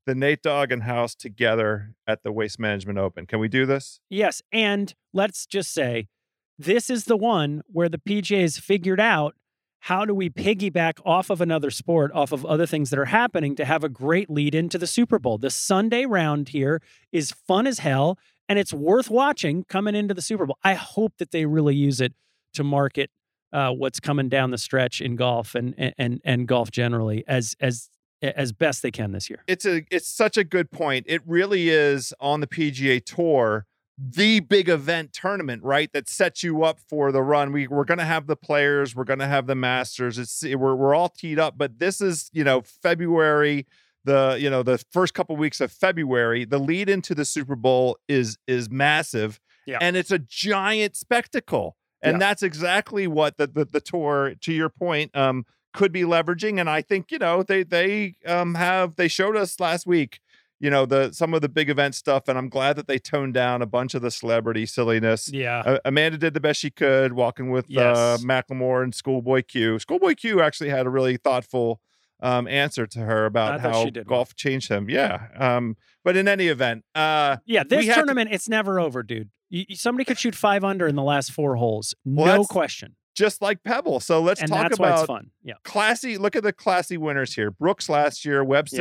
the 0.05 0.13
Nate 0.13 0.43
Dogg 0.43 0.71
and 0.71 0.83
House 0.83 1.15
together 1.15 1.95
at 2.05 2.21
the 2.21 2.31
Waste 2.31 2.59
Management 2.59 2.99
Open? 2.99 3.25
Can 3.25 3.39
we 3.39 3.47
do 3.47 3.65
this? 3.65 3.99
Yes. 4.09 4.43
And 4.51 4.93
let's 5.13 5.47
just 5.47 5.73
say 5.73 6.07
this 6.59 6.91
is 6.91 7.05
the 7.05 7.17
one 7.17 7.63
where 7.65 7.89
the 7.89 7.97
PJs 7.97 8.59
figured 8.59 8.99
out 8.99 9.33
how 9.85 10.03
do 10.03 10.15
we 10.15 10.31
piggyback 10.31 10.99
off 11.05 11.29
of 11.29 11.41
another 11.41 11.69
sport, 11.69 12.11
off 12.15 12.31
of 12.31 12.43
other 12.43 12.65
things 12.65 12.89
that 12.89 12.97
are 12.97 13.05
happening 13.05 13.55
to 13.55 13.63
have 13.63 13.83
a 13.83 13.89
great 13.89 14.31
lead 14.31 14.55
into 14.55 14.79
the 14.79 14.87
Super 14.87 15.19
Bowl. 15.19 15.37
The 15.37 15.51
Sunday 15.51 16.07
round 16.07 16.49
here 16.49 16.81
is 17.11 17.29
fun 17.31 17.67
as 17.67 17.77
hell 17.77 18.17
and 18.49 18.57
it's 18.57 18.73
worth 18.73 19.11
watching 19.11 19.63
coming 19.65 19.93
into 19.93 20.15
the 20.15 20.23
Super 20.23 20.47
Bowl. 20.47 20.57
I 20.63 20.73
hope 20.73 21.13
that 21.19 21.29
they 21.29 21.45
really 21.45 21.75
use 21.75 22.01
it 22.01 22.13
to 22.55 22.63
market 22.63 23.11
uh, 23.53 23.73
what's 23.73 23.99
coming 23.99 24.27
down 24.27 24.49
the 24.49 24.57
stretch 24.57 25.01
in 25.01 25.15
golf 25.15 25.53
and 25.53 25.75
and 25.99 26.19
and 26.25 26.47
golf 26.47 26.71
generally 26.71 27.23
as 27.27 27.55
as 27.59 27.91
as 28.23 28.53
best 28.53 28.81
they 28.81 28.89
can 28.89 29.11
this 29.11 29.29
year. 29.29 29.43
it's 29.47 29.67
a 29.67 29.83
it's 29.91 30.07
such 30.07 30.35
a 30.35 30.43
good 30.43 30.71
point. 30.71 31.05
It 31.07 31.21
really 31.27 31.69
is 31.69 32.11
on 32.19 32.39
the 32.39 32.47
PGA 32.47 33.05
Tour 33.05 33.67
the 33.97 34.41
big 34.41 34.67
event 34.67 35.13
tournament, 35.13 35.63
right? 35.63 35.91
That 35.93 36.09
sets 36.09 36.43
you 36.43 36.63
up 36.63 36.79
for 36.89 37.11
the 37.11 37.21
run. 37.21 37.51
We 37.51 37.67
we're 37.67 37.85
gonna 37.85 38.05
have 38.05 38.27
the 38.27 38.35
players, 38.35 38.95
we're 38.95 39.05
gonna 39.05 39.27
have 39.27 39.47
the 39.47 39.55
Masters. 39.55 40.17
It's 40.17 40.43
we're 40.43 40.75
we're 40.75 40.93
all 40.93 41.09
teed 41.09 41.39
up, 41.39 41.57
but 41.57 41.79
this 41.79 42.01
is 42.01 42.29
you 42.33 42.43
know 42.43 42.61
February. 42.61 43.65
The 44.03 44.37
you 44.39 44.49
know 44.49 44.61
the 44.63 44.77
first 44.91 45.13
couple 45.13 45.35
weeks 45.35 45.59
of 45.61 45.71
February, 45.71 46.45
the 46.45 46.59
lead 46.59 46.89
into 46.89 47.15
the 47.15 47.25
Super 47.25 47.55
Bowl 47.55 47.97
is 48.07 48.37
is 48.47 48.69
massive, 48.69 49.39
Yeah. 49.65 49.79
and 49.81 49.95
it's 49.97 50.11
a 50.11 50.19
giant 50.19 50.95
spectacle. 50.95 51.75
And 52.03 52.15
Yeah. 52.15 52.19
that's 52.19 52.43
exactly 52.43 53.07
what 53.07 53.37
the, 53.37 53.47
the 53.47 53.65
the 53.65 53.81
tour, 53.81 54.35
to 54.41 54.53
your 54.53 54.69
point, 54.69 55.15
um, 55.15 55.43
could 55.73 55.91
be 55.91 56.01
leveraging. 56.03 56.59
And 56.59 56.69
I 56.69 56.81
think 56.83 57.11
you 57.11 57.17
know 57.17 57.41
they 57.41 57.63
they 57.63 58.15
um 58.27 58.53
have 58.55 58.95
they 58.95 59.07
showed 59.07 59.35
us 59.35 59.59
last 59.59 59.87
week, 59.87 60.19
you 60.59 60.69
know 60.69 60.85
the 60.85 61.11
some 61.11 61.33
of 61.33 61.41
the 61.41 61.49
big 61.49 61.69
event 61.69 61.95
stuff, 61.95 62.27
and 62.27 62.37
I'm 62.37 62.49
glad 62.49 62.75
that 62.77 62.87
they 62.87 62.97
toned 62.99 63.33
down 63.33 63.61
a 63.61 63.65
bunch 63.65 63.93
of 63.93 64.01
the 64.01 64.11
celebrity 64.11 64.65
silliness. 64.65 65.29
Yeah. 65.31 65.59
Uh, 65.65 65.77
Amanda 65.85 66.17
did 66.17 66.33
the 66.33 66.39
best 66.39 66.59
she 66.61 66.69
could, 66.71 67.13
walking 67.13 67.49
with 67.51 67.65
uh, 67.65 67.67
Yes. 67.69 68.23
Macklemore 68.23 68.83
and 68.83 68.93
Schoolboy 68.95 69.43
Q. 69.47 69.79
Schoolboy 69.79 70.15
Q 70.15 70.41
actually 70.41 70.69
had 70.69 70.85
a 70.85 70.89
really 70.89 71.17
thoughtful 71.17 71.81
um, 72.21 72.47
answer 72.47 72.87
to 72.87 72.99
her 72.99 73.25
about 73.25 73.59
how 73.59 73.83
she 73.83 73.91
did 73.91 74.07
well. 74.09 74.19
golf 74.19 74.35
changed 74.35 74.69
him. 74.69 74.89
Yeah. 74.89 75.27
Um, 75.37 75.75
but 76.03 76.15
in 76.15 76.27
any 76.27 76.47
event, 76.47 76.85
uh, 76.95 77.37
Yeah, 77.45 77.63
this 77.63 77.85
have 77.87 77.95
to- 77.95 77.99
tournament, 78.01 78.29
it's 78.31 78.47
never 78.47 78.79
over, 78.79 79.03
dude. 79.03 79.29
You, 79.49 79.75
somebody 79.75 80.05
could 80.05 80.17
shoot 80.17 80.33
five 80.33 80.63
under 80.63 80.87
in 80.87 80.95
the 80.95 81.03
last 81.03 81.31
four 81.31 81.55
holes. 81.57 81.93
Well, 82.05 82.37
no 82.37 82.45
question. 82.45 82.95
just 83.15 83.41
like 83.41 83.63
Pebble. 83.63 83.99
So 83.99 84.21
let's 84.21 84.41
And 84.41 84.49
talk 84.49 84.71
about 84.71 84.99
it's 84.99 85.07
fun. 85.07 85.31
Yeah. 85.43 85.53
classy. 85.63 86.17
Look 86.17 86.35
at 86.35 86.43
the 86.43 86.53
classy 86.53 86.97
winners 86.97 87.35
here. 87.35 87.51
Brooks 87.51 87.89
last 87.89 88.23
year, 88.25 88.43
Webb 88.43 88.67
Yeah. 88.71 88.79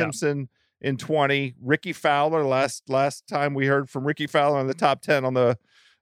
In 0.85 0.97
20, 0.97 1.55
Rickie 1.63 1.93
Fowler 1.93 2.43
last 2.45 2.83
last 2.89 3.25
time 3.25 3.55
we 3.55 3.65
heard 3.65 3.89
from 3.89 4.05
Rickie 4.05 4.27
Fowler 4.27 4.59
in 4.59 4.67
the 4.67 4.75
top 4.75 5.01
10 5.01 5.25
on 5.25 5.33
the 5.33 5.57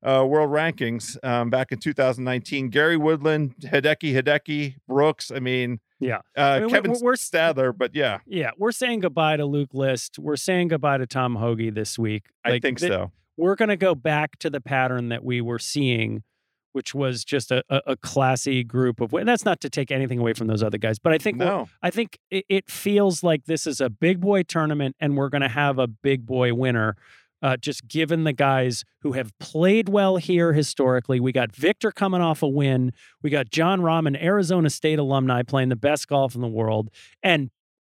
uh, 0.06 0.26
world 0.28 0.50
rankings 0.52 1.16
um, 1.24 1.50
back 1.50 1.72
in 1.72 1.80
2019. 1.80 2.68
Gary 2.68 2.98
Woodland, 2.98 3.56
Hideki 3.62 4.14
Hideki, 4.14 4.76
Brooks. 4.86 5.32
I 5.34 5.40
mean, 5.40 5.80
Yeah. 6.02 6.18
Uh, 6.38 6.42
I 6.42 6.60
mean, 6.60 6.70
Kevin 6.70 6.92
we're- 6.92 7.02
we're- 7.02 7.16
Stadler, 7.16 7.72
but 7.76 7.96
yeah, 7.96 8.18
Yeah, 8.26 8.52
we're 8.58 8.74
saying 8.74 9.00
goodbye 9.00 9.38
to 9.38 9.46
Luke 9.46 9.74
List. 9.74 10.20
We're 10.20 10.36
saying 10.36 10.68
goodbye 10.68 10.98
to 10.98 11.08
Tom 11.08 11.36
Hoge 11.38 11.74
this 11.74 11.98
week. 11.98 12.26
I 12.44 12.60
think 12.60 12.80
th- 12.80 12.92
so. 12.92 13.14
We're 13.38 13.56
going 13.56 13.70
to 13.70 13.78
go 13.78 13.96
back 13.96 14.38
to 14.40 14.50
the 14.50 14.60
pattern 14.60 15.08
that 15.10 15.24
we 15.24 15.40
were 15.40 15.60
seeing, 15.60 16.24
which 16.74 16.94
was 16.94 17.24
just 17.24 17.52
a, 17.52 17.64
a, 17.70 17.96
classy 17.96 18.64
group 18.64 19.00
of. 19.00 19.14
And 19.14 19.28
that's 19.28 19.46
not 19.46 19.62
to 19.62 19.70
take 19.70 19.92
anything 19.92 20.20
away 20.20 20.34
from 20.34 20.48
those 20.48 20.62
other 20.62 20.78
guys, 20.78 21.00
but 21.00 21.14
I 21.14 21.18
think 21.18 21.38
No. 21.38 21.70
I 21.82 21.90
think 21.90 22.20
it, 22.30 22.46
it 22.50 22.70
feels 22.70 23.24
like 23.24 23.46
this 23.46 23.66
is 23.66 23.80
a 23.80 23.90
big 23.90 24.20
boy 24.20 24.44
tournament, 24.44 24.96
and 25.00 25.16
we're 25.16 25.30
going 25.30 25.42
to 25.42 25.48
have 25.50 25.80
a 25.80 25.88
big 25.88 26.26
boy 26.26 26.54
winner. 26.54 26.96
Uh, 27.42 27.58
just 27.58 27.88
given 27.90 28.24
the 28.24 28.32
guys 28.32 28.86
who 29.02 29.12
have 29.12 29.38
played 29.38 29.90
well 29.90 30.16
here 30.16 30.54
historically, 30.54 31.20
we 31.20 31.34
got 31.34 31.54
Viktor 31.54 31.92
coming 31.92 32.22
off 32.22 32.42
a 32.42 32.48
win. 32.48 32.94
We 33.22 33.30
got 33.30 33.50
Jon 33.50 33.82
Rahm, 33.82 34.08
an 34.08 34.16
Arizona 34.16 34.70
State 34.70 34.98
alumni, 34.98 35.44
playing 35.44 35.68
the 35.68 35.76
best 35.76 36.08
golf 36.08 36.36
in 36.36 36.42
the 36.42 36.48
world, 36.48 36.90
and 37.22 37.50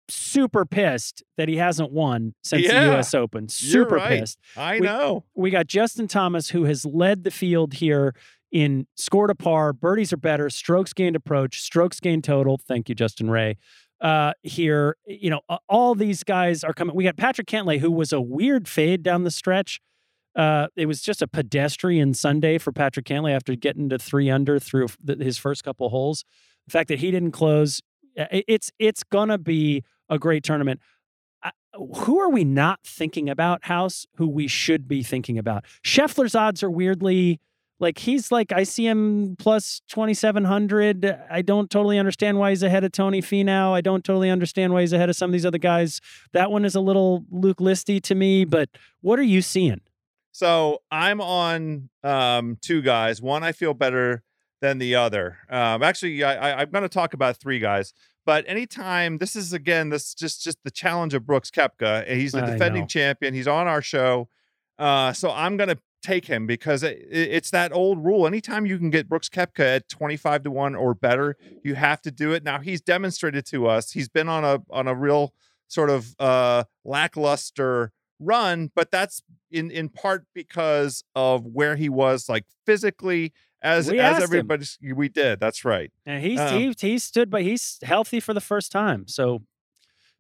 super 0.07 0.65
pissed 0.65 1.23
that 1.37 1.49
he 1.49 1.57
hasn't 1.57 1.91
won 1.91 2.33
since 2.43 2.63
Yeah, 2.63 2.85
the 2.85 2.91
U.S. 2.93 3.13
Open. 3.13 3.49
Super 3.49 3.95
right. 3.95 4.19
pissed. 4.21 4.39
I 4.55 4.75
We- 4.75 4.85
know. 4.85 5.25
We 5.35 5.49
got 5.51 5.67
Justin 5.67 6.07
Thomas, 6.07 6.49
who 6.49 6.63
has 6.65 6.85
led 6.85 7.23
the 7.23 7.31
field 7.31 7.73
here 7.75 8.13
in 8.51 8.87
scored 8.95 9.29
a 9.29 9.35
par, 9.35 9.73
birdies 9.73 10.11
are 10.11 10.17
better, 10.17 10.49
strokes 10.49 10.93
gained 10.93 11.15
approach, 11.15 11.61
strokes 11.61 11.99
gained 11.99 12.23
total. 12.23 12.57
Thank 12.57 12.89
you, 12.89 12.95
Justin 12.95 13.29
Ray. 13.29 13.57
Uh, 14.01 14.33
here, 14.41 14.97
you 15.05 15.29
know, 15.29 15.41
all 15.69 15.95
these 15.95 16.23
guys 16.23 16.63
are 16.63 16.73
coming. 16.73 16.95
We 16.95 17.03
got 17.03 17.17
Patrick 17.17 17.47
Cantlay, 17.47 17.79
who 17.79 17.91
was 17.91 18.11
a 18.11 18.19
weird 18.19 18.67
fade 18.67 19.03
down 19.03 19.23
the 19.23 19.31
stretch. 19.31 19.79
Uh, 20.35 20.67
it 20.75 20.85
was 20.85 21.01
just 21.01 21.21
a 21.21 21.27
pedestrian 21.27 22.13
Sunday 22.13 22.57
for 22.57 22.71
Patrick 22.71 23.05
Cantlay 23.05 23.35
after 23.35 23.55
getting 23.55 23.89
to 23.89 23.99
three 23.99 24.29
under 24.29 24.59
through 24.59 24.87
the, 25.03 25.15
his 25.23 25.37
first 25.37 25.63
couple 25.63 25.89
holes. 25.89 26.23
The 26.67 26.71
fact 26.71 26.87
that 26.87 26.99
he 26.99 27.11
didn't 27.11 27.31
close, 27.31 27.81
it's 28.15 28.71
it's 28.79 29.03
gonna 29.03 29.37
be 29.37 29.83
a 30.09 30.17
great 30.17 30.43
tournament. 30.43 30.79
Who 31.73 32.19
are 32.19 32.29
we 32.29 32.43
not 32.43 32.79
thinking 32.85 33.29
about, 33.29 33.65
House? 33.65 34.05
Who 34.15 34.27
we 34.27 34.47
should 34.47 34.87
be 34.87 35.03
thinking 35.03 35.37
about? 35.37 35.63
Scheffler's 35.85 36.35
odds 36.35 36.63
are 36.63 36.71
weirdly 36.71 37.39
like 37.81 37.97
he's 37.97 38.31
like 38.31 38.53
I 38.53 38.63
see 38.63 38.87
him 38.87 39.35
plus 39.37 39.81
twenty 39.89 40.13
seven 40.13 40.45
hundred. 40.45 41.17
I 41.29 41.41
don't 41.41 41.69
totally 41.69 41.97
understand 41.97 42.37
why 42.37 42.51
he's 42.51 42.63
ahead 42.63 42.83
of 42.83 42.91
Tony 42.91 43.21
Finau. 43.21 43.73
I 43.73 43.81
don't 43.81 44.03
totally 44.05 44.29
understand 44.29 44.71
why 44.71 44.81
he's 44.81 44.93
ahead 44.93 45.09
of 45.09 45.15
some 45.15 45.31
of 45.31 45.33
these 45.33 45.45
other 45.45 45.57
guys. 45.57 45.99
That 46.31 46.51
one 46.51 46.63
is 46.63 46.75
a 46.75 46.79
little 46.79 47.25
Luke 47.31 47.57
Listy 47.57 48.01
to 48.03 48.15
me. 48.15 48.45
But 48.45 48.69
what 49.01 49.17
are 49.19 49.23
you 49.23 49.41
seeing? 49.41 49.81
So 50.31 50.83
I'm 50.91 51.19
on 51.19 51.89
um, 52.03 52.57
two 52.61 52.81
guys. 52.81 53.21
One 53.21 53.43
I 53.43 53.51
feel 53.51 53.73
better 53.73 54.23
than 54.61 54.77
the 54.77 54.95
other. 54.95 55.39
Um, 55.49 55.81
actually, 55.83 56.23
I, 56.23 56.51
I, 56.51 56.61
I'm 56.61 56.69
going 56.69 56.83
to 56.83 56.89
talk 56.89 57.13
about 57.13 57.37
three 57.37 57.59
guys. 57.59 57.93
But 58.25 58.45
anytime 58.47 59.17
this 59.17 59.35
is 59.35 59.53
again, 59.53 59.89
this 59.89 60.13
just 60.13 60.43
just 60.43 60.59
the 60.63 60.69
challenge 60.69 61.15
of 61.15 61.25
Brooks 61.25 61.49
Koepka. 61.49 62.07
He's 62.07 62.33
the 62.33 62.43
I 62.43 62.51
defending 62.51 62.83
know. 62.83 62.87
champion. 62.87 63.33
He's 63.33 63.47
on 63.47 63.67
our 63.67 63.81
show, 63.81 64.29
uh, 64.77 65.13
so 65.13 65.31
I'm 65.31 65.57
going 65.57 65.69
to 65.69 65.79
take 66.01 66.25
him 66.25 66.45
because 66.47 66.83
it, 66.83 66.97
it- 67.09 67.29
it's 67.31 67.51
that 67.51 67.71
old 67.71 68.03
rule. 68.03 68.25
Anytime 68.27 68.65
you 68.65 68.77
can 68.77 68.89
get 68.89 69.07
Brooks 69.07 69.29
Koepka 69.29 69.77
at 69.77 69.89
25 69.89 70.43
to 70.43 70.51
one 70.51 70.75
or 70.75 70.93
better, 70.93 71.35
you 71.63 71.75
have 71.75 72.01
to 72.03 72.11
do 72.11 72.31
it. 72.33 72.43
Now 72.43 72.59
he's 72.59 72.81
demonstrated 72.81 73.45
to 73.47 73.67
us. 73.67 73.91
He's 73.91 74.09
been 74.09 74.27
on 74.29 74.43
a 74.43 74.59
on 74.69 74.87
a 74.87 74.95
real 74.95 75.33
sort 75.67 75.89
of 75.89 76.15
uh, 76.19 76.63
lackluster 77.11 77.91
run, 78.19 78.71
but 78.75 78.91
that's 78.91 79.21
in 79.51 79.71
in 79.71 79.89
part 79.89 80.25
because 80.33 81.03
of 81.15 81.45
where 81.45 81.75
he 81.75 81.89
was 81.89 82.29
like 82.29 82.45
physically 82.65 83.33
as 83.61 83.89
We 83.91 83.99
as 83.99 84.23
everybody's 84.23 84.77
we 84.81 85.09
did. 85.09 85.39
That's 85.39 85.63
right. 85.65 85.91
And 86.05 86.23
he's 86.23 86.39
Um, 86.39 86.57
he, 86.59 86.73
he 86.79 86.97
stood, 86.99 87.29
but 87.29 87.41
he's 87.43 87.77
healthy 87.83 88.19
for 88.19 88.33
the 88.33 88.41
first 88.41 88.71
time. 88.71 89.07
So 89.07 89.43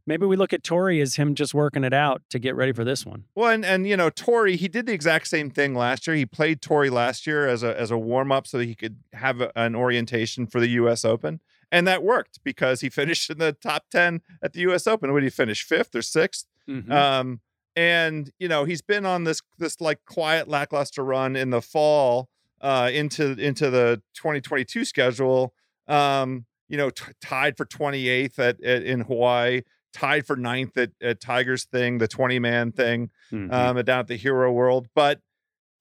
maybe 0.05 0.25
we 0.25 0.35
look 0.35 0.53
at 0.53 0.63
Torrey 0.63 0.99
as 1.01 1.15
him 1.15 1.35
just 1.35 1.53
working 1.53 1.83
it 1.83 1.93
out 1.93 2.21
to 2.29 2.39
get 2.39 2.55
ready 2.55 2.71
for 2.73 2.83
this 2.83 3.05
one. 3.05 3.25
Well, 3.35 3.49
and, 3.51 3.63
and 3.65 3.87
you 3.87 3.95
know, 3.97 4.09
Torrey, 4.09 4.55
he 4.57 4.67
did 4.67 4.85
the 4.85 4.93
exact 4.93 5.27
same 5.27 5.49
thing 5.49 5.73
last 5.75 6.07
year. 6.07 6.15
He 6.15 6.25
played 6.25 6.61
Torrey 6.61 6.89
last 6.89 7.25
year 7.27 7.47
as 7.47 7.63
a 7.63 7.79
as 7.79 7.91
a 7.91 7.97
warm 7.97 8.31
up 8.31 8.47
so 8.47 8.57
that 8.57 8.65
he 8.65 8.75
could 8.75 8.97
have 9.13 9.41
a- 9.41 9.51
an 9.57 9.75
orientation 9.75 10.47
for 10.47 10.59
the 10.59 10.69
U.S. 10.69 11.03
Open, 11.05 11.39
and 11.71 11.87
that 11.87 12.03
worked 12.03 12.39
because 12.43 12.81
he 12.81 12.89
finished 13.01 13.29
in 13.29 13.37
the 13.37 13.53
top 13.53 13.85
ten 13.91 14.21
at 14.41 14.53
the 14.53 14.59
U.S. 14.61 14.87
Open. 14.87 15.11
What 15.13 15.19
did 15.21 15.25
he 15.27 15.29
finish 15.31 15.63
fifth 15.63 15.95
or 15.95 15.99
6th 16.01 16.45
Mhm. 16.69 16.91
Um, 16.91 17.41
and 17.75 18.31
you 18.39 18.47
know, 18.47 18.65
he's 18.65 18.81
been 18.81 19.05
on 19.05 19.23
this 19.23 19.41
this 19.57 19.81
like 19.81 19.99
quiet 20.05 20.47
lackluster 20.47 21.03
run 21.03 21.35
in 21.35 21.49
the 21.49 21.61
fall 21.61 22.29
uh, 22.61 22.89
into 22.93 23.31
into 23.39 23.69
the 23.69 24.01
2022 24.15 24.85
schedule. 24.85 25.53
Um, 25.87 26.45
you 26.69 26.77
know, 26.77 26.89
t- 26.89 27.03
tied 27.21 27.57
for 27.57 27.65
28th 27.65 28.39
at, 28.39 28.63
at 28.63 28.83
in 28.83 29.01
Hawaii, 29.01 29.61
tied 29.93 30.25
for 30.25 30.35
ninth 30.35 30.77
at, 30.77 30.91
at 31.01 31.19
Tigers 31.21 31.65
thing, 31.65 31.97
the 31.97 32.07
20 32.07 32.39
man 32.39 32.71
thing 32.71 33.09
Mhm. 33.31 33.51
um, 33.51 33.83
down 33.85 33.99
at 33.99 34.07
the 34.07 34.15
Hero 34.15 34.51
World. 34.51 34.87
But 34.95 35.19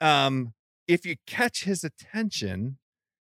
um, 0.01 0.55
if 0.89 1.05
you 1.07 1.17
catch 1.27 1.65
his 1.65 1.85
attention, 1.85 2.79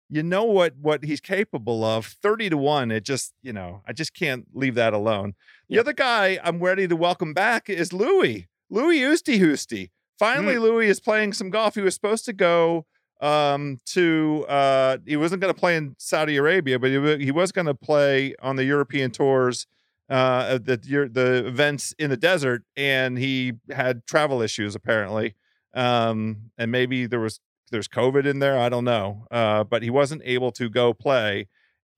you 0.09 0.23
know 0.23 0.45
what 0.45 0.77
what 0.81 1.03
he's 1.05 1.21
capable 1.21 1.83
of. 1.85 2.07
Thirty 2.23 2.49
to 2.49 2.57
one, 2.57 2.91
it 2.93 3.03
just 3.05 3.33
you 3.43 3.53
know 3.53 3.83
I 3.89 3.93
just 3.93 4.15
can't 4.15 4.47
leave 4.55 4.77
that 4.77 4.93
alone. 4.93 5.35
The 5.69 5.75
Yeah. 5.77 5.81
other 5.81 5.93
guy 5.93 6.39
I'm 6.45 6.61
ready 6.61 6.87
to 6.87 6.95
welcome 6.95 7.35
back 7.35 7.69
is 7.69 7.93
Louis 7.93 8.47
Louis 8.71 9.01
Oosty 9.01 9.41
Hoosty. 9.41 9.91
Finally, 10.19 10.59
Louis 10.59 10.87
is 10.89 11.01
playing 11.01 11.33
some 11.33 11.51
golf. 11.51 11.75
He 11.75 11.81
was 11.81 11.95
supposed 11.95 12.25
to 12.27 12.33
go 12.33 12.87
um 13.21 13.79
to 13.87 14.45
uh 14.49 14.99
he 15.07 15.17
wasn't 15.17 15.41
going 15.41 15.53
to 15.53 15.59
play 15.59 15.75
in 15.75 15.97
Saudi 15.99 16.37
Arabia 16.37 16.79
but 16.79 16.91
he, 16.91 17.25
he 17.25 17.31
was 17.31 17.51
going 17.51 17.65
to 17.67 17.73
play 17.75 18.35
on 18.43 18.57
the 18.57 18.65
European 18.65 19.11
tours 19.11 19.67
uh 20.09 20.59
the 20.59 20.79
your- 20.85 21.09
the 21.09 21.47
events 21.47 21.95
in 21.99 22.11
the 22.11 22.17
desert 22.17 22.63
and 22.77 23.19
he 23.19 23.55
had 23.71 24.07
travel 24.07 24.41
issues 24.43 24.75
apparently. 24.75 25.35
Um 25.75 26.51
and 26.57 26.71
maybe 26.73 27.07
there 27.07 27.21
was 27.21 27.41
there's 27.73 27.89
covid 27.89 28.25
in 28.27 28.39
there 28.39 28.57
i 28.59 28.69
don't 28.69 28.85
know 28.85 29.27
uh 29.33 29.65
but 29.65 29.83
he 29.83 29.91
wasn't 29.91 30.23
able 30.25 30.53
to 30.53 30.69
go 30.71 30.95
play. 30.95 31.49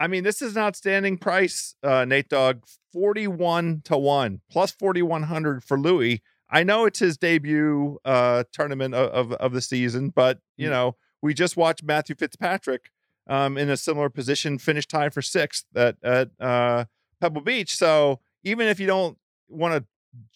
I 0.00 0.06
mean 0.06 0.24
this 0.24 0.40
is 0.42 0.56
an 0.56 0.62
outstanding 0.62 1.18
price 1.18 1.74
uh 1.82 2.04
nate 2.04 2.28
dog 2.28 2.64
41 2.92 3.82
to 3.84 3.96
1 3.96 4.40
plus 4.50 4.72
4100 4.72 5.62
for 5.62 5.78
louis. 5.78 6.22
I 6.50 6.62
know 6.64 6.86
it's 6.86 6.98
his 7.00 7.16
debut 7.18 7.98
uh 8.04 8.44
tournament 8.52 8.94
of 8.94 9.10
of, 9.10 9.32
of 9.34 9.52
the 9.52 9.60
season 9.60 10.10
but 10.10 10.40
you 10.56 10.68
Mm. 10.68 10.70
know 10.70 10.96
we 11.22 11.34
just 11.34 11.56
watched 11.56 11.82
matthew 11.84 12.14
fitzpatrick 12.16 12.90
um 13.26 13.58
in 13.58 13.68
a 13.68 13.76
similar 13.76 14.08
position 14.08 14.58
finish 14.58 14.86
tied 14.86 15.12
for 15.12 15.20
sixth 15.22 15.66
at 15.76 15.96
at 16.02 16.30
uh 16.40 16.84
pebble 17.20 17.40
beach 17.40 17.74
so 17.76 18.20
even 18.44 18.66
if 18.66 18.78
you 18.80 18.86
don't 18.86 19.18
want 19.48 19.74
to 19.74 19.84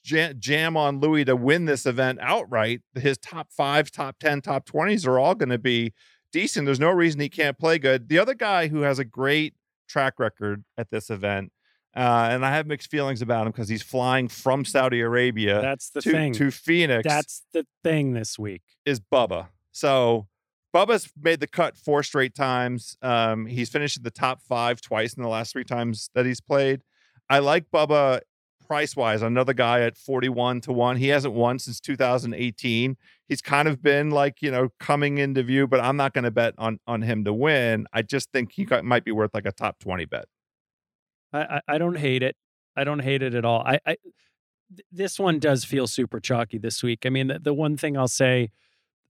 jam, 0.05 0.35
jam 0.39 0.77
on 0.77 1.01
Louis 1.01 1.25
to 1.25 1.37
win 1.37 1.65
this 1.65 1.87
event 1.87 2.19
outright, 2.21 2.81
his 2.95 3.19
top 3.19 3.49
five, 3.51 3.91
top 3.91 4.19
10, 4.19 4.43
top 4.43 4.67
20s 4.67 5.07
are 5.07 5.19
all 5.19 5.35
going 5.35 5.49
to 5.49 5.59
be 5.59 5.93
decent. 6.33 6.67
There's 6.67 6.81
no 6.81 6.91
reason 6.91 7.21
he 7.21 7.29
can't 7.29 7.59
play 7.59 7.79
good. 7.79 8.09
The 8.09 8.19
other 8.19 8.35
guy 8.35 8.69
who 8.69 8.83
has 8.83 8.99
a 8.99 9.05
great 9.05 9.55
track 9.89 10.15
record 10.19 10.65
at 10.77 10.91
this 10.91 11.11
event, 11.11 11.53
uh, 11.95 12.29
and 12.31 12.45
I 12.45 12.55
have 12.55 12.67
mixed 12.67 12.91
feelings 12.91 13.23
about 13.23 13.47
him 13.47 13.53
because 13.53 13.69
he's 13.69 13.83
flying 13.83 14.29
from 14.29 14.65
Saudi 14.65 15.01
Arabia 15.01 15.61
That's 15.61 15.91
the 15.91 16.01
to, 16.03 16.11
thing. 16.11 16.33
to 16.35 16.51
Phoenix, 16.51 17.07
That's 17.07 17.43
the 17.53 17.67
thing 17.85 18.13
this 18.15 18.39
week. 18.39 18.63
is 18.85 19.01
Bubba. 19.01 19.49
So 19.73 20.27
Bubba's 20.75 21.13
made 21.21 21.41
the 21.41 21.47
cut 21.47 21.77
four 21.77 22.03
straight 22.03 22.35
times. 22.35 22.97
Um, 23.03 23.47
he's 23.47 23.69
finished 23.69 23.99
in 23.99 24.03
the 24.03 24.11
top 24.11 24.41
five 24.43 24.81
twice 24.81 25.15
in 25.15 25.23
the 25.23 25.29
last 25.29 25.53
three 25.53 25.65
times 25.65 26.11
that 26.15 26.25
he's 26.25 26.41
played. 26.41 26.83
I 27.29 27.41
like 27.41 27.71
Bubba 27.71 28.21
price 28.67 28.97
wise. 28.97 29.21
Another 29.21 29.53
guy 29.53 29.83
at 29.83 29.99
41 29.99 30.63
to 30.63 30.73
1. 30.73 30.97
He 30.97 31.09
hasn't 31.09 31.35
won 31.35 31.59
since 31.59 31.79
2018. 31.81 32.97
He's 33.29 33.43
kind 33.43 33.69
of 33.69 33.83
been 33.83 34.11
like, 34.11 34.41
you 34.41 34.51
know, 34.51 34.71
coming 34.81 35.19
into 35.19 35.43
view, 35.43 35.67
but 35.67 35.81
I'm 35.81 35.97
not 35.97 36.15
going 36.15 36.25
to 36.25 36.31
bet 36.31 36.55
on 36.57 36.79
on 36.87 37.03
him 37.03 37.25
to 37.25 37.35
win. 37.35 37.87
I 37.93 38.01
just 38.03 38.33
think 38.33 38.53
he 38.53 38.65
got, 38.65 38.85
might 38.85 39.05
be 39.05 39.13
worth 39.13 39.35
like 39.35 39.47
a 39.47 39.53
top 39.53 39.79
20 39.81 40.07
bet. 40.07 40.25
I, 41.35 41.61
I, 41.69 41.79
don't 41.79 41.97
hate 41.97 42.23
it. 42.23 42.37
I 42.77 42.85
don't 42.85 42.99
hate 43.01 43.23
it 43.23 43.35
at 43.35 43.45
all. 43.45 43.61
I, 43.61 43.79
I 43.87 43.97
th- 44.75 44.87
this 44.91 45.19
one 45.19 45.39
does 45.39 45.65
feel 45.65 45.87
super 45.87 46.21
chalky 46.21 46.59
this 46.59 46.83
week. 46.83 47.07
I 47.07 47.09
mean, 47.11 47.29
the, 47.29 47.39
the 47.39 47.55
one 47.55 47.77
thing 47.77 47.97
I'll 47.97 48.09
say 48.09 48.51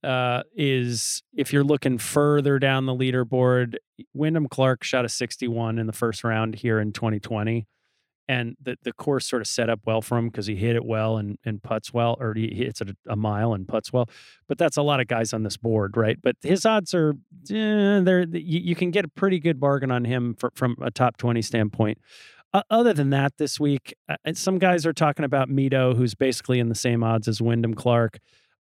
uh, 0.05 0.43
is 0.55 1.23
if 1.35 1.53
you're 1.53 1.65
looking 1.65 1.99
further 1.99 2.59
down 2.59 2.87
the 2.87 2.95
leaderboard, 2.95 3.77
Wyndham 4.15 4.49
Clark 4.49 4.85
shot 4.85 5.05
a 5.05 5.09
61 5.09 5.79
in 5.79 5.87
the 5.87 5.93
first 5.93 6.25
round 6.25 6.57
here 6.57 6.81
in 6.81 6.93
2020. 6.93 7.67
And 8.29 8.57
the, 8.63 8.77
the 8.83 8.93
course 8.93 9.27
sort 9.29 9.43
of 9.43 9.49
set 9.49 9.69
up 9.69 9.81
well 9.85 10.01
for 10.01 10.17
him 10.17 10.29
because 10.29 10.47
he 10.47 10.55
hit 10.55 10.77
it 10.77 10.85
well 10.85 11.19
and, 11.19 11.39
and 11.45 11.63
putts 11.63 11.93
well, 11.93 12.17
or 12.21 12.35
he 12.35 12.55
hits 12.55 12.81
it 12.81 12.91
a, 12.91 13.13
a 13.13 13.17
mile 13.17 13.53
and 13.53 13.67
putts 13.67 13.93
well. 13.93 14.09
But 14.49 14.59
that's 14.59 14.77
a 14.77 14.83
lot 14.83 15.01
of 15.01 15.09
guys 15.09 15.33
on 15.33 15.43
this 15.43 15.57
board, 15.57 15.97
right? 15.97 16.17
But 16.23 16.37
his 16.41 16.65
odds 16.65 16.95
are, 16.95 17.15
eh, 17.51 18.01
they're, 18.01 18.23
you, 18.23 18.61
you 18.61 18.75
can 18.75 18.91
get 18.91 19.05
a 19.05 19.09
pretty 19.09 19.41
good 19.41 19.59
bargain 19.59 19.91
on 19.91 20.05
him 20.05 20.35
for, 20.39 20.53
from 20.55 20.77
a 20.81 20.91
top 20.91 21.17
20 21.17 21.43
standpoint. 21.43 21.99
Uh, 22.55 22.63
other 22.71 22.93
than 22.93 23.11
that, 23.11 23.37
this 23.39 23.59
week, 23.59 23.95
uh, 24.09 24.17
some 24.35 24.59
guys 24.59 24.87
are 24.87 24.93
talking 24.93 25.25
about 25.25 25.49
Mito, 25.49 25.97
who's 25.97 26.15
basically 26.15 26.61
in 26.61 26.69
the 26.69 26.75
same 26.75 27.03
odds 27.03 27.27
as 27.27 27.43
Wyndham 27.43 27.75
Clark. 27.75 28.19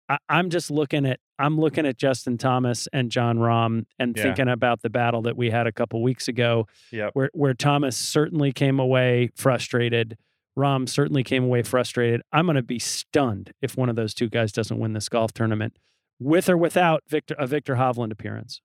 I, 0.08 0.18
I'm 0.28 0.50
just 0.50 0.70
looking 0.70 1.04
at 1.04 1.20
I'm 1.38 1.58
looking 1.58 1.86
at 1.86 1.96
Justin 1.96 2.36
Thomas 2.38 2.88
and 2.92 3.10
Jon 3.10 3.38
Rahm 3.38 3.84
and 3.98 4.16
Yeah. 4.16 4.22
thinking 4.24 4.48
about 4.48 4.82
the 4.82 4.90
battle 4.90 5.22
that 5.22 5.36
we 5.36 5.50
had 5.50 5.66
a 5.66 5.72
couple 5.72 6.02
weeks 6.02 6.28
ago, 6.28 6.66
Yep. 6.92 7.10
where 7.14 7.30
where 7.34 7.54
Thomas 7.54 7.96
certainly 7.96 8.52
came 8.52 8.78
away 8.80 9.30
frustrated. 9.36 10.16
Rahm 10.58 10.88
certainly 10.88 11.22
came 11.22 11.44
away 11.44 11.62
frustrated. 11.62 12.20
I'm 12.32 12.46
going 12.46 12.56
to 12.56 12.62
be 12.62 12.80
stunned 12.80 13.52
if 13.62 13.76
one 13.76 13.88
of 13.88 13.94
those 13.96 14.12
two 14.14 14.28
guys 14.28 14.50
doesn't 14.50 14.78
win 14.78 14.92
this 14.92 15.08
golf 15.08 15.32
tournament, 15.32 15.76
with 16.18 16.48
or 16.48 16.56
without 16.56 17.04
Viktor 17.08 17.36
a 17.38 17.46
Viktor 17.46 17.76
Hovland 17.76 18.10
appearance. 18.10 18.60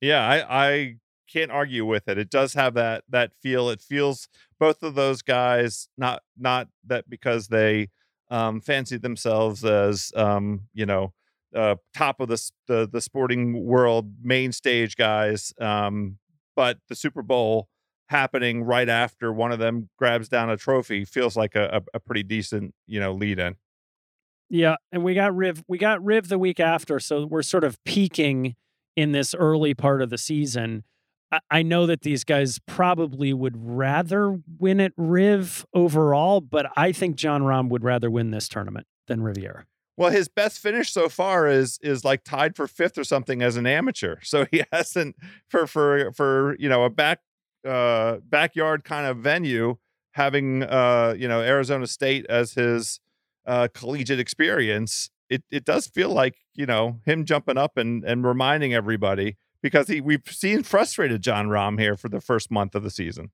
Yeah, 0.00 0.20
I, 0.26 0.66
I 0.68 0.96
can't 1.32 1.50
argue 1.50 1.86
with 1.86 2.08
it. 2.08 2.18
It 2.18 2.28
does 2.28 2.54
have 2.54 2.74
that 2.74 3.04
that 3.08 3.32
feel. 3.42 3.70
It 3.70 3.80
feels 3.80 4.28
both 4.60 4.82
of 4.82 4.94
those 4.94 5.22
guys 5.22 5.88
not 5.96 6.22
not 6.36 6.68
that 6.86 7.08
because 7.08 7.48
they 7.48 7.88
um 8.30 8.60
fancy 8.60 8.98
themselves 8.98 9.64
as 9.64 10.12
um, 10.16 10.62
you 10.74 10.84
know, 10.84 11.12
uh 11.54 11.76
top 11.94 12.20
of 12.20 12.28
the 12.28 12.50
the 12.66 12.88
the 12.90 13.00
sporting 13.00 13.64
world 13.64 14.12
main 14.22 14.52
stage 14.52 14.96
guys. 14.96 15.52
Um, 15.60 16.18
but 16.54 16.78
the 16.88 16.94
Super 16.94 17.22
Bowl 17.22 17.68
happening 18.08 18.62
right 18.62 18.88
after 18.88 19.32
one 19.32 19.52
of 19.52 19.58
them 19.58 19.88
grabs 19.98 20.28
down 20.28 20.50
a 20.50 20.56
trophy 20.56 21.04
feels 21.04 21.34
like 21.36 21.56
a, 21.56 21.82
a, 21.92 21.96
a 21.96 22.00
pretty 22.00 22.22
decent, 22.22 22.74
you 22.86 23.00
know, 23.00 23.12
lead 23.12 23.38
in. 23.38 23.56
Yeah, 24.50 24.76
and 24.92 25.02
we 25.02 25.14
got 25.14 25.34
Riv 25.34 25.64
we 25.66 25.78
got 25.78 26.04
Riv 26.04 26.28
the 26.28 26.38
week 26.38 26.60
after, 26.60 27.00
so 27.00 27.24
we're 27.24 27.42
sort 27.42 27.64
of 27.64 27.82
peaking 27.84 28.54
in 28.96 29.12
this 29.12 29.34
early 29.34 29.72
part 29.72 30.02
of 30.02 30.10
the 30.10 30.18
season. 30.18 30.84
I, 31.32 31.40
I 31.50 31.62
know 31.62 31.86
that 31.86 32.02
these 32.02 32.22
guys 32.22 32.58
probably 32.66 33.32
would 33.32 33.56
rather 33.56 34.38
win 34.58 34.78
at 34.78 34.92
Riv 34.98 35.64
overall, 35.72 36.42
but 36.42 36.70
I 36.76 36.92
think 36.92 37.16
Jon 37.16 37.42
Rahm 37.42 37.70
would 37.70 37.82
rather 37.82 38.10
win 38.10 38.30
this 38.30 38.46
tournament 38.46 38.86
than 39.08 39.22
Riviera. 39.22 39.64
Well, 39.96 40.10
his 40.10 40.28
best 40.28 40.58
finish 40.58 40.90
so 40.90 41.08
far 41.08 41.46
is 41.48 41.78
is 41.82 42.04
like 42.04 42.24
tied 42.24 42.56
for 42.56 42.66
fifth 42.66 42.96
or 42.98 43.04
something 43.04 43.42
as 43.42 43.56
an 43.56 43.66
amateur. 43.66 44.16
So 44.22 44.46
he 44.50 44.64
hasn't 44.72 45.16
for 45.48 45.66
for 45.66 46.12
for 46.12 46.56
you 46.58 46.68
know 46.68 46.84
a 46.84 46.90
back 46.90 47.20
uh 47.66 48.16
backyard 48.24 48.84
kind 48.84 49.06
of 49.06 49.18
venue 49.18 49.76
having 50.12 50.62
uh 50.62 51.14
you 51.16 51.28
know 51.28 51.40
Arizona 51.40 51.86
State 51.86 52.26
as 52.28 52.52
his 52.54 53.00
uh 53.46 53.68
collegiate 53.74 54.20
experience. 54.20 55.10
It 55.28 55.44
it 55.50 55.64
does 55.64 55.86
feel 55.86 56.10
like 56.10 56.36
you 56.54 56.66
know 56.66 57.00
him 57.04 57.24
jumping 57.24 57.58
up 57.58 57.76
and 57.76 58.04
and 58.04 58.24
reminding 58.24 58.74
everybody 58.74 59.36
because 59.62 59.88
he 59.88 60.00
we've 60.00 60.26
seen 60.26 60.62
frustrated 60.62 61.22
Jon 61.22 61.48
Rahm 61.48 61.78
here 61.78 61.96
for 61.96 62.08
the 62.08 62.20
first 62.20 62.50
month 62.50 62.74
of 62.74 62.82
the 62.82 62.90
season. 62.90 63.30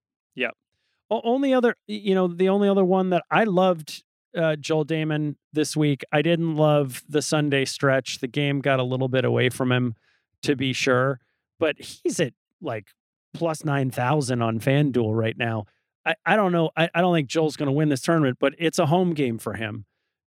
O- 1.10 1.22
only 1.24 1.54
other, 1.54 1.76
you 1.86 2.14
know, 2.14 2.28
the 2.28 2.48
only 2.48 2.68
other 2.68 2.84
one 2.84 3.10
that 3.10 3.24
I 3.30 3.44
loved 3.44 4.02
uh, 4.38 4.56
Joel 4.56 4.84
Dahmen 4.84 5.36
this 5.52 5.76
week. 5.76 6.04
I 6.12 6.22
didn't 6.22 6.56
love 6.56 7.02
the 7.08 7.22
Sunday 7.22 7.64
stretch. 7.64 8.20
The 8.20 8.28
game 8.28 8.60
got 8.60 8.78
a 8.78 8.84
little 8.84 9.08
bit 9.08 9.24
away 9.24 9.48
from 9.48 9.72
him, 9.72 9.96
to 10.42 10.56
be 10.56 10.72
sure, 10.72 11.20
but 11.58 11.78
he's 11.78 12.20
at 12.20 12.32
like 12.60 12.88
plus 13.34 13.64
9,000 13.64 14.40
on 14.42 14.60
FanDuel 14.60 15.14
right 15.14 15.36
now. 15.36 15.64
I, 16.06 16.14
I 16.24 16.36
don't 16.36 16.52
know. 16.52 16.70
I, 16.76 16.88
I 16.94 17.00
don't 17.00 17.14
think 17.14 17.28
Joel's 17.28 17.56
going 17.56 17.66
to 17.66 17.72
win 17.72 17.88
this 17.88 18.00
tournament, 18.00 18.38
but 18.40 18.54
it's 18.58 18.78
a 18.78 18.86
home 18.86 19.14
game 19.14 19.38
for 19.38 19.54
him. 19.54 19.84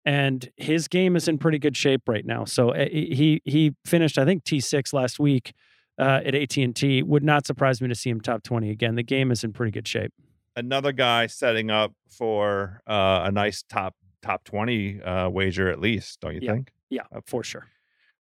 And 0.05 0.51
his 0.57 0.89
game 0.89 1.17
is 1.17 1.29
in 1.29 1.39
pretty 1.39 1.59
good 1.59 1.77
shape 1.77 2.03
right 2.09 2.25
now. 2.25 2.45
So 2.45 2.71
uh, 2.71 2.87
he 2.91 3.43
he 3.45 3.75
finished, 3.85 4.17
I 4.17 4.25
think, 4.25 4.45
T6 4.45 4.95
last 4.95 5.19
week 5.19 5.53
uh, 5.99 6.21
at 6.25 6.35
AT&T. 6.35 7.03
Would 7.03 7.23
not 7.23 7.47
surprise 7.47 7.83
me 7.83 7.89
to 7.89 7.95
see 7.95 8.09
him 8.09 8.21
top 8.21 8.43
20 8.43 8.71
again. 8.71 8.95
The 8.95 9.03
game 9.03 9.31
is 9.31 9.45
in 9.45 9.53
pretty 9.53 9.73
good 9.73 9.87
shape. 9.87 10.13
Another 10.57 10.93
guy 10.93 11.27
setting 11.29 11.71
up 11.71 11.93
for 12.11 12.81
uh, 12.87 13.23
a 13.25 13.31
nice 13.33 13.63
top 13.63 13.95
top 14.23 14.45
twenty 14.45 15.01
uh, 15.03 15.29
wager 15.29 15.71
at 15.71 15.81
least, 15.81 16.21
don't 16.21 16.35
you 16.35 16.41
Yeah. 16.43 16.53
think? 16.55 16.73
Yeah, 16.91 17.03
for 17.27 17.45
sure. 17.45 17.67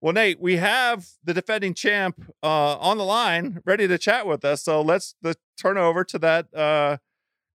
Well, 0.01 0.13
Nate, 0.13 0.39
we 0.41 0.57
have 0.57 1.07
the 1.25 1.33
defending 1.33 1.73
champ 1.73 2.31
uh, 2.43 2.77
on 2.77 2.99
the 2.99 3.05
line, 3.05 3.61
ready 3.65 3.89
to 3.89 3.97
chat 3.97 4.27
with 4.27 4.45
us. 4.45 4.63
So 4.63 4.83
let's 4.83 5.15
let's 5.23 5.41
turn 5.59 5.79
over 5.79 6.05
to 6.05 6.19
that 6.19 6.53
uh, 6.55 6.99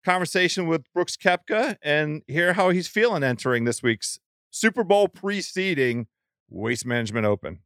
conversation 0.03 0.65
with 0.67 0.91
Brooks 0.93 1.15
Koepka 1.15 1.77
and 1.83 2.23
hear 2.27 2.53
how 2.53 2.71
he's 2.71 2.87
feeling 2.87 3.23
entering 3.23 3.65
this 3.65 3.83
week's 3.83 4.19
Super 4.49 4.83
Bowl 4.83 5.07
preceding 5.07 6.07
Waste 6.49 6.85
Management 6.85 7.25
Open. 7.27 7.59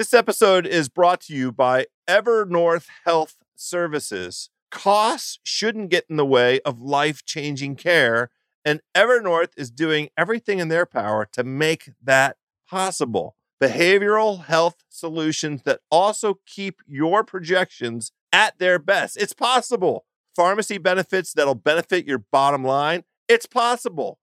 This 0.00 0.14
episode 0.14 0.66
is 0.66 0.88
brought 0.88 1.20
to 1.24 1.34
you 1.34 1.52
by 1.52 1.84
Evernorth 2.08 2.86
Health 3.04 3.36
Services. 3.54 4.48
Costs 4.70 5.40
shouldn't 5.42 5.90
get 5.90 6.06
in 6.08 6.16
the 6.16 6.24
way 6.24 6.58
of 6.60 6.80
life 6.80 7.22
changing 7.26 7.76
care 7.76 8.30
and 8.64 8.80
Evernorth 8.94 9.50
is 9.58 9.70
doing 9.70 10.08
everything 10.16 10.58
in 10.58 10.68
their 10.68 10.86
power 10.86 11.28
to 11.32 11.44
make 11.44 11.90
that 12.02 12.38
possible. 12.66 13.36
Behavioral 13.62 14.46
health 14.46 14.76
solutions 14.88 15.64
that 15.64 15.80
also 15.90 16.40
keep 16.46 16.80
your 16.86 17.22
projections 17.22 18.10
at 18.32 18.58
their 18.58 18.78
best. 18.78 19.18
It's 19.18 19.34
possible. 19.34 20.06
Pharmacy 20.34 20.78
benefits 20.78 21.34
that'll 21.34 21.54
benefit 21.54 22.06
your 22.06 22.24
bottom 22.32 22.64
line. 22.64 23.04
It's 23.28 23.44
possible. 23.44 24.18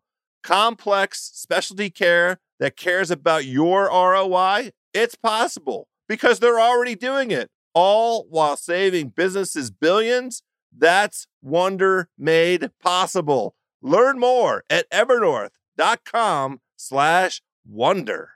Complex 0.48 1.30
specialty 1.34 1.90
care 1.90 2.40
that 2.58 2.78
cares 2.78 3.12
about 3.12 3.44
your 3.44 3.90
ROI. 3.92 4.72
It's 4.94 5.16
possible 5.16 5.90
because 6.08 6.40
they're 6.40 6.58
already 6.58 6.96
doing 6.96 7.32
it, 7.32 7.50
all 7.74 8.26
while 8.30 8.56
saving 8.56 9.10
businesses 9.10 9.72
billions. 9.72 10.44
That's 10.76 11.28
wonder 11.42 12.08
made 12.18 12.72
possible. 12.82 13.56
Learn 13.82 14.20
more 14.20 14.64
at 14.70 14.90
evernorth.com 14.90 16.62
slash 16.78 17.42
wonder. 17.68 18.30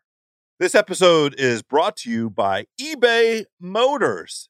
This 0.60 0.76
episode 0.76 1.34
is 1.38 1.62
brought 1.62 1.96
to 1.98 2.12
you 2.12 2.30
by 2.30 2.66
eBay 2.78 3.46
Motors. 3.58 4.50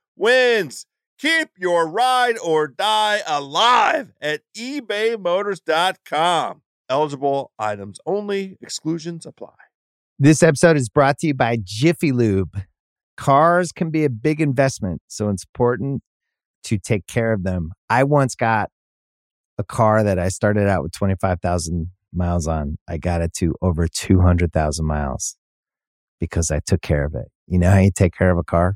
wins. 0.15 0.85
Keep 1.19 1.49
your 1.57 1.87
ride 1.87 2.37
or 2.39 2.67
die 2.67 3.21
alive 3.27 4.11
at 4.21 4.41
ebaymotors.com. 4.57 6.61
Eligible 6.89 7.51
items 7.59 7.99
only, 8.05 8.57
exclusions 8.59 9.25
apply. 9.25 9.53
This 10.17 10.43
episode 10.43 10.77
is 10.77 10.89
brought 10.89 11.19
to 11.19 11.27
you 11.27 11.33
by 11.33 11.57
Jiffy 11.63 12.11
Lube. 12.11 12.61
Cars 13.17 13.71
can 13.71 13.91
be 13.91 14.03
a 14.03 14.09
big 14.09 14.41
investment, 14.41 15.01
so 15.07 15.29
it's 15.29 15.43
important 15.43 16.01
to 16.63 16.77
take 16.77 17.07
care 17.07 17.33
of 17.33 17.43
them. 17.43 17.71
I 17.89 18.03
once 18.03 18.35
got 18.35 18.69
a 19.57 19.63
car 19.63 20.03
that 20.03 20.19
I 20.19 20.29
started 20.29 20.67
out 20.67 20.83
with 20.83 20.91
25,000 20.91 21.87
miles 22.13 22.47
on. 22.47 22.77
I 22.87 22.97
got 22.97 23.21
it 23.21 23.33
to 23.35 23.55
over 23.61 23.87
200,000 23.87 24.85
miles 24.85 25.37
because 26.19 26.51
I 26.51 26.59
took 26.65 26.81
care 26.81 27.05
of 27.05 27.15
it. 27.15 27.29
You 27.47 27.59
know 27.59 27.71
how 27.71 27.79
you 27.79 27.91
take 27.95 28.13
care 28.13 28.31
of 28.31 28.37
a 28.37 28.43
car? 28.43 28.75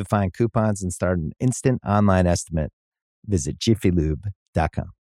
To 0.00 0.04
find 0.06 0.32
coupons 0.32 0.82
and 0.82 0.94
start 0.94 1.18
an 1.18 1.32
instant 1.40 1.82
online 1.86 2.26
estimate, 2.26 2.72
visit 3.26 3.58
jiffylube.com. 3.58 4.92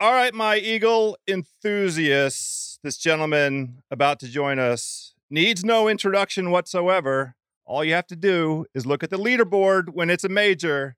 All 0.00 0.12
right, 0.12 0.32
my 0.32 0.56
Eagle 0.56 1.18
enthusiasts, 1.28 2.78
this 2.82 2.96
gentleman 2.96 3.82
about 3.90 4.18
to 4.20 4.28
join 4.28 4.58
us 4.58 5.12
needs 5.28 5.62
no 5.62 5.88
introduction 5.88 6.50
whatsoever. 6.50 7.34
All 7.66 7.84
you 7.84 7.92
have 7.92 8.06
to 8.06 8.16
do 8.16 8.64
is 8.72 8.86
look 8.86 9.02
at 9.02 9.10
the 9.10 9.18
leaderboard 9.18 9.90
when 9.90 10.08
it's 10.08 10.24
a 10.24 10.30
major, 10.30 10.96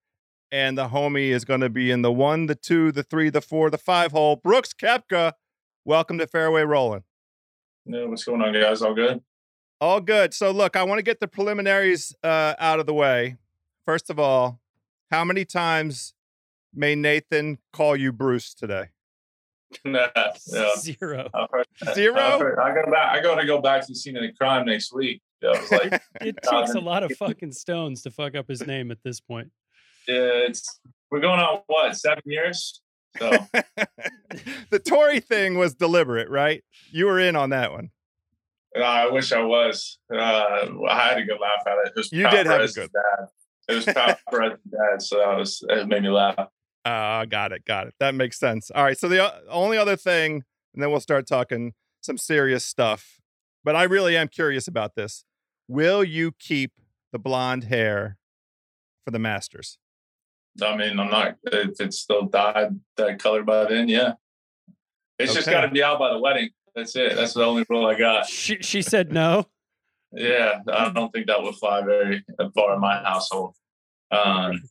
and 0.53 0.79
the 0.79 0.91
homie 0.91 1.31
is 1.31 1.45
going 1.45 1.63
to 1.63 1.69
be 1.69 1.91
in 1.91 2.03
the 2.03 2.13
one, 2.13 2.47
the 2.47 2.55
two, 2.55 2.93
the 2.93 3.03
three, 3.03 3.29
the 3.29 3.41
four, 3.41 3.71
the 3.71 3.77
five 3.77 4.13
hole. 4.13 4.37
Brooks 4.37 4.73
Koepka, 4.73 5.33
welcome 5.85 6.17
to 6.19 6.29
Fairway 6.29 6.63
Rolling. 6.63 7.03
Yeah, 7.87 8.05
what's 8.05 8.23
going 8.23 8.41
on, 8.41 8.53
guys? 8.53 8.83
All 8.83 8.95
good? 8.95 9.21
All 9.81 10.01
good. 10.01 10.33
So, 10.33 10.53
look, 10.53 10.77
I 10.77 10.85
want 10.85 11.01
to 11.01 11.03
get 11.03 11.19
the 11.19 11.27
preliminaries 11.27 12.15
uh, 12.23 12.55
out 12.61 12.79
of 12.79 12.87
the 12.87 12.95
way. 12.95 13.37
First 13.89 14.11
of 14.11 14.19
all, 14.19 14.61
how 15.11 15.25
many 15.25 15.47
times 15.47 16.13
may 16.75 16.95
Nathan 16.95 17.57
call 17.73 17.97
you 17.97 18.13
Bruce 18.13 18.53
today? 18.53 18.89
nah, 19.87 20.09
yeah. 20.47 20.77
Zero. 20.77 21.31
I've 21.33 21.49
heard 21.51 21.67
that. 21.81 21.95
Zero? 21.95 22.21
I've 22.21 22.39
heard- 22.39 22.85
go 22.85 22.93
back. 22.93 23.17
I 23.17 23.23
got 23.23 23.37
to 23.37 23.47
go 23.47 23.63
back 23.63 23.81
to 23.81 23.87
the 23.89 23.95
scene 23.95 24.15
of 24.19 24.25
the 24.25 24.33
crime 24.35 24.67
next 24.67 24.93
week. 24.93 25.23
Yeah, 25.41 25.53
like, 25.71 26.03
It 26.21 26.37
takes 26.43 26.75
a 26.75 26.81
lot 26.81 27.03
of 27.03 27.13
fucking 27.13 27.53
stones 27.53 28.03
to 28.03 28.11
fuck 28.11 28.35
up 28.35 28.47
his 28.47 28.67
name 28.67 28.91
at 28.91 28.99
this 29.03 29.21
point. 29.21 29.51
yeah, 30.07 30.17
it's 30.21 30.81
we're 31.11 31.21
going 31.21 31.41
on 31.41 31.61
what 31.67 31.97
seven 31.97 32.25
years. 32.27 32.83
So 33.19 33.31
the 34.69 34.81
Torrey 34.81 35.21
thing 35.21 35.57
was 35.57 35.75
deliberate, 35.75 36.29
right? 36.29 36.63
You 36.91 37.07
were 37.07 37.19
in 37.19 37.37
on 37.37 37.49
that 37.51 37.73
one. 37.73 37.89
uh, 38.79 38.83
I 38.83 39.11
wish 39.11 39.33
I 39.33 39.41
was. 39.43 39.99
Uh, 40.15 40.19
I 40.19 41.09
had 41.09 41.15
to 41.15 41.25
go 41.25 41.37
laugh 41.41 41.67
at 41.67 41.79
it. 41.87 41.87
It 41.87 41.93
was 41.97 42.13
You 42.13 42.25
did 42.29 42.45
have 42.45 42.57
a 42.57 42.59
Perez's 42.59 42.77
good- 42.77 42.91
dad. 42.93 43.29
It 43.69 43.75
was 43.75 43.85
Pat 43.85 44.21
Perez's 44.31 44.59
dad, 44.71 45.03
so 45.03 45.19
that 45.19 45.37
was 45.37 45.63
it 45.69 45.89
made 45.89 46.03
me 46.03 46.09
laugh. 46.09 46.49
Uh, 46.85 47.25
got 47.27 47.53
it. 47.53 47.65
Got 47.65 47.87
it. 47.89 47.95
That 48.01 48.15
makes 48.15 48.39
sense. 48.39 48.71
All 48.71 48.83
right. 48.83 48.99
So 48.99 49.09
the 49.09 49.23
o- 49.23 49.41
only 49.51 49.77
other 49.77 49.97
thing, 49.97 50.45
and 50.75 50.83
then 50.83 50.91
we'll 50.91 51.01
start 51.01 51.27
talking 51.27 51.75
some 52.01 52.17
serious 52.17 52.65
stuff. 52.65 53.21
But 53.65 53.77
I 53.77 53.83
really 53.83 54.17
am 54.17 54.29
curious 54.29 54.67
about 54.69 54.95
this. 54.95 55.25
Will 55.69 56.03
you 56.03 56.33
keep 56.39 56.73
the 57.13 57.19
blonde 57.19 57.65
hair 57.65 58.17
for 59.05 59.11
the 59.11 59.19
Masters? 59.19 59.79
I 60.63 60.77
mean, 60.77 60.99
I'm 60.99 61.11
not. 61.11 61.37
If 61.45 61.81
it's 61.81 61.99
still 61.99 62.23
dyed 62.27 62.81
that 62.97 63.19
color 63.19 63.43
by 63.43 63.67
then, 63.67 63.89
yeah. 63.89 64.13
It's 65.19 65.35
just 65.35 65.49
got 65.49 65.63
to 65.63 65.69
be 65.69 65.83
out 65.83 65.99
by 65.99 66.11
the 66.13 66.19
wedding. 66.19 66.51
That's 66.75 66.95
it. 66.97 67.17
That's 67.17 67.35
the 67.35 67.45
only 67.45 67.65
rule 67.69 67.87
I 67.87 67.99
got. 67.99 68.27
She 68.27 68.59
she 68.61 68.83
said 68.83 69.13
no. 69.13 69.47
Yeah, 70.13 70.61
I 70.73 70.91
don't 70.91 71.13
think 71.13 71.27
that 71.27 71.43
would 71.43 71.57
fly 71.57 71.83
very 71.83 72.25
far 72.55 72.75
in 72.75 72.81
my 72.81 73.03
household. 73.03 73.55
Um, 74.11 74.63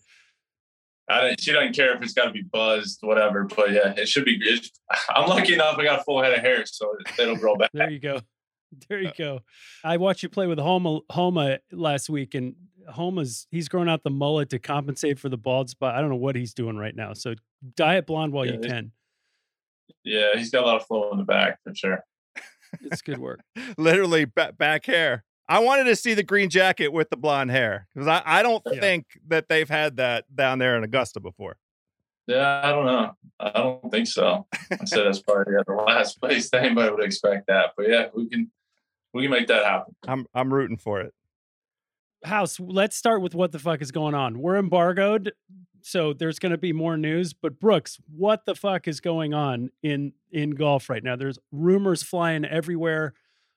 I 1.09 1.21
don't, 1.21 1.39
she 1.39 1.53
doesn't 1.53 1.75
care 1.75 1.95
if 1.95 2.01
it's 2.01 2.13
got 2.13 2.25
to 2.25 2.31
be 2.31 2.41
buzzed, 2.41 2.99
whatever. 3.01 3.43
But 3.43 3.71
yeah, 3.71 3.93
it 3.95 4.07
should 4.07 4.25
be. 4.25 4.37
It, 4.41 4.67
I'm 5.09 5.29
lucky 5.29 5.53
enough; 5.53 5.77
I 5.77 5.83
got 5.83 5.99
a 5.99 6.03
full 6.03 6.21
head 6.21 6.33
of 6.33 6.39
hair, 6.39 6.65
so 6.65 6.93
it'll 7.19 7.37
grow 7.37 7.55
back. 7.55 7.69
There 7.73 7.89
you 7.89 7.99
go. 7.99 8.21
There 8.89 8.99
you 8.99 9.11
go. 9.17 9.39
I 9.83 9.97
watched 9.97 10.23
you 10.23 10.29
play 10.29 10.47
with 10.47 10.59
Homa 10.59 10.99
Homa 11.09 11.59
last 11.71 12.09
week, 12.09 12.35
and 12.35 12.55
Homa's 12.89 13.47
he's 13.51 13.69
growing 13.69 13.89
out 13.89 14.03
the 14.03 14.09
mullet 14.09 14.49
to 14.49 14.59
compensate 14.59 15.19
for 15.19 15.29
the 15.29 15.37
bald 15.37 15.69
spot. 15.69 15.95
I 15.95 16.01
don't 16.01 16.09
know 16.09 16.17
what 16.17 16.35
he's 16.35 16.53
doing 16.53 16.77
right 16.77 16.95
now. 16.95 17.13
So 17.13 17.35
dye 17.75 17.97
it 17.97 18.07
blonde 18.07 18.33
while 18.33 18.45
Yeah, 18.45 18.53
you 18.53 18.59
can. 18.59 18.91
Yeah, 20.03 20.29
he's 20.35 20.49
got 20.49 20.63
a 20.63 20.67
lot 20.67 20.81
of 20.81 20.87
flow 20.87 21.11
in 21.11 21.17
the 21.17 21.23
back 21.23 21.59
for 21.63 21.73
sure. 21.73 22.03
It's 22.81 23.01
good 23.01 23.19
work. 23.19 23.41
Literally 23.77 24.25
back 24.25 24.85
hair. 24.85 25.23
I 25.49 25.59
wanted 25.59 25.85
to 25.85 25.95
see 25.95 26.13
the 26.13 26.23
green 26.23 26.49
jacket 26.49 26.89
with 26.89 27.09
the 27.09 27.17
blonde 27.17 27.51
hair 27.51 27.87
because 27.93 28.07
I, 28.07 28.21
I 28.25 28.43
don't 28.43 28.61
Yeah. 28.71 28.79
think 28.79 29.05
that 29.27 29.47
they've 29.49 29.69
had 29.69 29.97
that 29.97 30.25
down 30.35 30.59
there 30.59 30.75
in 30.77 30.83
Augusta 30.83 31.19
before. 31.19 31.57
Yeah, 32.27 32.61
I 32.63 32.71
don't 32.71 32.85
know. 32.85 33.13
I 33.39 33.51
don't 33.51 33.89
think 33.89 34.07
so. 34.07 34.45
I 34.53 34.83
said 34.83 35.05
that's 35.05 35.21
probably 35.21 35.55
at 35.55 35.65
the 35.65 35.73
last 35.73 36.19
place 36.21 36.49
that 36.49 36.65
anybody 36.65 36.91
would 36.91 37.03
expect 37.03 37.47
that. 37.47 37.71
But 37.77 37.87
yeah, 37.87 38.07
we 38.13 38.27
can 38.27 38.51
we 39.13 39.21
can 39.23 39.31
make 39.31 39.47
that 39.47 39.63
happen. 39.65 39.95
I'm 40.07 40.25
I'm 40.33 40.53
rooting 40.53 40.75
for 40.77 40.99
it. 40.99 41.13
House, 42.25 42.59
let's 42.59 42.97
start 42.97 43.21
with 43.21 43.33
what 43.35 43.51
the 43.53 43.59
fuck 43.59 43.81
is 43.81 43.91
going 43.91 44.13
on. 44.15 44.39
We're 44.39 44.57
embargoed, 44.57 45.31
so 45.81 46.11
there's 46.13 46.39
going 46.39 46.51
to 46.51 46.57
be 46.57 46.73
more 46.73 46.97
news. 46.97 47.31
But 47.31 47.59
Brooks, 47.59 47.97
what 48.13 48.45
the 48.45 48.55
fuck 48.55 48.87
is 48.89 48.99
going 48.99 49.33
on 49.33 49.69
in 49.81 50.11
in 50.29 50.49
golf 50.51 50.89
right 50.89 51.03
now? 51.03 51.15
There's 51.15 51.39
rumors 51.53 52.03
flying 52.03 52.43
everywhere 52.43 53.13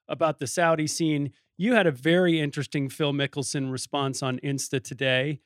about 0.08 0.38
the 0.38 0.46
Saudi 0.46 0.86
scene. 0.86 1.32
You 1.60 1.74
had 1.74 1.86
a 1.86 1.90
very 1.90 2.40
interesting 2.40 2.88
Phil 2.88 3.12
Mickelson 3.12 3.70
response 3.70 4.22
on 4.22 4.38
Insta 4.38 4.82
today. 4.82 5.40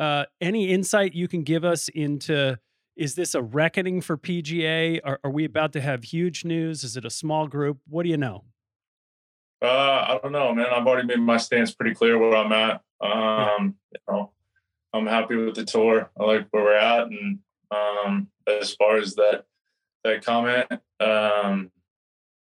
Uh, 0.00 0.24
any 0.40 0.70
insight 0.70 1.12
you 1.12 1.28
can 1.28 1.42
give 1.42 1.62
us 1.62 1.90
into 1.90 2.58
is 2.96 3.16
this 3.16 3.34
a 3.34 3.42
reckoning 3.42 4.00
for 4.00 4.16
PGA? 4.16 4.98
Are, 5.04 5.20
are 5.22 5.30
we 5.30 5.44
about 5.44 5.74
to 5.74 5.82
have 5.82 6.04
huge 6.04 6.42
news? 6.42 6.84
Is 6.84 6.96
it 6.96 7.04
a 7.04 7.10
small 7.10 7.48
group? 7.48 7.80
What 7.86 8.04
do 8.04 8.08
you 8.08 8.16
know? 8.16 8.44
Uh, 9.60 9.66
I 10.08 10.18
don't 10.22 10.32
know, 10.32 10.54
man. 10.54 10.68
I've 10.72 10.86
already 10.86 11.06
made 11.06 11.20
my 11.20 11.36
stance 11.36 11.74
pretty 11.74 11.94
clear 11.94 12.16
where 12.16 12.34
I'm 12.34 12.50
at. 12.50 12.80
Um, 13.02 13.74
you 13.92 14.00
know, 14.08 14.30
I'm 14.94 15.06
happy 15.06 15.36
with 15.36 15.54
the 15.54 15.66
tour. 15.66 16.10
I 16.18 16.24
like 16.24 16.46
where 16.50 16.64
we're 16.64 16.78
at, 16.78 17.08
and 17.08 17.40
um, 17.70 18.28
as 18.46 18.72
far 18.72 18.96
as 18.96 19.16
that 19.16 19.44
that 20.04 20.24
comment, 20.24 20.66
um, 20.98 21.70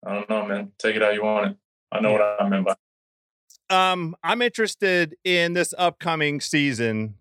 I 0.05 0.13
don't 0.13 0.29
know, 0.29 0.45
man. 0.45 0.71
Take 0.77 0.95
it 0.95 1.01
how 1.01 1.09
you 1.09 1.23
want 1.23 1.47
it. 1.47 1.57
I 1.91 1.99
know 1.99 2.11
what 2.11 2.21
I 2.21 2.47
meant 2.47 2.63
by. 2.63 2.75
Um, 3.69 4.15
I'm 4.23 4.41
interested 4.41 5.15
in 5.23 5.53
this 5.53 5.73
upcoming 5.77 6.39
season, 6.39 7.15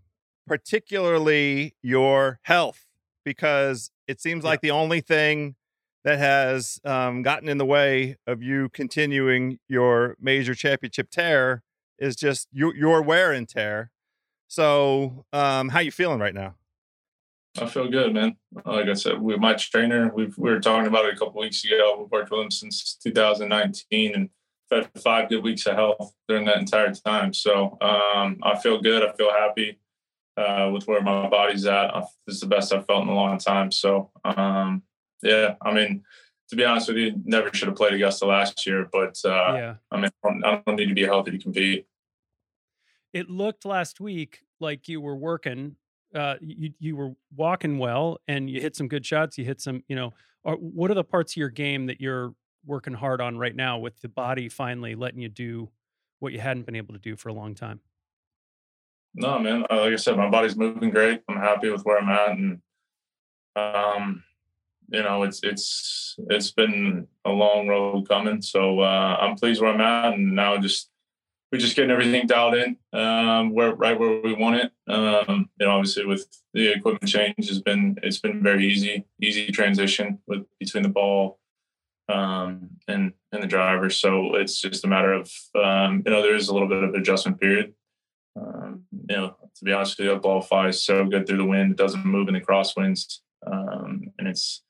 particularly 0.47 1.75
your 1.83 2.39
health, 2.43 2.87
because 3.25 3.91
it 4.07 4.21
seems 4.21 4.45
like 4.45 4.61
the 4.61 4.71
only 4.71 5.01
thing 5.01 5.57
that 6.05 6.21
has 6.21 6.81
um, 6.85 7.23
gotten 7.23 7.49
in 7.49 7.59
the 7.59 7.65
way 7.65 8.17
of 8.29 8.43
you 8.43 8.69
continuing 8.69 9.59
your 9.69 10.17
major 10.21 10.55
championship 10.55 11.11
tear 11.11 11.65
is 11.99 12.15
just 12.15 12.47
your, 12.53 12.77
your 12.77 13.03
wear 13.03 13.33
and 13.33 13.49
tear. 13.49 13.91
So, 14.47 15.25
um, 15.33 15.71
how 15.71 15.81
you 15.81 15.91
feeling 15.91 16.21
right 16.21 16.35
now? 16.35 16.55
I 17.61 17.67
feel 17.67 17.89
good, 17.89 18.15
man. 18.15 18.37
Like 18.65 18.87
I 18.87 18.93
said, 18.93 19.21
with 19.21 19.41
my 19.41 19.55
trainer, 19.55 20.13
we've, 20.15 20.37
we 20.39 20.51
were 20.51 20.61
talking 20.61 20.87
about 20.87 21.07
it 21.07 21.15
a 21.15 21.17
couple 21.17 21.41
weeks 21.41 21.65
ago. 21.65 21.97
We've 21.99 22.11
worked 22.11 22.31
with 22.31 22.41
him 22.41 22.51
since 22.53 22.97
2019 23.03 24.15
and 24.15 24.31
had 24.71 24.91
five 25.01 25.29
good 25.29 25.43
weeks 25.45 25.67
of 25.67 25.75
health 25.77 26.13
during 26.29 26.45
that 26.47 26.59
entire 26.59 26.93
time. 26.93 27.33
So 27.33 27.79
um, 27.81 28.39
I 28.43 28.57
feel 28.59 28.81
good. 28.81 29.03
I 29.03 29.13
feel 29.13 29.31
happy 29.31 29.79
uh, 30.37 30.71
with 30.73 30.87
where 30.87 31.01
my 31.03 31.29
body's 31.29 31.67
at. 31.67 31.95
I, 31.95 32.01
this 32.27 32.37
is 32.37 32.41
the 32.41 32.47
best 32.47 32.73
I've 32.73 32.87
felt 32.87 33.03
in 33.05 33.09
a 33.09 33.15
long 33.15 33.39
time. 33.39 33.71
So 33.73 34.11
um, 34.25 34.83
yeah, 35.23 35.55
I 35.63 35.73
mean, 35.73 36.03
to 36.51 36.57
be 36.57 36.65
honest 36.65 36.89
with 36.89 36.97
you, 36.99 37.15
never 37.25 37.51
should 37.53 37.69
have 37.69 37.77
played 37.77 37.95
Augusta 37.95 38.27
last 38.27 38.67
year, 38.67 38.89
but 38.93 39.19
uh, 39.25 39.55
yeah. 39.55 39.75
I 39.91 39.97
mean, 39.97 40.11
I 40.25 40.29
don't, 40.29 40.45
I 40.45 40.63
don't 40.67 40.77
need 40.77 40.89
to 40.89 40.95
be 40.95 41.05
healthy 41.05 41.33
to 41.33 41.39
compete. 41.39 41.87
it 43.13 43.31
looked 43.31 43.65
last 43.65 44.01
week 44.01 44.41
like 44.61 44.89
you 44.89 45.01
were 45.01 45.17
working 45.17 45.77
uh 46.15 46.35
you 46.41 46.71
you 46.79 46.97
were 46.97 47.13
walking 47.35 47.79
well 47.79 48.19
and 48.29 48.49
you 48.49 48.61
hit 48.61 48.77
some 48.77 48.89
good 48.89 49.05
shots 49.05 49.37
you 49.37 49.45
hit 49.45 49.61
some 49.61 49.83
you 49.89 49.97
know 49.97 50.13
or 50.45 50.55
what 50.55 50.91
are 50.91 50.95
the 50.95 51.05
parts 51.05 51.33
of 51.33 51.37
your 51.37 51.49
game 51.49 51.87
that 51.87 52.01
you're 52.01 52.33
working 52.67 52.95
hard 52.95 53.21
on 53.21 53.39
right 53.39 53.55
now 53.55 53.79
with 53.79 54.01
the 54.01 54.09
body 54.09 54.49
finally 54.49 54.95
letting 54.95 55.21
you 55.21 55.29
do 55.29 55.71
what 56.19 56.33
you 56.33 56.41
hadn't 56.41 56.67
been 56.67 56.77
able 56.77 56.95
to 56.95 57.01
do 57.01 57.17
for 57.17 57.29
a 57.29 57.33
long 57.33 57.55
time 57.55 57.81
No, 59.15 59.39
man. 59.39 59.65
Uh, 59.71 59.81
like 59.81 59.93
I 59.93 59.97
said, 59.97 60.17
my 60.17 60.29
body's 60.29 60.57
moving 60.57 60.91
great. 60.91 61.23
I'm 61.29 61.39
happy 61.39 61.71
with 61.71 61.83
where 61.85 61.99
I'm 61.99 62.09
at, 62.11 62.31
and 62.37 62.61
um, 63.57 64.23
you 64.89 65.03
know, 65.03 65.23
it's 65.23 65.41
it's 65.43 66.17
it's 66.29 66.51
been 66.51 67.07
a 67.25 67.31
long 67.31 67.67
road 67.69 68.09
coming. 68.09 68.43
So 68.43 68.81
uh, 68.81 69.17
I'm 69.21 69.37
pleased 69.37 69.61
where 69.61 69.73
I'm 69.73 69.81
at, 69.81 70.15
and 70.15 70.35
now 70.35 70.59
just 70.59 70.91
we're 71.51 71.59
just 71.59 71.77
getting 71.77 71.91
everything 71.91 72.27
dialed 72.27 72.55
in, 72.55 72.77
um, 72.93 73.55
where 73.55 73.75
right 73.75 73.99
where 73.99 74.21
we 74.21 74.35
want 74.35 74.57
it. 74.57 74.73
Um, 74.89 75.49
you 75.59 75.67
know, 75.67 75.73
obviously 75.73 76.05
with 76.05 76.27
the 76.55 76.73
equipment 76.73 77.11
change 77.11 77.49
has 77.49 77.61
been 77.61 77.99
it's 78.03 78.19
been 78.19 78.43
very 78.43 78.67
easy, 78.67 79.05
easy 79.21 79.51
transition 79.51 80.19
with 80.27 80.45
between 80.61 80.83
the 80.83 80.89
ball 80.89 81.39
um, 82.09 82.71
and 82.89 83.13
and 83.33 83.43
the 83.43 83.47
driver. 83.47 83.91
So 83.91 84.35
it's 84.35 84.61
just 84.61 84.85
a 84.85 84.89
matter 84.89 85.13
of 85.13 85.31
um, 85.55 86.03
you 86.05 86.13
know 86.13 86.23
there 86.23 86.37
is 86.37 86.49
a 86.49 86.53
little 86.53 86.69
bit 86.69 86.83
of 86.83 86.95
adjustment 86.95 87.41
period. 87.41 87.75
Um, 88.39 88.85
you 89.09 89.17
know, 89.17 89.37
to 89.57 89.65
be 89.65 89.73
honest 89.73 89.99
with 89.99 90.07
you, 90.07 90.15
the 90.15 90.21
ball 90.21 90.41
flies 90.41 90.83
so 90.83 91.05
good 91.07 91.27
through 91.27 91.39
the 91.39 91.45
wind. 91.45 91.73
It 91.73 91.79
doesn't 91.79 92.05
move 92.05 92.29
in 92.29 92.35
the 92.35 92.41
crosswinds, 92.41 93.21
um, 93.47 94.13
and 94.19 94.29
it's 94.29 94.63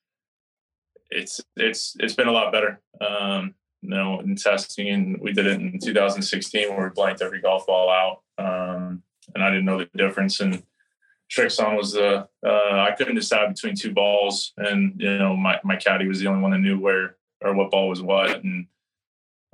it's 1.10 1.40
it's 1.56 1.96
it's 1.98 2.14
been 2.14 2.28
a 2.28 2.32
lot 2.32 2.52
better. 2.52 2.80
Um, 3.00 3.54
you 3.82 3.90
know, 3.90 4.20
in 4.20 4.36
testing, 4.36 4.88
and 4.88 5.20
we 5.20 5.32
did 5.32 5.46
it 5.46 5.60
in 5.60 5.78
2016 5.78 6.70
where 6.70 6.84
we 6.84 6.90
blanked 6.94 7.22
every 7.22 7.40
golf 7.40 7.66
ball 7.66 7.90
out, 7.90 8.22
um, 8.38 9.02
and 9.34 9.44
I 9.44 9.50
didn't 9.50 9.66
know 9.66 9.78
the 9.78 9.88
difference. 9.96 10.40
And 10.40 10.62
Srixon 11.30 11.76
was 11.76 11.92
the 11.92 12.28
uh, 12.44 12.86
I 12.88 12.94
couldn't 12.96 13.16
decide 13.16 13.54
between 13.54 13.74
two 13.74 13.92
balls, 13.92 14.52
and 14.56 14.94
you 14.96 15.18
know, 15.18 15.36
my 15.36 15.60
my 15.64 15.76
caddy 15.76 16.08
was 16.08 16.20
the 16.20 16.28
only 16.28 16.40
one 16.40 16.52
that 16.52 16.58
knew 16.58 16.78
where 16.78 17.16
or 17.42 17.54
what 17.54 17.70
ball 17.70 17.88
was 17.88 18.02
what. 18.02 18.42
And 18.42 18.66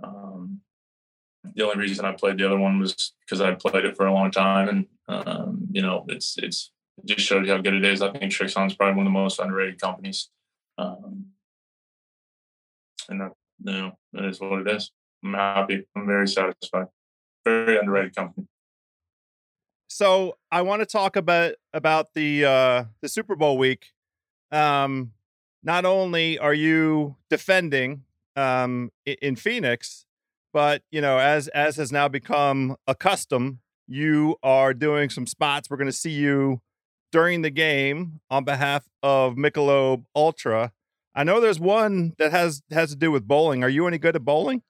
um, 0.03 0.61
the 1.55 1.65
only 1.65 1.79
reason 1.79 2.05
I 2.05 2.13
played 2.13 2.39
the 2.39 2.47
other 2.47 2.59
one 2.59 2.79
was 2.79 3.13
because 3.21 3.41
I 3.41 3.55
played 3.55 3.85
it 3.85 3.97
for 3.97 4.07
a 4.07 4.13
long 4.13 4.31
time, 4.31 4.69
and 4.69 4.87
um, 5.09 5.69
you 5.71 5.83
know, 5.83 6.05
it's 6.09 6.37
it's 6.39 6.71
it 6.99 7.07
just 7.07 7.27
showed 7.27 7.47
you 7.47 7.53
how 7.53 7.59
good 7.59 7.75
it 7.75 7.85
is. 7.85 8.03
I 8.03 8.13
think 8.13 8.33
Srixon 8.33 8.67
is 8.67 8.75
probably 8.75 8.97
one 8.97 9.07
of 9.07 9.13
the 9.13 9.19
most 9.19 9.39
underrated 9.39 9.81
companies, 9.81 10.31
um, 10.79 11.27
and 13.09 13.21
that, 13.21 13.33
you 13.65 13.73
know, 13.73 13.99
it 14.15 14.25
is 14.25 14.41
what 14.41 14.67
it 14.67 14.69
is. 14.69 14.91
I'm 15.25 15.35
happy. 15.35 15.85
I'm 15.97 16.07
very 16.07 16.29
satisfied. 16.29 16.87
Very 17.45 17.79
underrated 17.79 18.15
company. 18.15 18.47
So 19.89 20.39
I 20.51 20.63
want 20.63 20.81
to 20.81 20.87
talk 20.87 21.17
about 21.17 21.55
about 21.75 22.15
the 22.15 22.45
uh, 22.45 22.85
the 23.03 23.09
Super 23.09 23.37
Bowl 23.37 23.59
week. 23.59 23.89
Um, 24.51 25.13
not 25.63 25.85
only 25.85 26.39
are 26.39 26.55
you 26.55 27.17
defending 27.31 28.05
um, 28.37 28.91
in 29.05 29.37
Phoenix, 29.37 30.07
but 30.53 30.83
you 30.91 31.01
know, 31.01 31.19
as 31.19 31.49
as 31.49 31.77
has 31.77 31.93
now 31.93 32.09
become 32.09 32.77
a 32.87 32.95
custom, 32.95 33.61
you 33.87 34.37
are 34.43 34.75
doing 34.75 35.11
some 35.11 35.27
spots. 35.27 35.71
We're 35.71 35.77
going 35.77 35.87
to 35.87 35.93
see 35.93 36.11
you 36.11 36.61
during 37.11 37.43
the 37.43 37.51
game 37.51 38.21
on 38.31 38.45
behalf 38.45 38.89
of 39.03 39.35
Michelob 39.35 40.05
Ultra. 40.15 40.73
I 41.15 41.25
know 41.25 41.41
there's 41.41 41.61
one 41.61 42.15
that 42.19 42.31
has 42.33 42.63
has 42.71 42.91
to 42.91 42.97
do 42.97 43.11
with 43.11 43.27
bowling. 43.27 43.63
Are 43.63 43.69
you 43.69 43.87
any 43.87 43.99
good 43.99 44.17
at 44.17 44.25
bowling? 44.25 44.63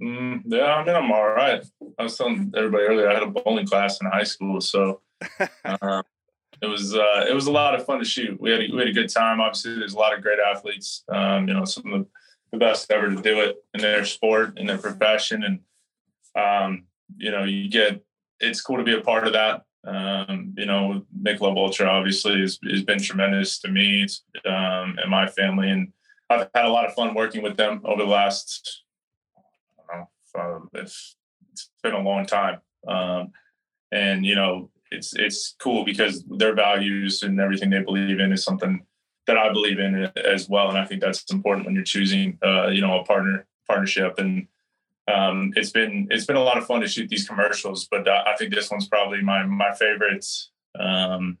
Mm, 0.00 0.42
yeah, 0.46 0.74
I 0.76 0.84
mean, 0.84 0.94
I'm 0.94 1.10
all 1.10 1.28
right. 1.28 1.64
I 1.98 2.04
was 2.04 2.16
telling 2.16 2.52
everybody 2.56 2.84
earlier 2.84 3.10
I 3.10 3.14
had 3.14 3.24
a 3.24 3.30
bowling 3.30 3.66
class 3.66 4.00
in 4.00 4.08
high 4.08 4.24
school, 4.24 4.60
so 4.60 5.00
uh, 5.64 6.02
it 6.60 6.66
was 6.66 6.94
uh, 6.94 7.24
it 7.28 7.34
was 7.34 7.46
a 7.46 7.52
lot 7.52 7.74
of 7.74 7.84
fun 7.84 7.98
to 7.98 8.04
shoot. 8.04 8.40
We 8.40 8.50
had 8.50 8.60
a, 8.60 8.68
we 8.72 8.78
had 8.78 8.88
a 8.88 8.92
good 8.92 9.12
time. 9.12 9.40
Obviously, 9.40 9.78
there's 9.78 9.94
a 9.94 9.98
lot 9.98 10.14
of 10.14 10.22
great 10.22 10.38
athletes. 10.38 11.04
Um, 11.08 11.48
you 11.48 11.54
know, 11.54 11.64
some 11.64 11.92
of 11.92 12.06
the 12.52 12.58
best 12.58 12.90
ever 12.90 13.10
to 13.10 13.22
do 13.22 13.40
it 13.40 13.56
in 13.74 13.80
their 13.80 14.04
sport 14.04 14.58
in 14.58 14.66
their 14.66 14.78
profession, 14.78 15.44
and 15.44 15.60
um, 16.34 16.84
you 17.16 17.30
know, 17.30 17.44
you 17.44 17.68
get 17.68 18.02
it's 18.40 18.60
cool 18.60 18.76
to 18.76 18.84
be 18.84 18.94
a 18.94 19.00
part 19.00 19.26
of 19.26 19.32
that. 19.34 19.62
Um, 19.86 20.54
you 20.56 20.66
know, 20.66 21.04
Michelob 21.22 21.56
Ultra 21.56 21.86
obviously 21.86 22.40
has, 22.40 22.58
has 22.68 22.82
been 22.82 23.00
tremendous 23.00 23.58
to 23.60 23.68
me 23.68 24.06
um, 24.44 24.98
and 25.00 25.10
my 25.10 25.26
family, 25.26 25.70
and 25.70 25.92
I've 26.28 26.48
had 26.54 26.64
a 26.64 26.70
lot 26.70 26.86
of 26.86 26.94
fun 26.94 27.14
working 27.14 27.42
with 27.42 27.56
them 27.56 27.80
over 27.84 28.02
the 28.02 28.08
last. 28.08 28.82
I 29.90 30.04
don't 30.34 30.62
know, 30.62 30.68
it's, 30.74 31.16
it's 31.52 31.70
been 31.82 31.94
a 31.94 32.00
long 32.00 32.26
time, 32.26 32.60
um, 32.86 33.32
and 33.90 34.26
you 34.26 34.34
know, 34.34 34.70
it's 34.90 35.14
it's 35.14 35.54
cool 35.58 35.84
because 35.84 36.24
their 36.24 36.54
values 36.54 37.22
and 37.22 37.40
everything 37.40 37.70
they 37.70 37.82
believe 37.82 38.20
in 38.20 38.32
is 38.32 38.44
something 38.44 38.84
that 39.26 39.36
I 39.36 39.52
believe 39.52 39.78
in 39.78 40.10
as 40.16 40.48
well, 40.48 40.68
and 40.68 40.78
I 40.78 40.84
think 40.84 41.00
that's 41.02 41.24
important 41.30 41.66
when 41.66 41.74
you're 41.74 41.84
choosing, 41.84 42.38
uh, 42.44 42.68
you 42.68 42.80
know, 42.80 43.00
a 43.00 43.04
partner 43.04 43.46
partnership. 43.68 44.18
And 44.18 44.48
um, 45.06 45.52
it's 45.54 45.70
been 45.70 46.08
it's 46.10 46.24
been 46.24 46.36
a 46.36 46.42
lot 46.42 46.58
of 46.58 46.66
fun 46.66 46.80
to 46.80 46.88
shoot 46.88 47.08
these 47.08 47.28
commercials, 47.28 47.86
but 47.90 48.08
uh, 48.08 48.24
I 48.26 48.34
think 48.36 48.54
this 48.54 48.70
one's 48.70 48.88
probably 48.88 49.22
my 49.22 49.44
my 49.44 49.74
favorite 49.74 50.26
um, 50.78 51.38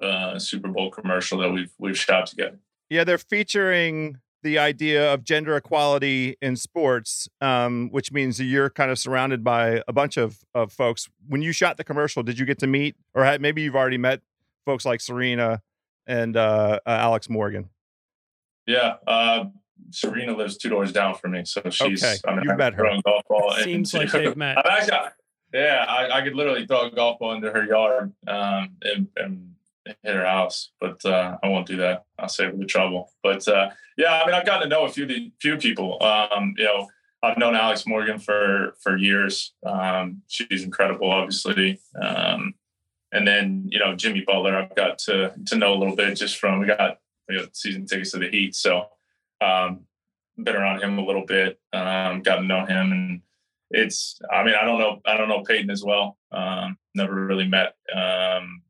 uh, 0.00 0.38
Super 0.38 0.68
Bowl 0.68 0.90
commercial 0.90 1.38
that 1.38 1.50
we've 1.50 1.72
we've 1.78 1.98
shot 1.98 2.26
together. 2.26 2.58
Yeah, 2.90 3.04
they're 3.04 3.18
featuring 3.18 4.18
the 4.42 4.58
idea 4.58 5.12
of 5.12 5.24
gender 5.24 5.56
equality 5.56 6.36
in 6.42 6.56
sports, 6.56 7.28
um, 7.40 7.88
which 7.90 8.12
means 8.12 8.38
that 8.38 8.44
you're 8.44 8.70
kind 8.70 8.90
of 8.90 8.98
surrounded 8.98 9.44
by 9.44 9.82
a 9.86 9.92
bunch 9.92 10.16
of, 10.16 10.38
of 10.54 10.72
folks. 10.72 11.08
When 11.28 11.42
you 11.42 11.52
shot 11.52 11.76
the 11.76 11.84
commercial, 11.84 12.22
did 12.22 12.38
you 12.38 12.46
get 12.46 12.58
to 12.60 12.66
meet, 12.66 12.96
or 13.14 13.24
had, 13.24 13.40
maybe 13.40 13.62
you've 13.62 13.76
already 13.76 13.98
met 13.98 14.20
folks 14.64 14.84
like 14.84 15.00
Serena 15.00 15.62
and 16.06 16.36
uh, 16.36 16.80
uh, 16.86 16.90
Alex 16.90 17.28
Morgan? 17.28 17.70
Yeah, 18.66 18.96
uh, 19.06 19.46
Serena 19.90 20.36
lives 20.36 20.56
two 20.56 20.68
doors 20.68 20.92
down 20.92 21.14
from 21.14 21.32
me, 21.32 21.44
so 21.44 21.62
she's. 21.70 22.02
Okay. 22.02 22.16
I 22.26 22.34
mean, 22.34 22.44
You've 22.44 22.58
met 22.58 22.74
her. 22.74 22.84
Golf 23.04 23.24
ball 23.28 23.54
Seems 23.62 23.92
like 23.94 24.10
they've 24.12 24.36
met. 24.36 24.58
Actually, 24.64 24.98
yeah, 25.52 25.84
I, 25.88 26.18
I, 26.18 26.22
could 26.22 26.34
literally 26.34 26.66
throw 26.66 26.86
a 26.86 26.90
golf 26.90 27.18
ball 27.18 27.34
into 27.34 27.50
her 27.50 27.64
yard 27.64 28.12
um, 28.26 28.70
and, 28.82 29.08
and 29.16 29.54
hit 29.86 30.14
her 30.14 30.24
house, 30.24 30.70
but 30.80 31.04
uh, 31.04 31.36
I 31.42 31.48
won't 31.48 31.66
do 31.66 31.76
that. 31.78 32.04
I'll 32.18 32.28
save 32.28 32.52
her 32.52 32.56
the 32.56 32.64
trouble. 32.64 33.12
But 33.22 33.46
uh, 33.48 33.70
yeah, 33.96 34.22
I 34.22 34.26
mean, 34.26 34.34
I've 34.34 34.46
gotten 34.46 34.68
to 34.68 34.74
know 34.74 34.84
a 34.84 34.88
few 34.88 35.30
few 35.40 35.56
people. 35.56 36.02
Um, 36.02 36.54
you 36.56 36.64
know, 36.64 36.88
I've 37.22 37.38
known 37.38 37.54
Alex 37.54 37.86
Morgan 37.86 38.18
for 38.18 38.74
for 38.82 38.96
years. 38.96 39.54
Um, 39.64 40.22
she's 40.28 40.64
incredible, 40.64 41.10
obviously. 41.10 41.80
Um, 42.00 42.54
and 43.12 43.26
then 43.26 43.68
you 43.70 43.78
know 43.78 43.94
Jimmy 43.94 44.24
Butler, 44.26 44.56
I've 44.56 44.74
got 44.74 44.98
to 45.00 45.32
to 45.46 45.56
know 45.56 45.74
a 45.74 45.78
little 45.78 45.96
bit 45.96 46.16
just 46.16 46.38
from 46.38 46.60
we 46.60 46.66
got 46.66 46.98
we 47.28 47.38
got 47.38 47.56
season 47.56 47.86
tickets 47.86 48.12
to 48.12 48.18
the 48.18 48.30
Heat, 48.30 48.54
so 48.54 48.86
um, 49.40 49.80
been 50.36 50.56
around 50.56 50.82
him 50.82 50.98
a 50.98 51.04
little 51.04 51.26
bit, 51.26 51.60
um, 51.72 52.22
to 52.22 52.42
know 52.42 52.64
him, 52.64 52.92
and 52.92 53.20
it's. 53.70 54.18
I 54.30 54.42
mean, 54.44 54.54
I 54.54 54.64
don't 54.64 54.78
know, 54.78 55.00
I 55.06 55.16
don't 55.16 55.28
know 55.28 55.42
Peyton 55.42 55.70
as 55.70 55.84
well. 55.84 56.18
Um, 56.32 56.78
never 56.94 57.14
really 57.14 57.46
met 57.46 57.74
um, 57.94 58.62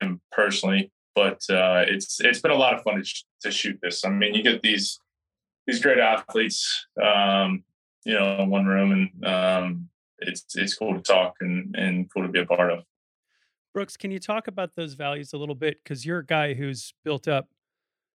him 0.00 0.20
personally, 0.32 0.92
but 1.14 1.40
uh, 1.50 1.84
it's 1.86 2.20
it's 2.20 2.40
been 2.40 2.50
a 2.50 2.56
lot 2.56 2.74
of 2.74 2.82
fun 2.82 2.96
to, 2.96 3.04
sh- 3.04 3.24
to 3.42 3.50
shoot 3.50 3.78
this. 3.82 4.04
I 4.04 4.10
mean, 4.10 4.34
you 4.34 4.42
get 4.42 4.62
these 4.62 4.98
these 5.66 5.80
great 5.80 5.98
athletes, 5.98 6.86
um, 7.02 7.64
you 8.04 8.14
know, 8.14 8.38
in 8.42 8.50
one 8.50 8.66
room, 8.66 8.92
and 8.92 9.26
um, 9.26 9.88
it's 10.18 10.44
it's 10.54 10.74
cool 10.74 10.94
to 10.94 11.00
talk 11.00 11.34
and 11.40 11.74
and 11.76 12.12
cool 12.12 12.22
to 12.22 12.28
be 12.28 12.40
a 12.40 12.46
part 12.46 12.70
of. 12.70 12.84
Brooks, 13.72 13.96
can 13.96 14.10
you 14.10 14.20
talk 14.20 14.46
about 14.46 14.74
those 14.76 14.94
values 14.94 15.32
a 15.32 15.36
little 15.36 15.54
bit? 15.54 15.78
Because 15.82 16.06
you're 16.06 16.20
a 16.20 16.26
guy 16.26 16.54
who's 16.54 16.94
built 17.04 17.26
up, 17.26 17.48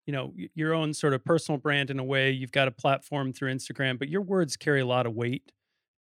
you 0.06 0.12
know, 0.12 0.34
your 0.54 0.74
own 0.74 0.94
sort 0.94 1.14
of 1.14 1.24
personal 1.24 1.58
brand 1.58 1.90
in 1.90 1.98
a 1.98 2.04
way. 2.04 2.30
You've 2.32 2.52
got 2.52 2.68
a 2.68 2.72
platform 2.72 3.32
through 3.32 3.54
Instagram, 3.54 3.98
but 3.98 4.10
your 4.10 4.22
words 4.22 4.58
carry 4.58 4.82
a 4.82 4.86
lot 4.86 5.06
of 5.06 5.14
weight, 5.14 5.52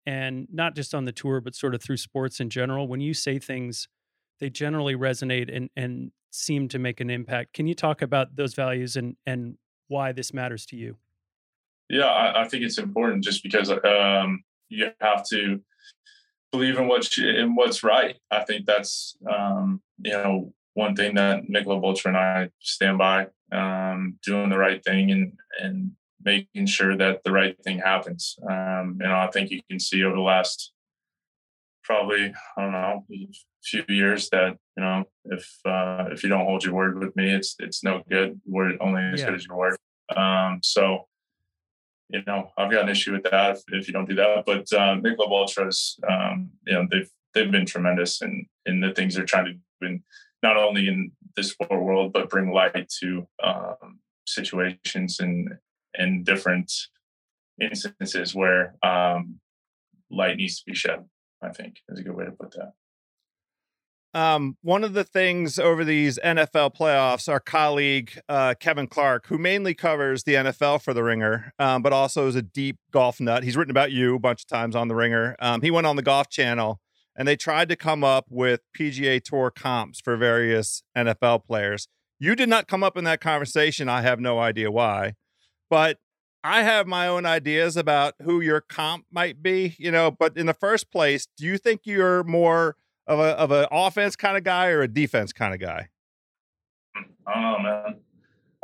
and 0.07 0.47
not 0.51 0.75
just 0.75 0.95
on 0.95 1.05
the 1.05 1.13
tour, 1.13 1.41
but 1.41 1.55
sort 1.55 1.75
of 1.75 1.83
through 1.83 1.99
sports 1.99 2.41
in 2.41 2.51
general. 2.51 2.89
When 2.89 3.01
you 3.01 3.15
say 3.15 3.39
things 3.39 3.89
they 4.43 4.51
generally 4.51 4.97
resonate 4.97 5.57
and 5.57 5.71
and 5.77 6.11
seem 6.33 6.67
to 6.67 6.79
make 6.79 7.01
an 7.01 7.11
impact. 7.11 7.55
Can 7.55 7.69
you 7.69 7.75
talk 7.75 8.03
about 8.03 8.35
those 8.35 8.55
values 8.55 8.97
and 8.97 9.17
and 9.25 9.57
why 9.87 10.11
this 10.11 10.35
matters 10.35 10.67
to 10.67 10.77
you? 10.77 10.97
Yeah, 11.89 12.07
I, 12.07 12.43
I 12.43 12.49
think 12.49 12.65
it's 12.65 12.79
important 12.79 13.23
just 13.23 13.43
because 13.45 13.71
um, 13.71 14.43
you 14.69 14.91
have 15.01 15.25
to 15.29 15.61
believe 16.51 16.77
in 16.77 16.89
what 16.89 17.17
you, 17.17 17.29
in 17.29 17.55
what's 17.55 17.85
right. 17.85 18.17
I 18.33 18.43
think 18.43 18.67
that's 18.67 19.17
um, 19.33 19.81
you 20.03 20.11
know 20.11 20.53
one 20.75 20.97
thing 20.97 21.15
that 21.15 21.49
Michelob 21.49 21.85
Ultra 21.85 22.09
and 22.09 22.19
I 22.19 22.51
stand 22.59 22.99
by, 22.99 23.29
um, 23.53 24.19
doing 24.25 24.51
the 24.51 24.59
right 24.59 24.83
thing 24.83 25.13
and 25.13 25.35
and 25.61 25.93
making 26.25 26.67
sure 26.67 26.97
that 26.97 27.23
the 27.23 27.31
right 27.31 27.57
thing 27.63 27.79
happens. 27.79 28.37
Um, 28.51 28.99
you 29.01 29.07
know, 29.07 29.17
I 29.17 29.29
think 29.33 29.51
you 29.53 29.61
can 29.71 29.79
see 29.79 30.03
over 30.03 30.17
the 30.17 30.21
last 30.21 30.73
probably 31.85 32.35
I 32.57 32.61
don't 32.61 32.73
know 32.73 33.05
few 33.63 33.85
years 33.89 34.29
that 34.31 34.57
you 34.77 34.83
know 34.83 35.05
if 35.27 35.49
uh, 35.65 36.07
if 36.11 36.23
you 36.23 36.29
don't 36.29 36.45
hold 36.45 36.65
your 36.65 36.75
word 36.75 36.99
with 36.99 37.15
me, 37.17 37.31
it's 37.31 37.57
it's 37.59 37.85
no 37.85 38.03
good. 38.09 38.41
We're 38.47 38.77
only 38.81 39.03
as 39.03 39.21
yeah. 39.21 39.27
good 39.27 39.35
as 39.35 39.47
your 39.47 39.57
word. 39.57 39.77
Um, 40.17 40.61
so 40.63 41.07
you 42.09 42.23
know 42.27 42.51
I've 42.59 42.71
got 42.71 42.83
an 42.83 42.89
issue 42.89 43.13
with 43.13 43.25
that 43.25 43.57
if, 43.57 43.63
if 43.69 43.89
you 43.89 43.93
don't 43.93 44.09
do 44.09 44.17
that. 44.17 44.45
But 44.45 44.73
uh, 44.73 44.97
Michelob 44.97 45.31
Ultras, 45.31 45.99
um, 46.09 46.51
you 46.67 46.75
know 46.75 46.87
they've 46.91 47.11
they've 47.35 47.51
been 47.51 47.67
tremendous 47.67 48.23
in 48.23 48.47
in 48.67 48.81
the 48.81 48.93
things 48.93 49.15
they're 49.15 49.25
trying 49.25 49.47
to 49.47 49.53
do, 49.53 49.87
in, 49.87 50.03
not 50.43 50.57
only 50.57 50.89
in 50.89 51.13
this 51.37 51.51
sport 51.51 51.83
world, 51.83 52.13
but 52.13 52.31
bring 52.31 52.53
light 52.53 52.89
to 53.01 53.27
um, 53.43 54.01
situations 54.27 55.21
and 55.21 55.51
and 55.95 56.25
different 56.25 56.73
instances 57.61 58.35
where 58.35 58.75
um, 58.83 59.39
light 60.11 60.37
needs 60.37 60.59
to 60.59 60.65
be 60.67 60.75
shed. 60.75 61.05
I 61.43 61.51
think 61.51 61.77
is 61.89 61.99
a 61.99 62.03
good 62.03 62.15
way 62.15 62.25
to 62.25 62.31
put 62.33 62.53
that. 62.53 62.73
Um, 64.15 64.59
one 64.61 64.85
of 64.85 64.93
the 64.93 65.05
things 65.05 65.59
over 65.59 65.85
these 65.85 66.19
NFL 66.23 66.77
playoffs, 66.77 67.31
our 67.31 67.41
colleague 67.41 68.21
uh, 68.29 68.55
Kevin 68.61 68.87
Clark, 68.87 69.27
who 69.29 69.39
mainly 69.39 69.75
covers 69.75 70.25
the 70.25 70.35
NFL 70.35 70.83
for 70.83 70.93
The 70.93 71.03
Ringer, 71.03 71.55
um, 71.59 71.83
but 71.83 71.95
also 71.95 72.27
is 72.27 72.37
a 72.37 72.43
deep 72.43 72.77
golf 72.91 73.21
nut. 73.21 73.43
He's 73.43 73.57
written 73.57 73.71
about 73.71 73.91
you 73.91 74.17
a 74.17 74.19
bunch 74.19 74.43
of 74.43 74.49
times 74.49 74.77
on 74.77 74.89
The 74.89 74.95
Ringer. 74.95 75.35
Um, 75.39 75.63
he 75.63 75.71
went 75.71 75.87
on 75.87 75.97
the 75.97 76.03
Golf 76.03 76.29
Channel 76.29 76.79
and 77.17 77.27
they 77.27 77.37
tried 77.37 77.69
to 77.71 77.77
come 77.77 78.05
up 78.05 78.27
with 78.29 78.61
PGA 78.79 79.23
Tour 79.23 79.51
comps 79.51 80.01
for 80.01 80.17
various 80.17 80.83
NFL 80.97 81.45
players. 81.45 81.89
You 82.19 82.37
did 82.37 82.49
not 82.49 82.69
come 82.69 82.83
up 82.83 82.97
in 82.97 83.05
that 83.05 83.21
conversation. 83.21 83.89
I 83.89 84.03
have 84.03 84.21
no 84.21 84.39
idea 84.39 84.71
why, 84.71 85.15
but 85.69 85.99
I 86.45 86.63
have 86.63 86.87
my 86.87 87.07
own 87.07 87.25
ideas 87.25 87.77
about 87.77 88.15
who 88.23 88.41
your 88.41 88.61
comp 88.61 89.07
might 89.11 89.43
be. 89.43 89.75
You 89.79 89.91
know, 89.91 90.11
but 90.11 90.37
in 90.37 90.47
the 90.47 90.55
first 90.55 90.91
place, 90.91 91.27
do 91.37 91.47
you 91.47 91.59
think 91.59 91.83
you're 91.85 92.25
more 92.25 92.77
of 93.07 93.19
a 93.19 93.39
of 93.39 93.51
an 93.51 93.67
offense 93.71 94.17
kind 94.17 94.37
of 94.37 94.45
guy 94.45 94.69
or 94.69 94.83
a 94.83 94.89
defense 94.89 95.33
kind 95.33 95.55
of 95.55 95.61
guy? 95.61 95.89
I 97.27 97.35
don't 97.35 97.43
know, 97.43 97.59
man. 97.59 97.97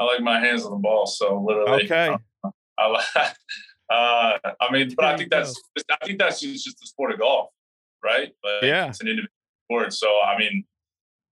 I 0.00 0.04
like 0.04 0.20
my 0.20 0.38
hands 0.40 0.64
on 0.64 0.70
the 0.70 0.78
ball, 0.78 1.06
so 1.06 1.42
literally. 1.46 1.84
Okay. 1.84 2.16
Uh, 2.44 2.50
I, 2.78 3.32
uh, 3.92 4.38
I 4.60 4.72
mean, 4.72 4.94
but 4.96 5.04
I 5.04 5.16
think 5.16 5.30
that's 5.30 5.60
I 5.90 6.06
think 6.06 6.18
that's 6.18 6.40
just, 6.40 6.64
just 6.64 6.78
the 6.80 6.86
sport 6.86 7.12
of 7.12 7.18
golf, 7.18 7.50
right? 8.04 8.32
Like, 8.44 8.62
yeah, 8.62 8.88
it's 8.88 9.00
an 9.00 9.08
individual 9.08 9.32
sport. 9.66 9.92
So 9.92 10.08
I 10.20 10.38
mean, 10.38 10.64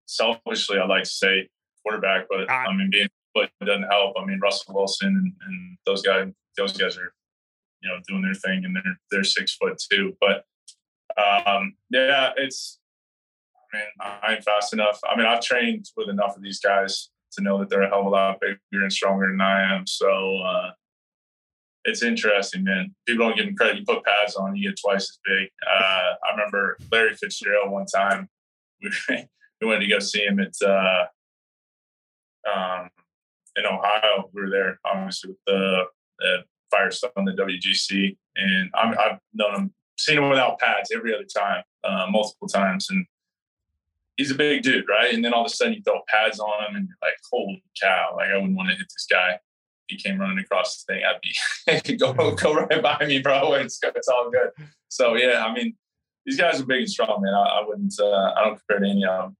selfishly, 0.06 0.78
I 0.78 0.86
like 0.86 1.04
to 1.04 1.10
say 1.10 1.48
quarterback, 1.84 2.26
but 2.28 2.50
I, 2.50 2.66
I 2.66 2.76
mean, 2.76 2.90
being 2.90 3.08
but 3.36 3.50
doesn't 3.64 3.84
help. 3.84 4.16
I 4.18 4.24
mean, 4.24 4.40
Russell 4.40 4.74
Wilson 4.74 5.08
and, 5.08 5.32
and 5.46 5.78
those 5.84 6.00
guys, 6.02 6.28
those 6.56 6.72
guys 6.72 6.96
are, 6.96 7.12
you 7.82 7.90
know, 7.90 7.98
doing 8.08 8.22
their 8.22 8.34
thing 8.34 8.64
and 8.64 8.74
they're 8.74 8.98
they're 9.10 9.24
six 9.24 9.54
foot 9.54 9.80
two. 9.90 10.14
But 10.20 10.44
um, 11.46 11.74
yeah, 11.90 12.30
it's. 12.36 12.78
I 14.00 14.18
I 14.22 14.34
ain't 14.34 14.44
fast 14.44 14.72
enough. 14.72 14.98
I 15.08 15.16
mean, 15.16 15.26
I've 15.26 15.40
trained 15.40 15.86
with 15.96 16.08
enough 16.08 16.36
of 16.36 16.42
these 16.42 16.60
guys 16.60 17.10
to 17.32 17.42
know 17.42 17.58
that 17.58 17.68
they're 17.68 17.82
a 17.82 17.88
hell 17.88 18.00
of 18.00 18.06
a 18.06 18.10
lot 18.10 18.40
bigger 18.40 18.82
and 18.82 18.92
stronger 18.92 19.28
than 19.28 19.40
I 19.40 19.74
am. 19.74 19.86
So 19.86 20.38
uh, 20.38 20.70
it's 21.84 22.02
interesting, 22.02 22.64
man. 22.64 22.94
People 23.06 23.26
don't 23.26 23.36
give 23.36 23.46
them 23.46 23.56
credit. 23.56 23.78
You 23.78 23.84
put 23.84 24.04
pads 24.04 24.34
on, 24.36 24.56
you 24.56 24.70
get 24.70 24.78
twice 24.78 25.02
as 25.02 25.18
big. 25.24 25.48
Uh, 25.66 26.14
I 26.24 26.30
remember 26.32 26.76
Larry 26.90 27.14
Fitzgerald 27.14 27.70
one 27.70 27.86
time. 27.86 28.28
We, 28.82 28.90
we 29.60 29.66
went 29.66 29.82
to 29.82 29.86
go 29.86 29.98
see 30.00 30.24
him 30.24 30.40
at 30.40 30.54
uh, 30.66 31.06
um, 32.52 32.88
in 33.56 33.66
Ohio. 33.66 34.30
We 34.32 34.42
were 34.42 34.50
there, 34.50 34.80
obviously, 34.84 35.30
with 35.30 35.38
the, 35.46 35.84
the 36.18 36.44
Firestone, 36.70 37.24
the 37.24 37.32
WGC, 37.32 38.16
and 38.36 38.70
i 38.74 38.86
have 38.86 39.18
known 39.32 39.54
him, 39.54 39.74
seen 39.98 40.18
him 40.18 40.28
without 40.28 40.58
pads 40.58 40.90
every 40.94 41.14
other 41.14 41.24
time, 41.24 41.62
uh, 41.84 42.06
multiple 42.10 42.48
times, 42.48 42.88
and 42.90 43.06
he's 44.16 44.30
a 44.30 44.34
big 44.34 44.62
dude, 44.62 44.88
right? 44.88 45.12
And 45.12 45.24
then 45.24 45.32
all 45.32 45.44
of 45.44 45.46
a 45.46 45.54
sudden 45.54 45.74
you 45.74 45.82
throw 45.82 46.00
pads 46.08 46.38
on 46.40 46.64
him, 46.64 46.76
and 46.76 46.88
you're 46.88 46.98
like, 47.02 47.16
"Holy 47.30 47.62
cow!" 47.80 48.14
Like 48.16 48.30
I 48.30 48.36
wouldn't 48.36 48.56
want 48.56 48.70
to 48.70 48.76
hit 48.76 48.86
this 48.86 49.06
guy. 49.10 49.38
He 49.88 49.96
came 49.96 50.18
running 50.18 50.38
across 50.38 50.82
the 50.82 50.94
thing, 50.94 51.02
I'd 51.04 51.84
be 51.86 51.96
go 51.96 52.12
go 52.34 52.54
right 52.54 52.82
by 52.82 53.06
me, 53.06 53.20
bro. 53.20 53.54
It's 53.54 53.78
it's 53.82 54.08
all 54.08 54.30
good. 54.30 54.50
So 54.88 55.14
yeah, 55.14 55.44
I 55.44 55.54
mean, 55.54 55.76
these 56.24 56.36
guys 56.36 56.60
are 56.60 56.66
big 56.66 56.80
and 56.80 56.90
strong, 56.90 57.22
man. 57.22 57.34
I, 57.34 57.60
I 57.60 57.64
wouldn't, 57.66 57.94
uh, 58.00 58.32
I 58.36 58.44
don't 58.44 58.58
compare 58.58 58.80
to 58.80 58.90
any 58.90 59.04
of 59.04 59.22
them. 59.22 59.36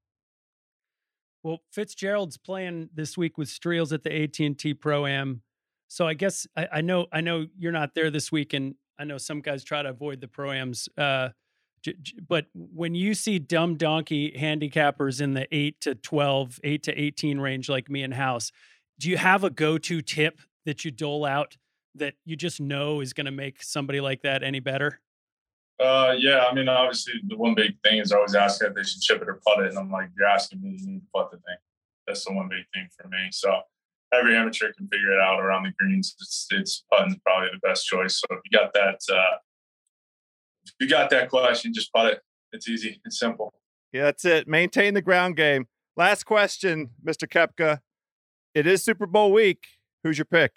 Well, 1.42 1.58
Fitzgerald's 1.72 2.36
playing 2.36 2.90
this 2.94 3.16
week 3.16 3.38
with 3.38 3.48
Streels 3.48 3.92
at 3.92 4.02
the 4.02 4.22
AT 4.22 4.38
and 4.40 4.58
T 4.58 4.72
Pro 4.72 5.06
Am. 5.06 5.42
So 5.88 6.06
I 6.06 6.14
guess 6.14 6.46
I, 6.56 6.68
I, 6.74 6.80
know 6.80 7.06
I 7.12 7.20
know 7.20 7.46
you're 7.56 7.72
not 7.72 7.94
there 7.94 8.10
this 8.10 8.32
week, 8.32 8.54
and 8.54 8.74
I 8.98 9.04
know 9.04 9.18
some 9.18 9.40
guys 9.40 9.62
try 9.62 9.82
to 9.82 9.90
avoid 9.90 10.20
the 10.20 10.28
pro 10.28 10.50
ams. 10.52 10.88
Uh, 10.96 11.30
but 12.26 12.46
when 12.54 12.94
you 12.94 13.14
see 13.14 13.38
dumb 13.38 13.76
donkey 13.76 14.32
handicappers 14.38 15.20
in 15.20 15.34
the 15.34 15.46
8 15.54 15.80
to 15.82 15.94
12 15.94 16.60
8 16.62 16.82
to 16.84 17.00
18 17.00 17.40
range 17.40 17.68
like 17.68 17.90
me 17.90 18.02
and 18.02 18.14
house 18.14 18.52
do 18.98 19.10
you 19.10 19.16
have 19.16 19.44
a 19.44 19.50
go-to 19.50 20.00
tip 20.02 20.40
that 20.64 20.84
you 20.84 20.90
dole 20.90 21.24
out 21.24 21.56
that 21.94 22.14
you 22.24 22.36
just 22.36 22.60
know 22.60 23.00
is 23.00 23.12
going 23.12 23.26
to 23.26 23.30
make 23.30 23.62
somebody 23.62 24.00
like 24.00 24.22
that 24.22 24.42
any 24.42 24.60
better 24.60 25.00
uh, 25.78 26.14
yeah, 26.16 26.46
I 26.50 26.54
mean, 26.54 26.68
obviously, 26.68 27.14
the 27.28 27.36
one 27.36 27.54
big 27.54 27.76
thing 27.84 27.98
is 27.98 28.10
always 28.10 28.34
asking 28.34 28.68
if 28.68 28.74
they 28.74 28.82
should 28.82 29.02
chip 29.02 29.20
it 29.20 29.28
or 29.28 29.40
putt 29.46 29.62
it, 29.62 29.68
and 29.68 29.78
I'm 29.78 29.90
like, 29.90 30.08
you're 30.16 30.26
asking 30.26 30.62
me, 30.62 30.78
to 30.78 31.00
putt 31.14 31.30
the 31.30 31.36
thing. 31.36 31.56
That's 32.06 32.24
the 32.24 32.32
one 32.32 32.48
big 32.48 32.64
thing 32.72 32.88
for 32.98 33.08
me. 33.08 33.28
So 33.30 33.60
every 34.12 34.36
amateur 34.36 34.72
can 34.72 34.88
figure 34.88 35.12
it 35.12 35.20
out 35.20 35.40
around 35.40 35.64
the 35.64 35.72
greens. 35.78 36.14
It's, 36.18 36.46
it's 36.50 36.84
putting 36.90 37.20
probably 37.26 37.48
the 37.52 37.66
best 37.66 37.86
choice. 37.86 38.20
So 38.20 38.36
if 38.36 38.40
you 38.44 38.58
got 38.58 38.72
that, 38.72 39.00
uh, 39.12 39.36
if 40.68 40.74
you 40.80 40.88
got 40.88 41.10
that 41.10 41.28
question, 41.30 41.72
just 41.74 41.92
putt 41.92 42.12
it. 42.12 42.20
It's 42.52 42.68
easy. 42.68 43.00
It's 43.04 43.18
simple. 43.18 43.52
Yeah, 43.92 44.04
that's 44.04 44.24
it. 44.24 44.48
Maintain 44.48 44.94
the 44.94 45.02
ground 45.02 45.36
game. 45.36 45.66
Last 45.96 46.24
question, 46.24 46.90
Mr. 47.04 47.28
Koepka. 47.28 47.80
It 48.54 48.66
is 48.66 48.84
Super 48.84 49.06
Bowl 49.06 49.32
week. 49.32 49.64
Who's 50.02 50.18
your 50.18 50.24
pick? 50.26 50.52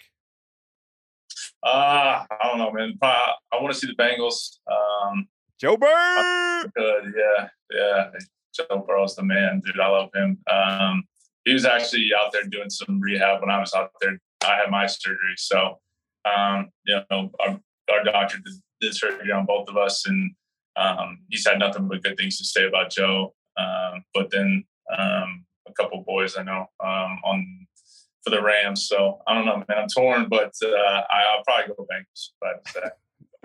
Uh, 1.62 2.24
I 2.30 2.36
don't 2.44 2.58
know, 2.58 2.72
man. 2.72 2.94
I, 3.02 3.32
I 3.52 3.60
want 3.60 3.72
to 3.72 3.78
see 3.78 3.86
the 3.86 3.94
Bengals. 3.94 4.58
Um, 4.70 5.26
Joe 5.58 5.76
Burrow. 5.76 6.64
Good, 6.74 7.14
yeah, 7.16 7.48
yeah. 7.70 8.10
Joe 8.54 8.84
Burrow's 8.86 9.16
the 9.16 9.22
man, 9.22 9.60
dude. 9.64 9.78
I 9.78 9.88
love 9.88 10.10
him. 10.14 10.38
Um, 10.50 11.04
he 11.44 11.52
was 11.52 11.64
actually 11.64 12.10
out 12.18 12.32
there 12.32 12.44
doing 12.44 12.70
some 12.70 13.00
rehab 13.00 13.40
when 13.40 13.50
I 13.50 13.58
was 13.58 13.72
out 13.74 13.90
there. 14.00 14.18
I 14.42 14.56
had 14.56 14.70
my 14.70 14.86
surgery, 14.86 15.34
so 15.36 15.78
um, 16.24 16.70
you 16.86 16.98
know, 17.10 17.30
our, 17.40 17.60
our 17.90 18.04
doctor 18.04 18.38
did, 18.80 18.86
did 18.86 18.94
surgery 18.94 19.32
on 19.32 19.46
both 19.46 19.68
of 19.68 19.76
us, 19.76 20.06
and 20.06 20.32
um, 20.76 21.20
he's 21.28 21.46
had 21.46 21.58
nothing 21.58 21.88
but 21.88 22.02
good 22.02 22.16
things 22.16 22.38
to 22.38 22.44
say 22.44 22.66
about 22.66 22.90
Joe. 22.90 23.34
Um, 23.58 24.04
but 24.14 24.30
then 24.30 24.64
um, 24.96 25.44
a 25.68 25.72
couple 25.72 26.02
boys 26.06 26.36
I 26.36 26.42
know 26.42 26.66
um, 26.82 27.18
on 27.24 27.66
for 28.22 28.30
the 28.30 28.42
Rams. 28.42 28.86
So 28.86 29.20
I 29.26 29.34
don't 29.34 29.46
know, 29.46 29.56
man. 29.56 29.78
I'm 29.78 29.88
torn, 29.88 30.28
but 30.28 30.52
uh, 30.62 30.68
I, 30.68 31.36
will 31.36 31.44
probably 31.44 31.74
go 31.74 31.86
Bengals. 31.90 32.28
But 32.40 32.92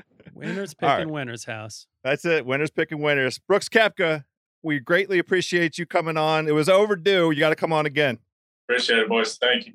winners 0.33 0.73
picking 0.73 0.89
right. 0.89 1.09
winners 1.09 1.45
house. 1.45 1.87
That's 2.03 2.25
it. 2.25 2.45
Winners 2.45 2.71
picking 2.71 3.01
winners. 3.01 3.39
Brooks 3.39 3.69
Koepka, 3.69 4.25
we 4.63 4.79
greatly 4.79 5.19
appreciate 5.19 5.77
you 5.77 5.85
coming 5.85 6.17
on. 6.17 6.47
It 6.47 6.53
was 6.53 6.69
overdue. 6.69 7.31
You 7.31 7.39
got 7.39 7.49
to 7.49 7.55
come 7.55 7.73
on 7.73 7.85
again. 7.85 8.19
Appreciate 8.67 8.99
it, 8.99 9.09
boys. 9.09 9.37
Thank 9.37 9.67
you. 9.67 9.73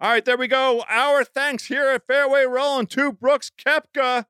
All 0.00 0.10
right, 0.10 0.24
there 0.24 0.36
we 0.36 0.48
go. 0.48 0.82
Our 0.88 1.22
thanks 1.22 1.66
here 1.66 1.84
at 1.84 2.06
Fairway 2.08 2.44
Rolling 2.44 2.86
to 2.88 3.12
Brooks 3.12 3.52
Koepka. 3.56 4.26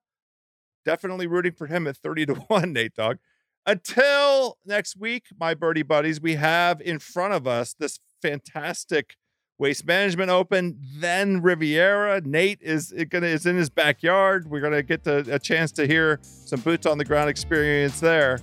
Definitely 0.84 1.26
rooting 1.26 1.52
for 1.52 1.66
him 1.66 1.86
at 1.86 1.96
30 1.96 2.26
to 2.26 2.34
1, 2.48 2.72
Nate 2.72 2.94
Dog. 2.94 3.18
Until 3.64 4.58
next 4.66 4.96
week, 4.96 5.26
my 5.38 5.54
birdie 5.54 5.82
buddies, 5.82 6.20
we 6.20 6.34
have 6.34 6.80
in 6.80 6.98
front 6.98 7.32
of 7.34 7.46
us 7.46 7.74
this 7.74 8.00
fantastic 8.20 9.16
Waste 9.58 9.86
Management 9.86 10.28
Open, 10.30 10.76
then 10.96 11.40
Riviera. 11.40 12.20
Nate 12.22 12.58
is 12.60 12.92
gonna 13.10 13.26
is 13.26 13.46
in 13.46 13.56
his 13.56 13.70
backyard. 13.70 14.50
We're 14.50 14.60
gonna 14.60 14.82
get 14.82 15.04
to, 15.04 15.18
a 15.32 15.38
chance 15.38 15.70
to 15.72 15.86
hear 15.86 16.18
some 16.22 16.60
boots 16.60 16.84
on 16.84 16.98
the 16.98 17.04
ground 17.04 17.30
experience 17.30 18.00
there. 18.00 18.40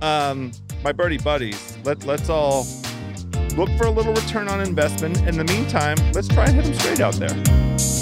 Um, 0.00 0.52
my 0.84 0.92
birdie 0.92 1.18
buddies, 1.18 1.78
let 1.82 2.04
let's 2.04 2.28
all 2.28 2.64
look 3.56 3.70
for 3.76 3.86
a 3.86 3.90
little 3.90 4.14
return 4.14 4.46
on 4.48 4.60
investment. 4.60 5.20
In 5.26 5.36
the 5.36 5.44
meantime, 5.44 5.96
let's 6.12 6.28
try 6.28 6.44
and 6.44 6.54
hit 6.54 6.64
them 6.64 6.74
straight 6.74 7.00
out 7.00 7.14
there. 7.14 8.01